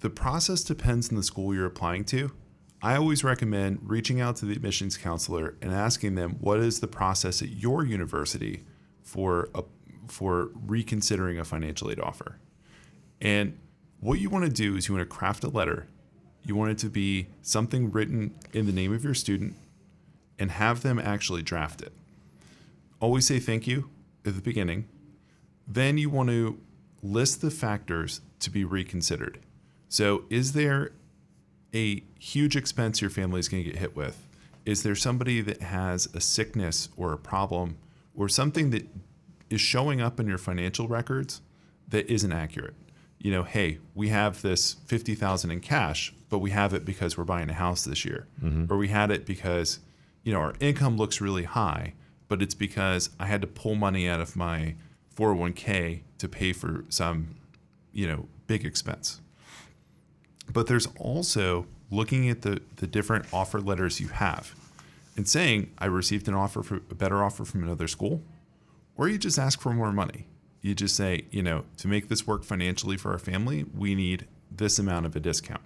the 0.00 0.10
process 0.10 0.62
depends 0.62 1.10
on 1.10 1.16
the 1.16 1.22
school 1.22 1.54
you're 1.54 1.66
applying 1.66 2.04
to. 2.06 2.32
I 2.86 2.94
always 2.94 3.24
recommend 3.24 3.80
reaching 3.82 4.20
out 4.20 4.36
to 4.36 4.46
the 4.46 4.52
admissions 4.52 4.96
counselor 4.96 5.56
and 5.60 5.72
asking 5.72 6.14
them 6.14 6.36
what 6.38 6.60
is 6.60 6.78
the 6.78 6.86
process 6.86 7.42
at 7.42 7.48
your 7.48 7.84
university 7.84 8.62
for 9.02 9.48
a, 9.56 9.64
for 10.06 10.50
reconsidering 10.54 11.36
a 11.36 11.44
financial 11.44 11.90
aid 11.90 11.98
offer. 11.98 12.38
And 13.20 13.58
what 13.98 14.20
you 14.20 14.30
want 14.30 14.44
to 14.44 14.52
do 14.52 14.76
is 14.76 14.86
you 14.86 14.94
want 14.94 15.10
to 15.10 15.12
craft 15.12 15.42
a 15.42 15.48
letter. 15.48 15.88
You 16.44 16.54
want 16.54 16.70
it 16.70 16.78
to 16.78 16.88
be 16.88 17.26
something 17.42 17.90
written 17.90 18.36
in 18.52 18.66
the 18.66 18.72
name 18.72 18.94
of 18.94 19.02
your 19.02 19.14
student 19.14 19.56
and 20.38 20.52
have 20.52 20.82
them 20.82 21.00
actually 21.00 21.42
draft 21.42 21.82
it. 21.82 21.92
Always 23.00 23.26
say 23.26 23.40
thank 23.40 23.66
you 23.66 23.90
at 24.24 24.36
the 24.36 24.40
beginning. 24.40 24.86
Then 25.66 25.98
you 25.98 26.08
want 26.08 26.28
to 26.28 26.60
list 27.02 27.40
the 27.40 27.50
factors 27.50 28.20
to 28.38 28.48
be 28.48 28.62
reconsidered. 28.62 29.40
So, 29.88 30.22
is 30.30 30.52
there 30.52 30.92
a 31.74 32.02
huge 32.18 32.56
expense 32.56 33.00
your 33.00 33.10
family 33.10 33.40
is 33.40 33.48
going 33.48 33.62
to 33.64 33.70
get 33.70 33.78
hit 33.78 33.96
with? 33.96 34.26
Is 34.64 34.82
there 34.82 34.94
somebody 34.94 35.40
that 35.42 35.62
has 35.62 36.08
a 36.14 36.20
sickness 36.20 36.88
or 36.96 37.12
a 37.12 37.18
problem 37.18 37.78
or 38.14 38.28
something 38.28 38.70
that 38.70 38.88
is 39.48 39.60
showing 39.60 40.00
up 40.00 40.18
in 40.18 40.26
your 40.26 40.38
financial 40.38 40.88
records 40.88 41.40
that 41.88 42.10
isn't 42.10 42.32
accurate? 42.32 42.74
You 43.18 43.32
know, 43.32 43.42
hey, 43.44 43.78
we 43.94 44.08
have 44.08 44.42
this 44.42 44.74
50,000 44.86 45.50
in 45.50 45.60
cash, 45.60 46.12
but 46.28 46.38
we 46.38 46.50
have 46.50 46.74
it 46.74 46.84
because 46.84 47.16
we're 47.16 47.24
buying 47.24 47.48
a 47.48 47.54
house 47.54 47.84
this 47.84 48.04
year. 48.04 48.26
Mm-hmm. 48.42 48.72
Or 48.72 48.76
we 48.76 48.88
had 48.88 49.10
it 49.10 49.24
because, 49.24 49.78
you 50.24 50.32
know, 50.32 50.40
our 50.40 50.54
income 50.60 50.96
looks 50.96 51.20
really 51.20 51.44
high, 51.44 51.94
but 52.28 52.42
it's 52.42 52.54
because 52.54 53.10
I 53.20 53.26
had 53.26 53.40
to 53.42 53.46
pull 53.46 53.74
money 53.74 54.08
out 54.08 54.20
of 54.20 54.36
my 54.36 54.74
401k 55.16 56.02
to 56.18 56.28
pay 56.28 56.52
for 56.52 56.84
some, 56.88 57.36
you 57.92 58.06
know, 58.06 58.26
big 58.46 58.64
expense. 58.64 59.20
But 60.52 60.66
there's 60.66 60.88
also 60.98 61.66
looking 61.90 62.28
at 62.28 62.42
the, 62.42 62.60
the 62.76 62.86
different 62.86 63.26
offer 63.32 63.60
letters 63.60 64.00
you 64.00 64.08
have. 64.08 64.54
and 65.16 65.26
saying, 65.26 65.72
I 65.78 65.86
received 65.86 66.28
an 66.28 66.34
offer 66.34 66.62
for 66.62 66.76
a 66.76 66.94
better 66.94 67.24
offer 67.24 67.44
from 67.44 67.62
another 67.64 67.88
school, 67.88 68.22
or 68.96 69.08
you 69.08 69.18
just 69.18 69.38
ask 69.38 69.60
for 69.60 69.72
more 69.72 69.92
money. 69.92 70.26
You 70.60 70.74
just 70.74 70.94
say, 70.94 71.24
you 71.30 71.42
know, 71.42 71.64
to 71.78 71.88
make 71.88 72.08
this 72.08 72.26
work 72.26 72.44
financially 72.44 72.96
for 72.96 73.12
our 73.12 73.18
family, 73.18 73.64
we 73.74 73.94
need 73.94 74.26
this 74.50 74.78
amount 74.78 75.06
of 75.06 75.16
a 75.16 75.20
discount. 75.20 75.62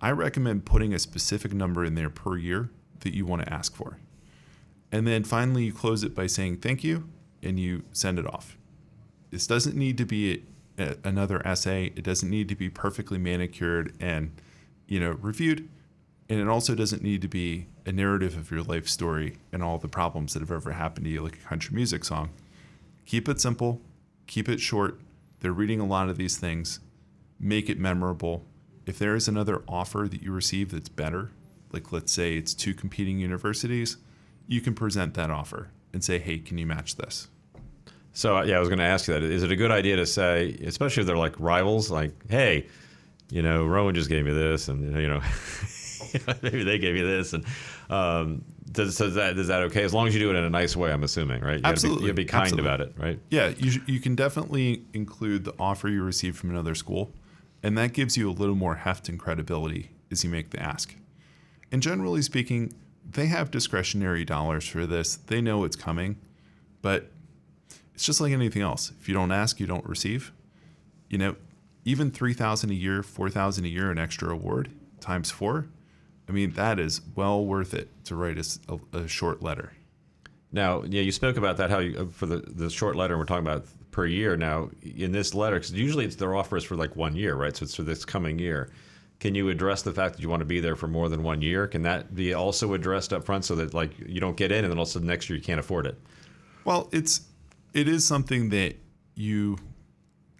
I 0.00 0.10
recommend 0.10 0.64
putting 0.64 0.94
a 0.94 0.98
specific 0.98 1.52
number 1.52 1.84
in 1.84 1.94
there 1.94 2.10
per 2.10 2.36
year 2.36 2.70
that 3.00 3.14
you 3.14 3.26
want 3.26 3.42
to 3.42 3.52
ask 3.52 3.74
for. 3.74 3.98
And 4.92 5.06
then 5.06 5.24
finally, 5.24 5.64
you 5.64 5.72
close 5.72 6.02
it 6.02 6.14
by 6.14 6.26
saying 6.26 6.58
thank 6.58 6.84
you 6.84 7.08
and 7.42 7.58
you 7.58 7.82
send 7.92 8.18
it 8.18 8.26
off. 8.26 8.56
This 9.30 9.46
doesn't 9.46 9.76
need 9.76 9.98
to 9.98 10.06
be 10.06 10.44
another 10.78 11.46
essay. 11.46 11.92
It 11.96 12.02
doesn't 12.02 12.28
need 12.28 12.48
to 12.48 12.54
be 12.54 12.68
perfectly 12.68 13.18
manicured 13.18 13.94
and, 14.00 14.32
you 14.86 15.00
know, 15.00 15.12
reviewed. 15.12 15.68
And 16.28 16.40
it 16.40 16.48
also 16.48 16.74
doesn't 16.74 17.02
need 17.02 17.22
to 17.22 17.28
be 17.28 17.66
a 17.84 17.92
narrative 17.92 18.36
of 18.36 18.50
your 18.50 18.62
life 18.62 18.88
story 18.88 19.38
and 19.52 19.62
all 19.62 19.78
the 19.78 19.88
problems 19.88 20.32
that 20.32 20.40
have 20.40 20.50
ever 20.50 20.72
happened 20.72 21.04
to 21.04 21.10
you, 21.10 21.22
like 21.22 21.36
a 21.36 21.48
country 21.48 21.74
music 21.74 22.04
song. 22.04 22.30
Keep 23.04 23.28
it 23.28 23.40
simple, 23.40 23.80
keep 24.26 24.48
it 24.48 24.60
short. 24.60 24.98
They're 25.40 25.52
reading 25.52 25.80
a 25.80 25.86
lot 25.86 26.08
of 26.08 26.16
these 26.16 26.36
things. 26.36 26.80
Make 27.38 27.70
it 27.70 27.78
memorable. 27.78 28.44
If 28.86 28.98
there 28.98 29.14
is 29.14 29.28
another 29.28 29.62
offer 29.68 30.08
that 30.10 30.22
you 30.22 30.32
receive 30.32 30.72
that's 30.72 30.88
better, 30.88 31.30
like 31.72 31.92
let's 31.92 32.12
say 32.12 32.36
it's 32.36 32.54
two 32.54 32.74
competing 32.74 33.18
universities, 33.18 33.98
you 34.48 34.60
can 34.60 34.74
present 34.74 35.14
that 35.14 35.30
offer 35.30 35.68
and 35.92 36.02
say, 36.02 36.18
hey, 36.18 36.38
can 36.38 36.58
you 36.58 36.66
match 36.66 36.96
this? 36.96 37.28
So, 38.16 38.38
uh, 38.38 38.44
yeah, 38.44 38.56
I 38.56 38.60
was 38.60 38.70
going 38.70 38.78
to 38.78 38.84
ask 38.84 39.08
you 39.08 39.12
that. 39.12 39.22
Is 39.22 39.42
it 39.42 39.52
a 39.52 39.56
good 39.56 39.70
idea 39.70 39.96
to 39.96 40.06
say, 40.06 40.56
especially 40.64 41.02
if 41.02 41.06
they're 41.06 41.18
like 41.18 41.38
rivals, 41.38 41.90
like, 41.90 42.12
hey, 42.30 42.66
you 43.28 43.42
know, 43.42 43.66
Rowan 43.66 43.94
just 43.94 44.08
gave 44.08 44.24
me 44.24 44.32
this, 44.32 44.68
and, 44.68 44.98
you 44.98 45.06
know, 45.06 45.20
maybe 46.42 46.64
they 46.64 46.78
gave 46.78 46.96
you 46.96 47.06
this, 47.06 47.34
and 47.34 47.44
um, 47.90 48.42
does, 48.72 48.96
does 48.96 49.16
that 49.16 49.36
is 49.36 49.48
that 49.48 49.64
okay? 49.64 49.82
As 49.82 49.92
long 49.92 50.06
as 50.08 50.14
you 50.14 50.20
do 50.20 50.30
it 50.30 50.34
in 50.36 50.44
a 50.44 50.48
nice 50.48 50.74
way, 50.74 50.90
I'm 50.90 51.02
assuming, 51.02 51.42
right? 51.42 51.58
You 51.58 51.64
Absolutely, 51.66 52.06
gotta 52.06 52.14
be, 52.14 52.22
you 52.22 52.26
gotta 52.30 52.42
be 52.48 52.52
kind 52.54 52.62
Absolutely. 52.62 52.68
about 52.68 52.80
it, 52.80 52.94
right? 52.96 53.20
Yeah, 53.28 53.48
you, 53.58 53.70
sh- 53.72 53.80
you 53.86 54.00
can 54.00 54.14
definitely 54.14 54.86
include 54.94 55.44
the 55.44 55.52
offer 55.58 55.86
you 55.86 56.02
received 56.02 56.38
from 56.38 56.48
another 56.48 56.74
school, 56.74 57.12
and 57.62 57.76
that 57.76 57.92
gives 57.92 58.16
you 58.16 58.30
a 58.30 58.32
little 58.32 58.54
more 58.54 58.76
heft 58.76 59.10
and 59.10 59.18
credibility 59.18 59.90
as 60.10 60.24
you 60.24 60.30
make 60.30 60.50
the 60.50 60.62
ask. 60.62 60.94
And 61.70 61.82
generally 61.82 62.22
speaking, 62.22 62.72
they 63.04 63.26
have 63.26 63.50
discretionary 63.50 64.24
dollars 64.24 64.66
for 64.66 64.86
this. 64.86 65.16
They 65.16 65.42
know 65.42 65.64
it's 65.64 65.76
coming, 65.76 66.16
but 66.80 67.10
it's 67.96 68.04
just 68.04 68.20
like 68.20 68.32
anything 68.32 68.60
else. 68.60 68.92
If 69.00 69.08
you 69.08 69.14
don't 69.14 69.32
ask, 69.32 69.58
you 69.58 69.66
don't 69.66 69.86
receive. 69.86 70.30
You 71.08 71.16
know, 71.16 71.36
even 71.86 72.10
3000 72.10 72.70
a 72.70 72.74
year, 72.74 73.02
4000 73.02 73.64
a 73.64 73.68
year 73.68 73.90
an 73.90 73.98
extra 73.98 74.28
award 74.28 74.70
times 75.00 75.30
4, 75.30 75.66
I 76.28 76.32
mean, 76.32 76.52
that 76.52 76.78
is 76.78 77.00
well 77.14 77.46
worth 77.46 77.72
it 77.72 77.88
to 78.04 78.14
write 78.14 78.36
a 78.92 79.08
short 79.08 79.42
letter. 79.42 79.72
Now, 80.52 80.82
yeah, 80.82 81.00
you 81.00 81.10
spoke 81.10 81.38
about 81.38 81.56
that 81.56 81.70
how 81.70 81.78
you, 81.78 81.98
uh, 81.98 82.04
for 82.06 82.26
the 82.26 82.38
the 82.46 82.68
short 82.68 82.96
letter 82.96 83.16
we're 83.16 83.24
talking 83.24 83.46
about 83.46 83.64
per 83.92 84.04
year. 84.04 84.36
Now, 84.36 84.68
in 84.82 85.10
this 85.10 85.34
letter, 85.34 85.56
because 85.56 85.72
usually 85.72 86.04
it's 86.04 86.16
their 86.16 86.34
offer 86.34 86.58
is 86.58 86.64
for 86.64 86.76
like 86.76 86.96
one 86.96 87.16
year, 87.16 87.34
right? 87.34 87.56
So 87.56 87.64
it's 87.64 87.74
for 87.74 87.82
this 87.82 88.04
coming 88.04 88.38
year. 88.38 88.70
Can 89.20 89.34
you 89.34 89.48
address 89.48 89.80
the 89.80 89.92
fact 89.92 90.16
that 90.16 90.22
you 90.22 90.28
want 90.28 90.40
to 90.40 90.46
be 90.46 90.60
there 90.60 90.76
for 90.76 90.86
more 90.86 91.08
than 91.08 91.22
one 91.22 91.40
year? 91.40 91.66
Can 91.66 91.80
that 91.82 92.14
be 92.14 92.34
also 92.34 92.74
addressed 92.74 93.14
up 93.14 93.24
front 93.24 93.46
so 93.46 93.54
that 93.54 93.72
like 93.72 93.98
you 93.98 94.20
don't 94.20 94.36
get 94.36 94.52
in 94.52 94.64
and 94.64 94.70
then 94.70 94.76
all 94.78 94.82
of 94.82 94.88
a 94.88 94.92
sudden 94.92 95.08
next 95.08 95.30
year 95.30 95.38
you 95.38 95.42
can't 95.42 95.60
afford 95.60 95.86
it? 95.86 95.98
Well, 96.64 96.88
it's 96.92 97.22
it 97.76 97.88
is 97.88 98.06
something 98.06 98.48
that 98.48 98.74
you 99.14 99.58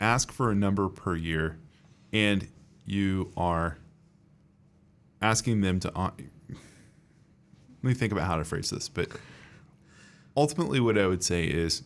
ask 0.00 0.32
for 0.32 0.50
a 0.50 0.54
number 0.54 0.88
per 0.88 1.14
year, 1.14 1.58
and 2.10 2.48
you 2.86 3.30
are 3.36 3.76
asking 5.20 5.60
them 5.60 5.78
to. 5.80 5.92
Let 5.94 6.14
me 7.82 7.92
think 7.92 8.10
about 8.10 8.26
how 8.26 8.36
to 8.36 8.44
phrase 8.44 8.70
this, 8.70 8.88
but 8.88 9.10
ultimately, 10.34 10.80
what 10.80 10.96
I 10.96 11.06
would 11.06 11.22
say 11.22 11.44
is, 11.44 11.82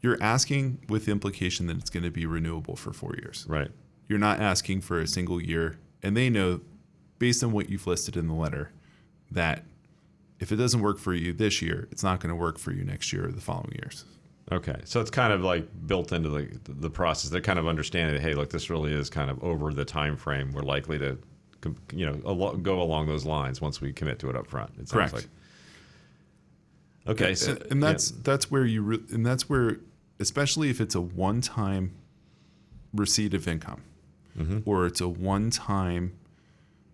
you're 0.00 0.18
asking 0.20 0.82
with 0.88 1.06
the 1.06 1.12
implication 1.12 1.68
that 1.68 1.76
it's 1.76 1.90
going 1.90 2.02
to 2.02 2.10
be 2.10 2.26
renewable 2.26 2.74
for 2.74 2.92
four 2.92 3.14
years. 3.22 3.46
Right. 3.48 3.70
You're 4.08 4.18
not 4.18 4.40
asking 4.40 4.80
for 4.80 5.00
a 5.00 5.06
single 5.06 5.40
year, 5.40 5.78
and 6.02 6.16
they 6.16 6.28
know, 6.28 6.60
based 7.20 7.44
on 7.44 7.52
what 7.52 7.70
you've 7.70 7.86
listed 7.86 8.16
in 8.16 8.26
the 8.26 8.34
letter, 8.34 8.72
that 9.30 9.62
if 10.40 10.50
it 10.50 10.56
doesn't 10.56 10.80
work 10.80 10.98
for 10.98 11.14
you 11.14 11.32
this 11.32 11.62
year, 11.62 11.86
it's 11.92 12.02
not 12.02 12.18
going 12.18 12.30
to 12.30 12.34
work 12.34 12.58
for 12.58 12.72
you 12.72 12.82
next 12.82 13.12
year 13.12 13.28
or 13.28 13.30
the 13.30 13.40
following 13.40 13.78
years. 13.80 14.04
Okay, 14.52 14.76
so 14.84 15.00
it's 15.00 15.10
kind 15.10 15.32
of 15.32 15.42
like 15.42 15.66
built 15.86 16.12
into 16.12 16.28
the 16.28 16.48
the 16.66 16.90
process. 16.90 17.30
They're 17.30 17.40
kind 17.40 17.58
of 17.58 17.68
understanding 17.68 18.14
that 18.14 18.22
hey, 18.22 18.34
look, 18.34 18.50
this 18.50 18.68
really 18.68 18.92
is 18.92 19.08
kind 19.08 19.30
of 19.30 19.42
over 19.44 19.72
the 19.72 19.84
time 19.84 20.16
frame. 20.16 20.52
We're 20.52 20.62
likely 20.62 20.98
to, 20.98 21.18
you 21.92 22.06
know, 22.06 22.56
go 22.56 22.82
along 22.82 23.06
those 23.06 23.24
lines 23.24 23.60
once 23.60 23.80
we 23.80 23.92
commit 23.92 24.18
to 24.20 24.30
it 24.30 24.36
up 24.36 24.46
front. 24.46 24.72
It 24.78 24.88
Correct. 24.88 25.12
like. 25.12 25.28
Okay, 27.06 27.34
so 27.34 27.56
and, 27.70 27.82
that's 27.82 28.10
that's 28.10 28.50
where 28.50 28.64
you 28.64 28.82
re- 28.82 29.04
and 29.10 29.24
that's 29.24 29.48
where 29.48 29.78
especially 30.18 30.68
if 30.68 30.80
it's 30.80 30.94
a 30.94 31.00
one-time 31.00 31.94
receipt 32.92 33.34
of 33.34 33.48
income 33.48 33.82
or 34.64 34.86
it's 34.86 35.00
a 35.00 35.08
one-time 35.08 36.12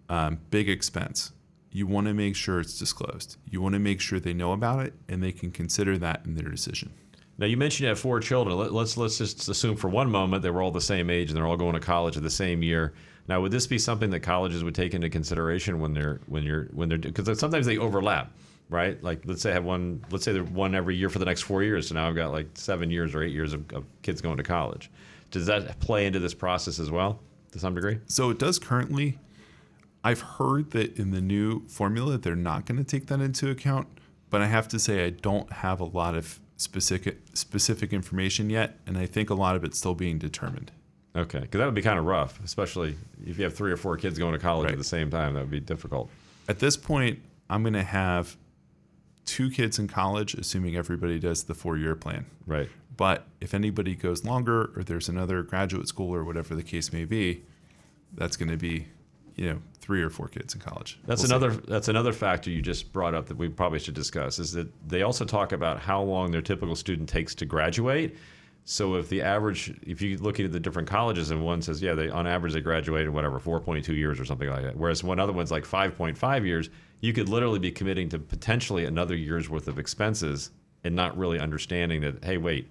um, 0.08 0.38
big 0.50 0.68
expense 0.68 1.32
you 1.70 1.86
want 1.86 2.06
to 2.06 2.14
make 2.14 2.34
sure 2.34 2.60
it's 2.60 2.78
disclosed 2.78 3.36
you 3.50 3.60
want 3.60 3.72
to 3.72 3.78
make 3.78 4.00
sure 4.00 4.18
they 4.18 4.32
know 4.32 4.52
about 4.52 4.84
it 4.84 4.94
and 5.08 5.22
they 5.22 5.32
can 5.32 5.50
consider 5.50 5.98
that 5.98 6.24
in 6.24 6.34
their 6.34 6.48
decision 6.48 6.92
Now 7.38 7.46
you 7.46 7.56
mentioned 7.56 7.82
you 7.82 7.88
have 7.88 7.98
four 7.98 8.20
children. 8.20 8.56
Let, 8.56 8.72
let's 8.72 8.96
let's 8.96 9.18
just 9.18 9.48
assume 9.48 9.76
for 9.76 9.88
one 9.88 10.10
moment 10.10 10.42
they 10.42 10.50
were 10.50 10.62
all 10.62 10.70
the 10.70 10.80
same 10.80 11.10
age 11.10 11.30
and 11.30 11.36
they're 11.36 11.46
all 11.46 11.56
going 11.56 11.74
to 11.74 11.80
college 11.80 12.16
at 12.16 12.22
the 12.22 12.30
same 12.30 12.62
year. 12.62 12.94
Now, 13.28 13.40
would 13.40 13.50
this 13.50 13.66
be 13.66 13.78
something 13.78 14.10
that 14.10 14.20
colleges 14.20 14.62
would 14.62 14.74
take 14.74 14.94
into 14.94 15.10
consideration 15.10 15.80
when 15.80 15.92
they're 15.92 16.20
when 16.26 16.42
you're 16.44 16.64
when 16.66 16.88
they're 16.88 16.98
because 16.98 17.38
sometimes 17.38 17.66
they 17.66 17.76
overlap, 17.76 18.32
right? 18.70 19.02
Like 19.02 19.22
let's 19.26 19.42
say 19.42 19.50
I 19.50 19.54
have 19.54 19.64
one, 19.64 20.04
let's 20.10 20.24
say 20.24 20.32
they're 20.32 20.44
one 20.44 20.74
every 20.74 20.96
year 20.96 21.08
for 21.08 21.18
the 21.18 21.24
next 21.24 21.42
four 21.42 21.62
years. 21.62 21.88
So 21.88 21.94
now 21.94 22.08
I've 22.08 22.14
got 22.14 22.32
like 22.32 22.48
seven 22.54 22.90
years 22.90 23.14
or 23.14 23.22
eight 23.22 23.32
years 23.32 23.52
of, 23.52 23.70
of 23.72 23.84
kids 24.02 24.20
going 24.20 24.36
to 24.38 24.42
college. 24.42 24.90
Does 25.30 25.46
that 25.46 25.78
play 25.80 26.06
into 26.06 26.20
this 26.20 26.34
process 26.34 26.78
as 26.78 26.90
well 26.90 27.20
to 27.52 27.58
some 27.58 27.74
degree? 27.74 27.98
so 28.06 28.30
it 28.30 28.38
does 28.38 28.58
currently 28.58 29.18
i've 30.04 30.20
heard 30.20 30.70
that 30.72 30.96
in 30.98 31.10
the 31.10 31.20
new 31.20 31.66
formula 31.68 32.18
they're 32.18 32.36
not 32.36 32.66
going 32.66 32.76
to 32.76 32.84
take 32.84 33.06
that 33.06 33.20
into 33.20 33.50
account 33.50 33.86
but 34.30 34.42
i 34.42 34.46
have 34.46 34.68
to 34.68 34.78
say 34.78 35.04
i 35.04 35.10
don't 35.10 35.50
have 35.52 35.80
a 35.80 35.84
lot 35.84 36.14
of 36.14 36.38
specific 36.56 37.18
specific 37.34 37.92
information 37.92 38.48
yet 38.50 38.78
and 38.86 38.96
i 38.96 39.06
think 39.06 39.30
a 39.30 39.34
lot 39.34 39.56
of 39.56 39.64
it's 39.64 39.78
still 39.78 39.94
being 39.94 40.18
determined 40.18 40.72
Okay, 41.16 41.40
because 41.40 41.58
that 41.58 41.64
would 41.64 41.74
be 41.74 41.82
kind 41.82 41.98
of 41.98 42.04
rough, 42.04 42.38
especially 42.44 42.94
if 43.26 43.38
you 43.38 43.44
have 43.44 43.54
three 43.54 43.72
or 43.72 43.78
four 43.78 43.96
kids 43.96 44.18
going 44.18 44.34
to 44.34 44.38
college 44.38 44.70
at 44.70 44.76
the 44.76 44.84
same 44.84 45.10
time. 45.10 45.32
That 45.32 45.40
would 45.40 45.50
be 45.50 45.60
difficult. 45.60 46.10
At 46.46 46.58
this 46.58 46.76
point, 46.76 47.20
I'm 47.48 47.62
going 47.62 47.72
to 47.72 47.82
have 47.82 48.36
two 49.24 49.50
kids 49.50 49.78
in 49.78 49.88
college, 49.88 50.34
assuming 50.34 50.76
everybody 50.76 51.18
does 51.18 51.44
the 51.44 51.54
four 51.54 51.78
year 51.78 51.96
plan. 51.96 52.26
Right. 52.46 52.68
But 52.96 53.26
if 53.40 53.54
anybody 53.54 53.94
goes 53.94 54.24
longer 54.24 54.70
or 54.76 54.82
there's 54.84 55.08
another 55.08 55.42
graduate 55.42 55.88
school 55.88 56.14
or 56.14 56.22
whatever 56.22 56.54
the 56.54 56.62
case 56.62 56.92
may 56.92 57.04
be, 57.04 57.42
that's 58.12 58.36
going 58.36 58.50
to 58.50 58.56
be, 58.56 58.86
you 59.36 59.50
know, 59.50 59.60
three 59.80 60.02
or 60.02 60.10
four 60.10 60.28
kids 60.28 60.54
in 60.54 60.60
college. 60.60 60.98
That's 61.06 61.22
We'll 61.22 61.28
see. 61.28 61.34
another 61.36 61.50
that's 61.68 61.88
another 61.88 62.12
factor 62.12 62.50
you 62.50 62.62
just 62.62 62.92
brought 62.92 63.14
up 63.14 63.26
that 63.26 63.36
we 63.36 63.48
probably 63.48 63.78
should 63.78 63.94
discuss 63.94 64.38
is 64.38 64.52
that 64.52 64.68
they 64.88 65.02
also 65.02 65.24
talk 65.24 65.52
about 65.52 65.78
how 65.78 66.02
long 66.02 66.30
their 66.30 66.42
typical 66.42 66.74
student 66.74 67.08
takes 67.08 67.34
to 67.36 67.46
graduate. 67.46 68.16
So 68.68 68.96
if 68.96 69.08
the 69.08 69.22
average, 69.22 69.78
if 69.82 70.02
you 70.02 70.16
look 70.18 70.40
at 70.40 70.50
the 70.50 70.58
different 70.58 70.88
colleges 70.88 71.30
and 71.30 71.44
one 71.44 71.62
says, 71.62 71.80
yeah, 71.80 71.94
they 71.94 72.08
on 72.08 72.26
average 72.26 72.52
they 72.52 72.60
graduate 72.60 73.06
in 73.06 73.12
whatever 73.12 73.38
4.2 73.38 73.86
years 73.94 74.18
or 74.18 74.24
something 74.24 74.48
like 74.48 74.64
that, 74.64 74.76
whereas 74.76 75.04
one 75.04 75.20
other 75.20 75.32
one's 75.32 75.52
like 75.52 75.64
5.5 75.64 76.44
years, 76.44 76.68
you 77.00 77.12
could 77.12 77.28
literally 77.28 77.60
be 77.60 77.70
committing 77.70 78.08
to 78.08 78.18
potentially 78.18 78.86
another 78.86 79.14
year's 79.14 79.48
worth 79.48 79.68
of 79.68 79.78
expenses 79.78 80.50
and 80.82 80.96
not 80.96 81.16
really 81.16 81.38
understanding 81.38 82.00
that, 82.00 82.24
hey, 82.24 82.38
wait, 82.38 82.68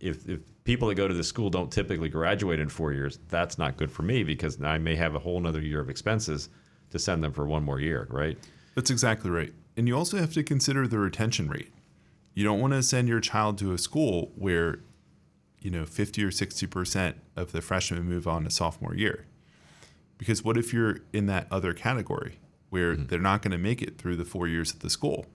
if, 0.00 0.28
if 0.28 0.40
people 0.64 0.88
that 0.88 0.94
go 0.94 1.08
to 1.08 1.14
this 1.14 1.28
school 1.28 1.50
don't 1.50 1.72
typically 1.72 2.08
graduate 2.08 2.60
in 2.60 2.68
four 2.68 2.92
years, 2.92 3.18
that's 3.28 3.58
not 3.58 3.76
good 3.76 3.90
for 3.90 4.02
me 4.02 4.22
because 4.22 4.62
I 4.62 4.78
may 4.78 4.96
have 4.96 5.14
a 5.14 5.18
whole 5.18 5.38
another 5.38 5.60
year 5.60 5.80
of 5.80 5.90
expenses 5.90 6.48
to 6.90 6.98
send 6.98 7.22
them 7.22 7.32
for 7.32 7.46
one 7.46 7.64
more 7.64 7.80
year, 7.80 8.06
right? 8.10 8.38
That's 8.74 8.90
exactly 8.90 9.30
right. 9.30 9.52
And 9.76 9.88
you 9.88 9.96
also 9.96 10.18
have 10.18 10.32
to 10.34 10.42
consider 10.42 10.86
the 10.86 10.98
retention 10.98 11.48
rate. 11.48 11.72
You 12.34 12.44
don't 12.44 12.60
want 12.60 12.72
to 12.72 12.82
send 12.82 13.08
your 13.08 13.20
child 13.20 13.58
to 13.58 13.72
a 13.72 13.78
school 13.78 14.32
where, 14.36 14.80
you 15.60 15.70
know, 15.70 15.84
50 15.84 16.22
or 16.24 16.30
60% 16.30 17.14
of 17.36 17.52
the 17.52 17.60
freshmen 17.60 18.04
move 18.04 18.28
on 18.28 18.44
to 18.44 18.50
sophomore 18.50 18.94
year. 18.94 19.26
Because 20.18 20.44
what 20.44 20.56
if 20.56 20.72
you're 20.72 20.98
in 21.12 21.26
that 21.26 21.46
other 21.50 21.72
category 21.72 22.38
where 22.70 22.94
mm-hmm. 22.94 23.06
they're 23.06 23.18
not 23.18 23.42
going 23.42 23.52
to 23.52 23.58
make 23.58 23.82
it 23.82 23.98
through 23.98 24.16
the 24.16 24.24
four 24.24 24.46
years 24.46 24.72
at 24.72 24.80
the 24.80 24.90
school? 24.90 25.26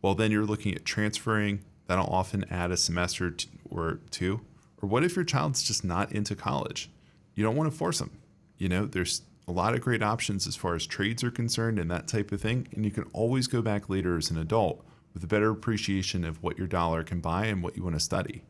Well, 0.00 0.14
then 0.14 0.30
you're 0.30 0.44
looking 0.44 0.74
at 0.74 0.84
transferring. 0.84 1.62
That'll 1.92 2.06
often 2.06 2.46
add 2.50 2.70
a 2.70 2.78
semester 2.78 3.30
t- 3.32 3.50
or 3.68 4.00
two. 4.10 4.40
Or 4.80 4.88
what 4.88 5.04
if 5.04 5.14
your 5.14 5.26
child's 5.26 5.62
just 5.62 5.84
not 5.84 6.10
into 6.10 6.34
college? 6.34 6.90
You 7.34 7.44
don't 7.44 7.54
want 7.54 7.70
to 7.70 7.76
force 7.76 7.98
them. 7.98 8.18
You 8.56 8.70
know, 8.70 8.86
there's 8.86 9.20
a 9.46 9.52
lot 9.52 9.74
of 9.74 9.82
great 9.82 10.02
options 10.02 10.46
as 10.46 10.56
far 10.56 10.74
as 10.74 10.86
trades 10.86 11.22
are 11.22 11.30
concerned 11.30 11.78
and 11.78 11.90
that 11.90 12.08
type 12.08 12.32
of 12.32 12.40
thing. 12.40 12.66
And 12.72 12.86
you 12.86 12.90
can 12.90 13.04
always 13.12 13.46
go 13.46 13.60
back 13.60 13.90
later 13.90 14.16
as 14.16 14.30
an 14.30 14.38
adult 14.38 14.82
with 15.12 15.22
a 15.22 15.26
better 15.26 15.50
appreciation 15.50 16.24
of 16.24 16.42
what 16.42 16.56
your 16.56 16.66
dollar 16.66 17.02
can 17.02 17.20
buy 17.20 17.44
and 17.44 17.62
what 17.62 17.76
you 17.76 17.82
want 17.82 17.96
to 17.96 18.00
study, 18.00 18.42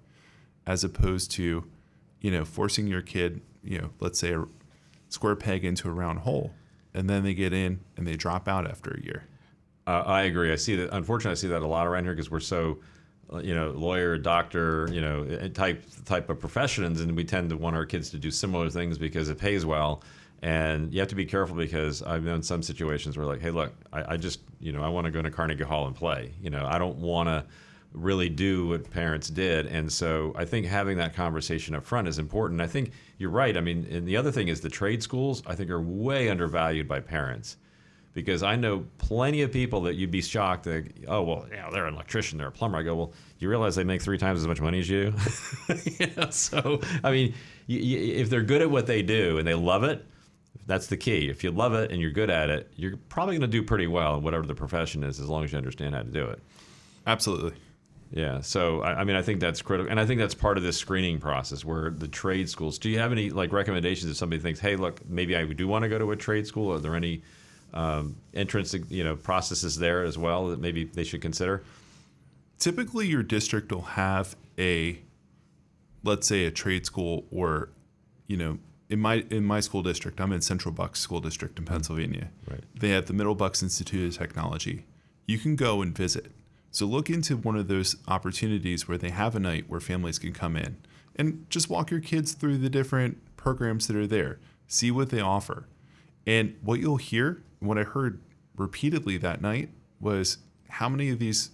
as 0.65 0.85
opposed 0.85 1.33
to, 1.33 1.65
you 2.21 2.31
know, 2.31 2.45
forcing 2.45 2.87
your 2.87 3.03
kid, 3.03 3.41
you 3.65 3.77
know, 3.77 3.91
let's 3.99 4.21
say 4.21 4.35
a 4.35 4.45
square 5.09 5.35
peg 5.35 5.65
into 5.65 5.89
a 5.89 5.93
round 5.93 6.21
hole, 6.21 6.53
and 6.95 7.11
then 7.11 7.25
they 7.25 7.35
get 7.35 7.53
in 7.53 7.81
and 7.97 8.07
they 8.07 8.15
drop 8.15 8.47
out 8.47 8.71
after 8.71 8.93
a 8.93 9.03
year. 9.03 9.25
Uh, 9.85 10.05
I 10.07 10.23
agree. 10.23 10.53
I 10.53 10.57
see 10.57 10.77
that. 10.77 10.95
Unfortunately, 10.95 11.33
I 11.33 11.35
see 11.35 11.49
that 11.49 11.63
a 11.63 11.67
lot 11.67 11.89
around 11.89 12.05
here 12.05 12.13
because 12.13 12.31
we're 12.31 12.39
so, 12.39 12.79
you 13.41 13.55
know, 13.55 13.71
lawyer, 13.71 14.19
doctor, 14.19 14.89
you 14.93 15.01
know, 15.01 15.25
uh, 15.25 15.49
type 15.49 15.85
type 16.05 16.29
of 16.29 16.41
professions, 16.41 17.01
and 17.01 17.17
we 17.17 17.25
tend 17.25 17.51
to 17.51 17.57
want 17.57 17.77
our 17.77 17.87
kids 17.87 18.11
to 18.11 18.19
do 18.19 18.31
similar 18.31 18.69
things 18.69 18.99
because 18.99 19.29
it 19.29 19.39
pays 19.39 19.65
well. 19.65 20.03
And 20.43 20.93
you 20.93 20.99
have 20.99 21.09
to 21.09 21.15
be 21.15 21.25
careful 21.25 21.55
because 21.55 22.03
I've 22.03 22.25
known 22.25 22.43
some 22.43 22.63
situations 22.63 23.17
where, 23.17 23.27
like, 23.27 23.41
hey, 23.41 23.53
look, 23.53 23.73
I, 23.93 24.15
I 24.15 24.17
just, 24.17 24.41
you 24.61 24.73
know, 24.73 24.83
I 24.83 24.89
want 24.89 25.05
to 25.05 25.13
go 25.13 25.23
to 25.23 25.31
Carnegie 25.31 25.63
Hall 25.63 25.87
and 25.87 25.95
play. 25.95 26.33
You 26.43 26.51
know, 26.51 26.67
I 26.67 26.79
don't 26.79 26.99
want 26.99 27.29
to 27.29 27.45
really 27.93 28.29
do 28.29 28.69
what 28.69 28.91
parents 28.91 29.29
did. 29.29 29.67
And 29.67 29.93
so 29.93 30.33
I 30.37 30.45
think 30.45 30.67
having 30.67 30.97
that 30.99 31.15
conversation 31.15 31.75
up 31.75 31.85
front 31.85 32.09
is 32.09 32.19
important. 32.19 32.61
I 32.61 32.67
think 32.67 32.91
you're 33.19 33.31
right. 33.31 33.57
I 33.57 33.61
mean, 33.61 33.87
and 33.91 34.07
the 34.07 34.17
other 34.17 34.33
thing 34.33 34.49
is 34.49 34.61
the 34.61 34.69
trade 34.69 35.03
schools, 35.03 35.43
I 35.47 35.55
think, 35.55 35.71
are 35.71 35.81
way 35.81 36.29
undervalued 36.29 36.89
by 36.89 37.01
parents 37.01 37.57
because 38.15 38.43
I 38.43 38.57
know 38.57 38.85
plenty 38.99 39.43
of 39.43 39.53
people 39.53 39.83
that 39.83 39.95
you'd 39.95 40.11
be 40.11 40.23
shocked 40.23 40.65
that, 40.65 40.85
oh, 41.09 41.23
well, 41.23 41.47
yeah, 41.51 41.71
they're 41.71 41.87
an 41.87 41.95
electrician, 41.95 42.39
they're 42.39 42.49
a 42.49 42.53
plumber. 42.53 42.79
I 42.79 42.83
go, 42.83 42.95
well, 42.95 43.13
you 43.39 43.49
realize 43.49 43.75
they 43.75 43.85
make 43.85 44.03
three 44.03 44.19
times 44.19 44.41
as 44.41 44.47
much 44.47 44.61
money 44.61 44.81
as 44.81 44.89
you? 44.89 45.15
you 45.85 46.07
know, 46.17 46.31
so, 46.31 46.81
I 47.03 47.11
mean, 47.11 47.35
you, 47.67 47.79
you, 47.79 48.15
if 48.17 48.29
they're 48.29 48.43
good 48.43 48.63
at 48.63 48.71
what 48.71 48.87
they 48.87 49.03
do 49.03 49.39
and 49.39 49.47
they 49.47 49.55
love 49.55 49.85
it, 49.85 50.05
that's 50.67 50.87
the 50.87 50.97
key. 50.97 51.29
If 51.29 51.43
you 51.43 51.51
love 51.51 51.75
it 51.75 51.91
and 51.91 52.01
you're 52.01 52.11
good 52.11 52.31
at 52.31 52.51
it, 52.51 52.71
you're 52.77 52.97
probably 53.09 53.35
going 53.35 53.51
to 53.51 53.59
do 53.59 53.63
pretty 53.63 53.87
well 53.87 54.17
in 54.17 54.23
whatever 54.23 54.47
the 54.47 54.55
profession 54.55 55.03
is, 55.03 55.19
as 55.19 55.29
long 55.29 55.45
as 55.45 55.53
you 55.53 55.59
understand 55.59 55.95
how 55.95 56.03
to 56.03 56.11
do 56.11 56.27
it. 56.27 56.41
Absolutely. 57.07 57.55
Yeah. 58.13 58.43
So 58.43 58.83
I, 58.83 59.01
I, 59.01 59.05
mean, 59.05 59.17
I 59.17 59.23
think 59.23 59.41
that's 59.41 59.63
critical, 59.63 59.91
and 59.91 59.99
I 59.99 60.05
think 60.05 60.21
that's 60.21 60.35
part 60.35 60.59
of 60.59 60.63
this 60.63 60.77
screening 60.77 61.19
process 61.19 61.65
where 61.65 61.91
the 61.91 62.09
trade 62.09 62.49
schools. 62.49 62.79
Do 62.79 62.91
you 62.91 62.99
have 62.99 63.11
any 63.11 63.31
like 63.31 63.53
recommendations 63.53 64.11
if 64.11 64.17
somebody 64.19 64.41
thinks, 64.41 64.61
hey, 64.61 64.77
look, 64.77 65.01
maybe 65.09 65.35
I 65.35 65.45
do 65.47 65.67
want 65.67 65.85
to 65.85 65.89
go 65.89 65.99
to 65.99 66.11
a 66.13 66.17
trade 66.17 66.47
school? 66.47 66.73
Are 66.73 66.79
there 66.79 66.95
any 66.95 67.23
um, 67.73 68.17
entrance, 68.35 68.75
you 68.89 69.05
know, 69.05 69.17
processes 69.17 69.79
there 69.79 70.05
as 70.05 70.19
well 70.19 70.49
that 70.49 70.61
maybe 70.61 70.85
they 70.85 71.05
should 71.05 71.23
consider? 71.23 71.63
Typically, 72.59 73.07
your 73.07 73.23
district 73.23 73.73
will 73.73 73.83
have 73.83 74.37
a, 74.59 74.99
let's 76.05 76.27
say, 76.27 76.45
a 76.45 76.51
trade 76.51 76.87
school, 76.87 77.25
or, 77.31 77.71
you 78.27 78.37
know, 78.37 78.59
in 78.89 79.01
my 79.01 79.25
in 79.31 79.45
my 79.45 79.61
school 79.61 79.83
district, 79.83 80.21
I'm 80.21 80.33
in 80.33 80.43
Central 80.43 80.73
Bucks 80.73 81.01
School 81.01 81.21
District 81.21 81.59
in 81.59 81.65
Pennsylvania. 81.65 82.29
Right. 82.49 82.63
They 82.79 82.91
have 82.91 83.07
the 83.07 83.15
Middle 83.15 83.35
Bucks 83.35 83.63
Institute 83.63 84.13
of 84.13 84.19
Technology. 84.19 84.85
You 85.27 85.39
can 85.39 85.57
go 85.57 85.81
and 85.81 85.97
visit 85.97 86.31
so 86.73 86.87
look 86.87 87.11
into 87.11 87.37
one 87.37 87.57
of 87.57 87.69
those 87.69 87.97
opportunities 88.09 88.89
where 88.89 88.97
they 88.97 89.11
have 89.11 89.37
a 89.37 89.39
night 89.39 89.67
where 89.69 89.79
families 89.79 90.19
can 90.19 90.33
come 90.33 90.57
in 90.57 90.79
and 91.15 91.45
just 91.51 91.69
walk 91.69 91.91
your 91.91 92.01
kids 92.01 92.33
through 92.33 92.57
the 92.57 92.71
different 92.71 93.19
programs 93.37 93.87
that 93.87 93.97
are 93.97 94.07
there. 94.07 94.39
See 94.67 94.91
what 94.91 95.11
they 95.11 95.21
offer. 95.21 95.69
And 96.27 96.57
what 96.63 96.81
you'll 96.81 96.97
hear, 96.97 97.43
what 97.67 97.79
I 97.79 97.85
heard 97.85 98.21
repeatedly 98.57 99.17
that 99.19 99.41
night 99.41 99.71
was 100.01 100.39
how 100.69 100.89
many 100.89 101.11
of 101.11 101.19
these 101.19 101.51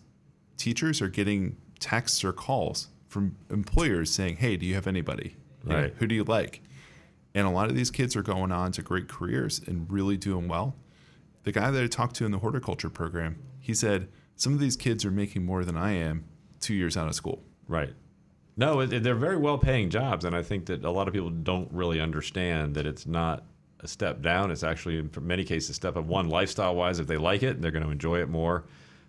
teachers 0.57 1.01
are 1.01 1.09
getting 1.09 1.57
texts 1.79 2.25
or 2.25 2.33
calls 2.33 2.89
from 3.09 3.37
employers 3.51 4.11
saying, 4.11 4.37
"Hey, 4.37 4.57
do 4.57 4.67
you 4.67 4.75
have 4.75 4.87
anybody? 4.87 5.37
You 5.65 5.71
know, 5.71 5.91
who 5.97 6.07
do 6.07 6.15
you 6.15 6.25
like?" 6.25 6.63
And 7.35 7.47
a 7.47 7.51
lot 7.51 7.69
of 7.69 7.77
these 7.77 7.91
kids 7.91 8.17
are 8.17 8.23
going 8.23 8.53
on 8.53 8.73
to 8.73 8.83
great 8.83 9.09
careers 9.09 9.61
and 9.67 9.91
really 9.91 10.17
doing 10.17 10.49
well. 10.49 10.75
The 11.45 11.53
guy 11.53 11.71
that 11.71 11.83
I 11.83 11.87
talked 11.87 12.17
to 12.17 12.25
in 12.25 12.33
the 12.33 12.39
horticulture 12.39 12.91
program, 12.91 13.39
he 13.61 13.75
said, 13.75 14.09
some 14.39 14.53
of 14.53 14.61
these 14.61 14.77
kids 14.77 15.05
are 15.05 15.11
making 15.11 15.45
more 15.45 15.65
than 15.65 15.77
I 15.77 15.93
am 15.93 16.25
two 16.61 16.75
years 16.75 16.97
out 16.97 17.09
of 17.09 17.15
school. 17.15 17.43
Right. 17.67 17.93
No, 18.57 18.87
they're 18.87 19.15
very 19.15 19.37
well 19.37 19.59
paying 19.59 19.91
jobs, 19.91 20.25
and 20.25 20.35
I 20.35 20.43
think 20.43 20.67
that 20.67 20.85
a 20.85 20.91
lot 20.91 21.09
of 21.09 21.15
people 21.15 21.31
don't 21.31 21.71
really 21.73 22.01
understand 22.01 22.75
that 22.77 22.87
it's 22.87 23.07
not 23.07 23.45
a 23.81 23.89
step 23.89 24.23
down. 24.23 24.51
It's 24.51 24.63
actually, 24.63 24.99
in 24.99 25.11
many 25.21 25.45
cases, 25.45 25.71
a 25.71 25.75
step 25.75 25.97
up. 25.97 26.05
One, 26.05 26.29
lifestyle 26.29 26.75
wise, 26.75 26.99
if 26.99 27.07
they 27.07 27.17
like 27.17 27.43
it, 27.43 27.61
they're 27.61 27.71
going 27.71 27.85
to 27.85 27.91
enjoy 27.91 28.21
it 28.21 28.29
more. 28.29 28.65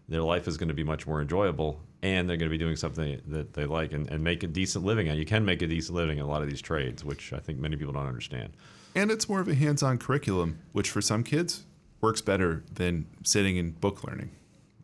Their 0.08 0.22
life 0.22 0.48
is 0.48 0.58
going 0.58 0.70
to 0.70 0.74
be 0.74 0.84
much 0.84 1.06
more 1.06 1.22
enjoyable, 1.22 1.80
and 2.02 2.28
they're 2.28 2.38
going 2.38 2.50
to 2.50 2.54
be 2.54 2.58
doing 2.58 2.76
something 2.76 3.22
that 3.28 3.54
they 3.54 3.66
like 3.66 3.94
and, 3.94 4.10
and 4.10 4.24
make 4.24 4.44
a 4.44 4.48
decent 4.48 4.84
living. 4.84 5.08
And 5.08 5.20
you 5.20 5.26
can 5.26 5.46
make 5.46 5.62
a 5.62 5.68
decent 5.68 5.96
living 5.96 6.18
in 6.18 6.24
a 6.24 6.28
lot 6.28 6.42
of 6.42 6.50
these 6.50 6.62
trades, 6.62 7.04
which 7.04 7.32
I 7.32 7.40
think 7.40 7.60
many 7.60 7.76
people 7.78 7.94
don't 7.94 8.08
understand. 8.08 8.54
And 8.96 9.12
it's 9.12 9.30
more 9.30 9.40
of 9.40 9.48
a 9.48 9.54
hands 9.54 9.84
on 9.84 10.00
curriculum, 10.00 10.60
which 10.72 10.90
for 10.90 11.02
some 11.02 11.24
kids 11.24 11.66
works 12.02 12.22
better 12.22 12.64
than 12.74 13.06
sitting 13.24 13.58
in 13.58 13.72
book 13.72 14.04
learning. 14.04 14.32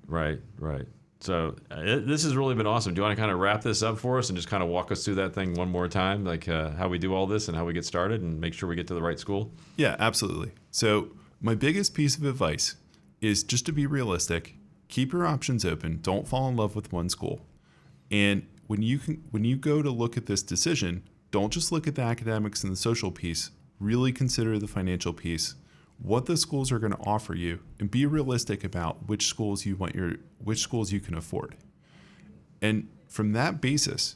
Right, 0.08 0.40
right. 0.60 0.86
So 1.26 1.56
uh, 1.72 1.82
this 1.82 2.24
has 2.24 2.36
really 2.36 2.54
been 2.54 2.68
awesome. 2.68 2.94
Do 2.94 3.00
you 3.00 3.04
want 3.04 3.16
to 3.16 3.20
kind 3.20 3.32
of 3.32 3.40
wrap 3.40 3.64
this 3.64 3.82
up 3.82 3.98
for 3.98 4.20
us 4.20 4.30
and 4.30 4.38
just 4.38 4.48
kind 4.48 4.62
of 4.62 4.70
walk 4.70 4.92
us 4.92 5.04
through 5.04 5.16
that 5.16 5.34
thing 5.34 5.56
one 5.56 5.70
more 5.70 5.88
time, 5.88 6.24
like 6.24 6.48
uh, 6.48 6.70
how 6.72 6.88
we 6.88 7.00
do 7.00 7.16
all 7.16 7.26
this 7.26 7.48
and 7.48 7.58
how 7.58 7.66
we 7.66 7.74
get 7.74 7.84
started 7.84 8.22
and 8.22 8.40
make 8.40 8.54
sure 8.54 8.70
we 8.70 8.76
get 8.76 8.88
to 8.88 8.94
the 8.94 9.02
right 9.02 9.20
school? 9.20 9.52
Yeah, 9.76 9.96
absolutely. 9.98 10.52
So, 10.70 11.10
my 11.42 11.56
biggest 11.56 11.94
piece 11.94 12.16
of 12.16 12.24
advice 12.24 12.76
is 13.22 13.44
just 13.44 13.66
to 13.66 13.72
be 13.72 13.88
realistic. 13.88 14.56
Keep 14.88 15.14
your 15.14 15.26
options 15.26 15.66
open. 15.66 16.00
Don't 16.02 16.28
fall 16.28 16.48
in 16.48 16.56
love 16.56 16.76
with 16.76 16.94
one 16.94 17.10
school. 17.10 17.42
And 18.12 18.48
when 18.68 18.82
you 18.82 19.00
can 19.00 19.24
when 19.32 19.44
you 19.44 19.56
go 19.56 19.82
to 19.82 19.90
look 19.90 20.18
at 20.18 20.28
this 20.28 20.44
decision, 20.44 21.04
don't 21.32 21.52
just 21.52 21.72
look 21.72 21.88
at 21.88 21.96
the 21.96 22.04
academics 22.04 22.64
and 22.64 22.72
the 22.72 22.78
social 22.78 23.12
piece. 23.12 23.50
Really 23.80 24.12
consider 24.12 24.60
the 24.60 24.68
financial 24.68 25.12
piece, 25.12 25.56
what 25.98 26.26
the 26.26 26.38
schools 26.38 26.72
are 26.72 26.80
going 26.80 26.92
to 26.92 27.00
offer 27.06 27.34
you, 27.34 27.60
and 27.80 27.90
be 27.90 28.06
realistic 28.06 28.64
about 28.64 29.08
which 29.08 29.28
schools 29.28 29.66
you 29.66 29.76
want 29.76 29.96
your 29.96 30.14
which 30.44 30.60
schools 30.60 30.92
you 30.92 31.00
can 31.00 31.16
afford. 31.16 31.56
And 32.62 32.90
from 33.08 33.34
that 33.34 33.62
basis, 33.62 34.16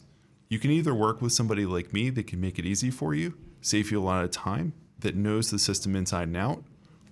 you 0.50 0.60
can 0.60 0.72
either 0.72 0.94
work 0.94 1.22
with 1.22 1.32
somebody 1.32 1.66
like 1.66 1.94
me 1.94 2.10
that 2.10 2.28
can 2.28 2.42
make 2.42 2.60
it 2.60 2.66
easy 2.66 2.90
for 2.90 3.14
you, 3.14 3.38
save 3.62 3.92
you 3.92 4.00
a 4.00 4.04
lot 4.04 4.24
of 4.24 4.32
time, 4.32 4.74
that 5.00 5.16
knows 5.16 5.50
the 5.50 5.60
system 5.60 5.96
inside 5.96 6.28
and 6.28 6.38
out, 6.38 6.64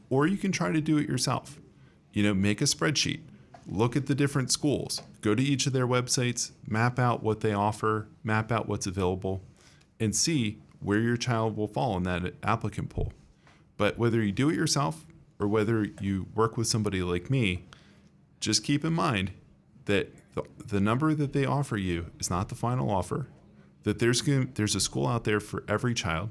or 0.09 0.27
you 0.27 0.37
can 0.37 0.51
try 0.51 0.71
to 0.71 0.81
do 0.81 0.97
it 0.97 1.07
yourself. 1.07 1.59
You 2.13 2.23
know, 2.23 2.33
make 2.33 2.61
a 2.61 2.65
spreadsheet, 2.65 3.21
look 3.67 3.95
at 3.95 4.07
the 4.07 4.15
different 4.15 4.51
schools, 4.51 5.01
go 5.21 5.35
to 5.35 5.43
each 5.43 5.67
of 5.67 5.73
their 5.73 5.87
websites, 5.87 6.51
map 6.67 6.99
out 6.99 7.21
what 7.23 7.41
they 7.41 7.53
offer, 7.53 8.07
map 8.23 8.51
out 8.51 8.67
what's 8.67 8.87
available, 8.87 9.41
and 9.99 10.15
see 10.15 10.57
where 10.79 10.99
your 10.99 11.17
child 11.17 11.55
will 11.55 11.67
fall 11.67 11.95
in 11.97 12.03
that 12.03 12.33
applicant 12.43 12.89
pool. 12.89 13.13
But 13.77 13.97
whether 13.97 14.21
you 14.23 14.31
do 14.31 14.49
it 14.49 14.55
yourself 14.55 15.05
or 15.39 15.47
whether 15.47 15.85
you 16.01 16.27
work 16.35 16.57
with 16.57 16.67
somebody 16.67 17.01
like 17.01 17.29
me, 17.29 17.65
just 18.39 18.63
keep 18.63 18.83
in 18.83 18.93
mind 18.93 19.31
that 19.85 20.13
the, 20.33 20.43
the 20.65 20.79
number 20.79 21.13
that 21.13 21.33
they 21.33 21.45
offer 21.45 21.77
you 21.77 22.07
is 22.19 22.29
not 22.29 22.49
the 22.49 22.55
final 22.55 22.89
offer. 22.89 23.27
That 23.83 23.99
there's 23.99 24.21
there's 24.21 24.75
a 24.75 24.79
school 24.79 25.07
out 25.07 25.23
there 25.23 25.39
for 25.39 25.63
every 25.67 25.93
child. 25.93 26.29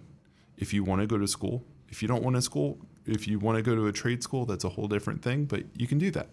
If 0.59 0.74
you 0.74 0.84
want 0.84 1.01
to 1.01 1.07
go 1.07 1.18
to 1.18 1.26
school, 1.26 1.64
if 1.88 2.03
you 2.03 2.09
don't 2.09 2.22
want 2.22 2.36
to 2.36 2.42
school, 2.42 2.78
if 3.07 3.26
you 3.26 3.38
want 3.38 3.57
to 3.57 3.62
go 3.62 3.74
to 3.74 3.86
a 3.86 3.92
trade 3.92 4.22
school, 4.22 4.44
that's 4.44 4.64
a 4.64 4.68
whole 4.68 4.88
different 4.88 5.22
thing. 5.22 5.47
But 5.47 5.64
you 5.74 5.86
can 5.86 5.99
do 5.99 6.11
that. 6.12 6.28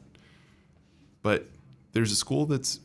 But 1.22 1.48
there's 1.94 2.12
a 2.12 2.16
school 2.16 2.46
that's 2.46 2.80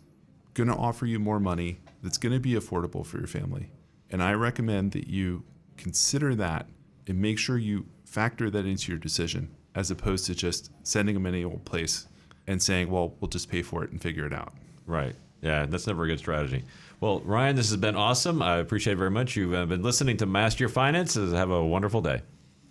going 0.54 0.68
to 0.68 0.74
offer 0.74 1.06
you 1.06 1.18
more 1.18 1.40
money, 1.40 1.78
that's 2.02 2.18
going 2.18 2.32
to 2.32 2.40
be 2.40 2.52
affordable 2.52 3.04
for 3.04 3.18
your 3.18 3.26
family, 3.26 3.70
and 4.10 4.22
I 4.22 4.32
recommend 4.32 4.92
that 4.92 5.08
you 5.08 5.44
consider 5.76 6.34
that 6.36 6.66
and 7.06 7.20
make 7.20 7.38
sure 7.38 7.58
you 7.58 7.86
factor 8.08 8.50
that 8.50 8.66
into 8.66 8.90
your 8.90 8.98
decision, 8.98 9.50
as 9.74 9.90
opposed 9.90 10.26
to 10.26 10.34
just 10.34 10.70
sending 10.82 11.14
them 11.14 11.26
any 11.26 11.44
old 11.44 11.64
place 11.64 12.06
and 12.46 12.62
saying, 12.62 12.90
"Well, 12.90 13.14
we'll 13.20 13.28
just 13.28 13.50
pay 13.50 13.62
for 13.62 13.84
it 13.84 13.90
and 13.90 14.00
figure 14.00 14.26
it 14.26 14.32
out." 14.32 14.52
Right. 14.86 15.14
Yeah, 15.42 15.66
that's 15.66 15.86
never 15.86 16.04
a 16.04 16.08
good 16.08 16.18
strategy. 16.18 16.64
Well, 17.00 17.20
Ryan, 17.20 17.54
this 17.54 17.68
has 17.68 17.76
been 17.76 17.94
awesome. 17.94 18.42
I 18.42 18.56
appreciate 18.56 18.94
it 18.94 18.96
very 18.96 19.10
much. 19.10 19.36
You've 19.36 19.54
uh, 19.54 19.66
been 19.66 19.82
listening 19.82 20.16
to 20.16 20.26
Master 20.26 20.64
Your 20.64 20.68
Finances. 20.68 21.32
Have 21.32 21.50
a 21.50 21.64
wonderful 21.64 22.00
day. 22.00 22.22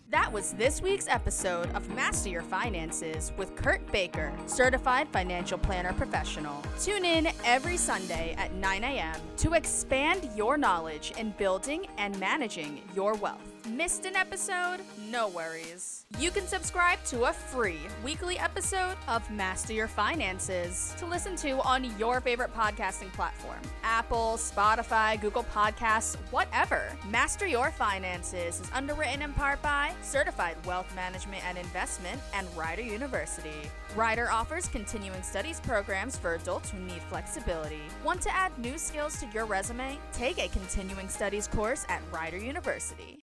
That 0.09 0.31
was 0.31 0.53
this 0.53 0.81
week's 0.81 1.07
episode 1.09 1.69
of 1.75 1.89
Master 1.93 2.29
Your 2.29 2.41
Finances 2.41 3.33
with 3.37 3.55
Kurt 3.55 3.89
Baker, 3.91 4.33
certified 4.45 5.09
financial 5.09 5.57
planner 5.57 5.91
professional. 5.93 6.61
Tune 6.79 7.03
in 7.03 7.27
every 7.43 7.75
Sunday 7.75 8.33
at 8.37 8.53
9 8.53 8.83
a.m. 8.85 9.19
to 9.37 9.53
expand 9.53 10.29
your 10.33 10.57
knowledge 10.57 11.11
in 11.17 11.31
building 11.31 11.87
and 11.97 12.17
managing 12.19 12.81
your 12.95 13.15
wealth. 13.15 13.56
Missed 13.75 14.05
an 14.05 14.15
episode? 14.15 14.79
No 15.11 15.27
worries. 15.27 16.05
You 16.19 16.31
can 16.31 16.47
subscribe 16.47 17.03
to 17.05 17.25
a 17.25 17.33
free 17.33 17.79
weekly 18.03 18.39
episode 18.39 18.95
of 19.09 19.29
Master 19.29 19.73
Your 19.73 19.87
Finances 19.89 20.95
to 20.97 21.05
listen 21.05 21.35
to 21.37 21.61
on 21.63 21.83
your 21.99 22.21
favorite 22.21 22.53
podcasting 22.53 23.11
platform 23.11 23.59
Apple, 23.83 24.35
Spotify, 24.37 25.19
Google 25.19 25.43
Podcasts, 25.53 26.15
whatever. 26.31 26.83
Master 27.09 27.45
Your 27.45 27.71
Finances 27.71 28.61
is 28.61 28.71
underwritten 28.73 29.21
in 29.21 29.33
part 29.33 29.61
by 29.61 29.91
Certified 30.01 30.55
Wealth 30.65 30.93
Management 30.95 31.43
and 31.45 31.57
Investment 31.57 32.21
and 32.33 32.47
Rider 32.55 32.83
University. 32.83 33.69
Rider 33.95 34.29
offers 34.31 34.67
continuing 34.67 35.23
studies 35.23 35.59
programs 35.59 36.17
for 36.17 36.35
adults 36.35 36.69
who 36.69 36.79
need 36.79 37.01
flexibility. 37.09 37.81
Want 38.03 38.21
to 38.21 38.33
add 38.33 38.57
new 38.59 38.77
skills 38.77 39.19
to 39.19 39.27
your 39.33 39.45
resume? 39.45 39.97
Take 40.13 40.39
a 40.39 40.47
continuing 40.49 41.09
studies 41.09 41.47
course 41.47 41.85
at 41.89 42.01
Rider 42.11 42.37
University. 42.37 43.15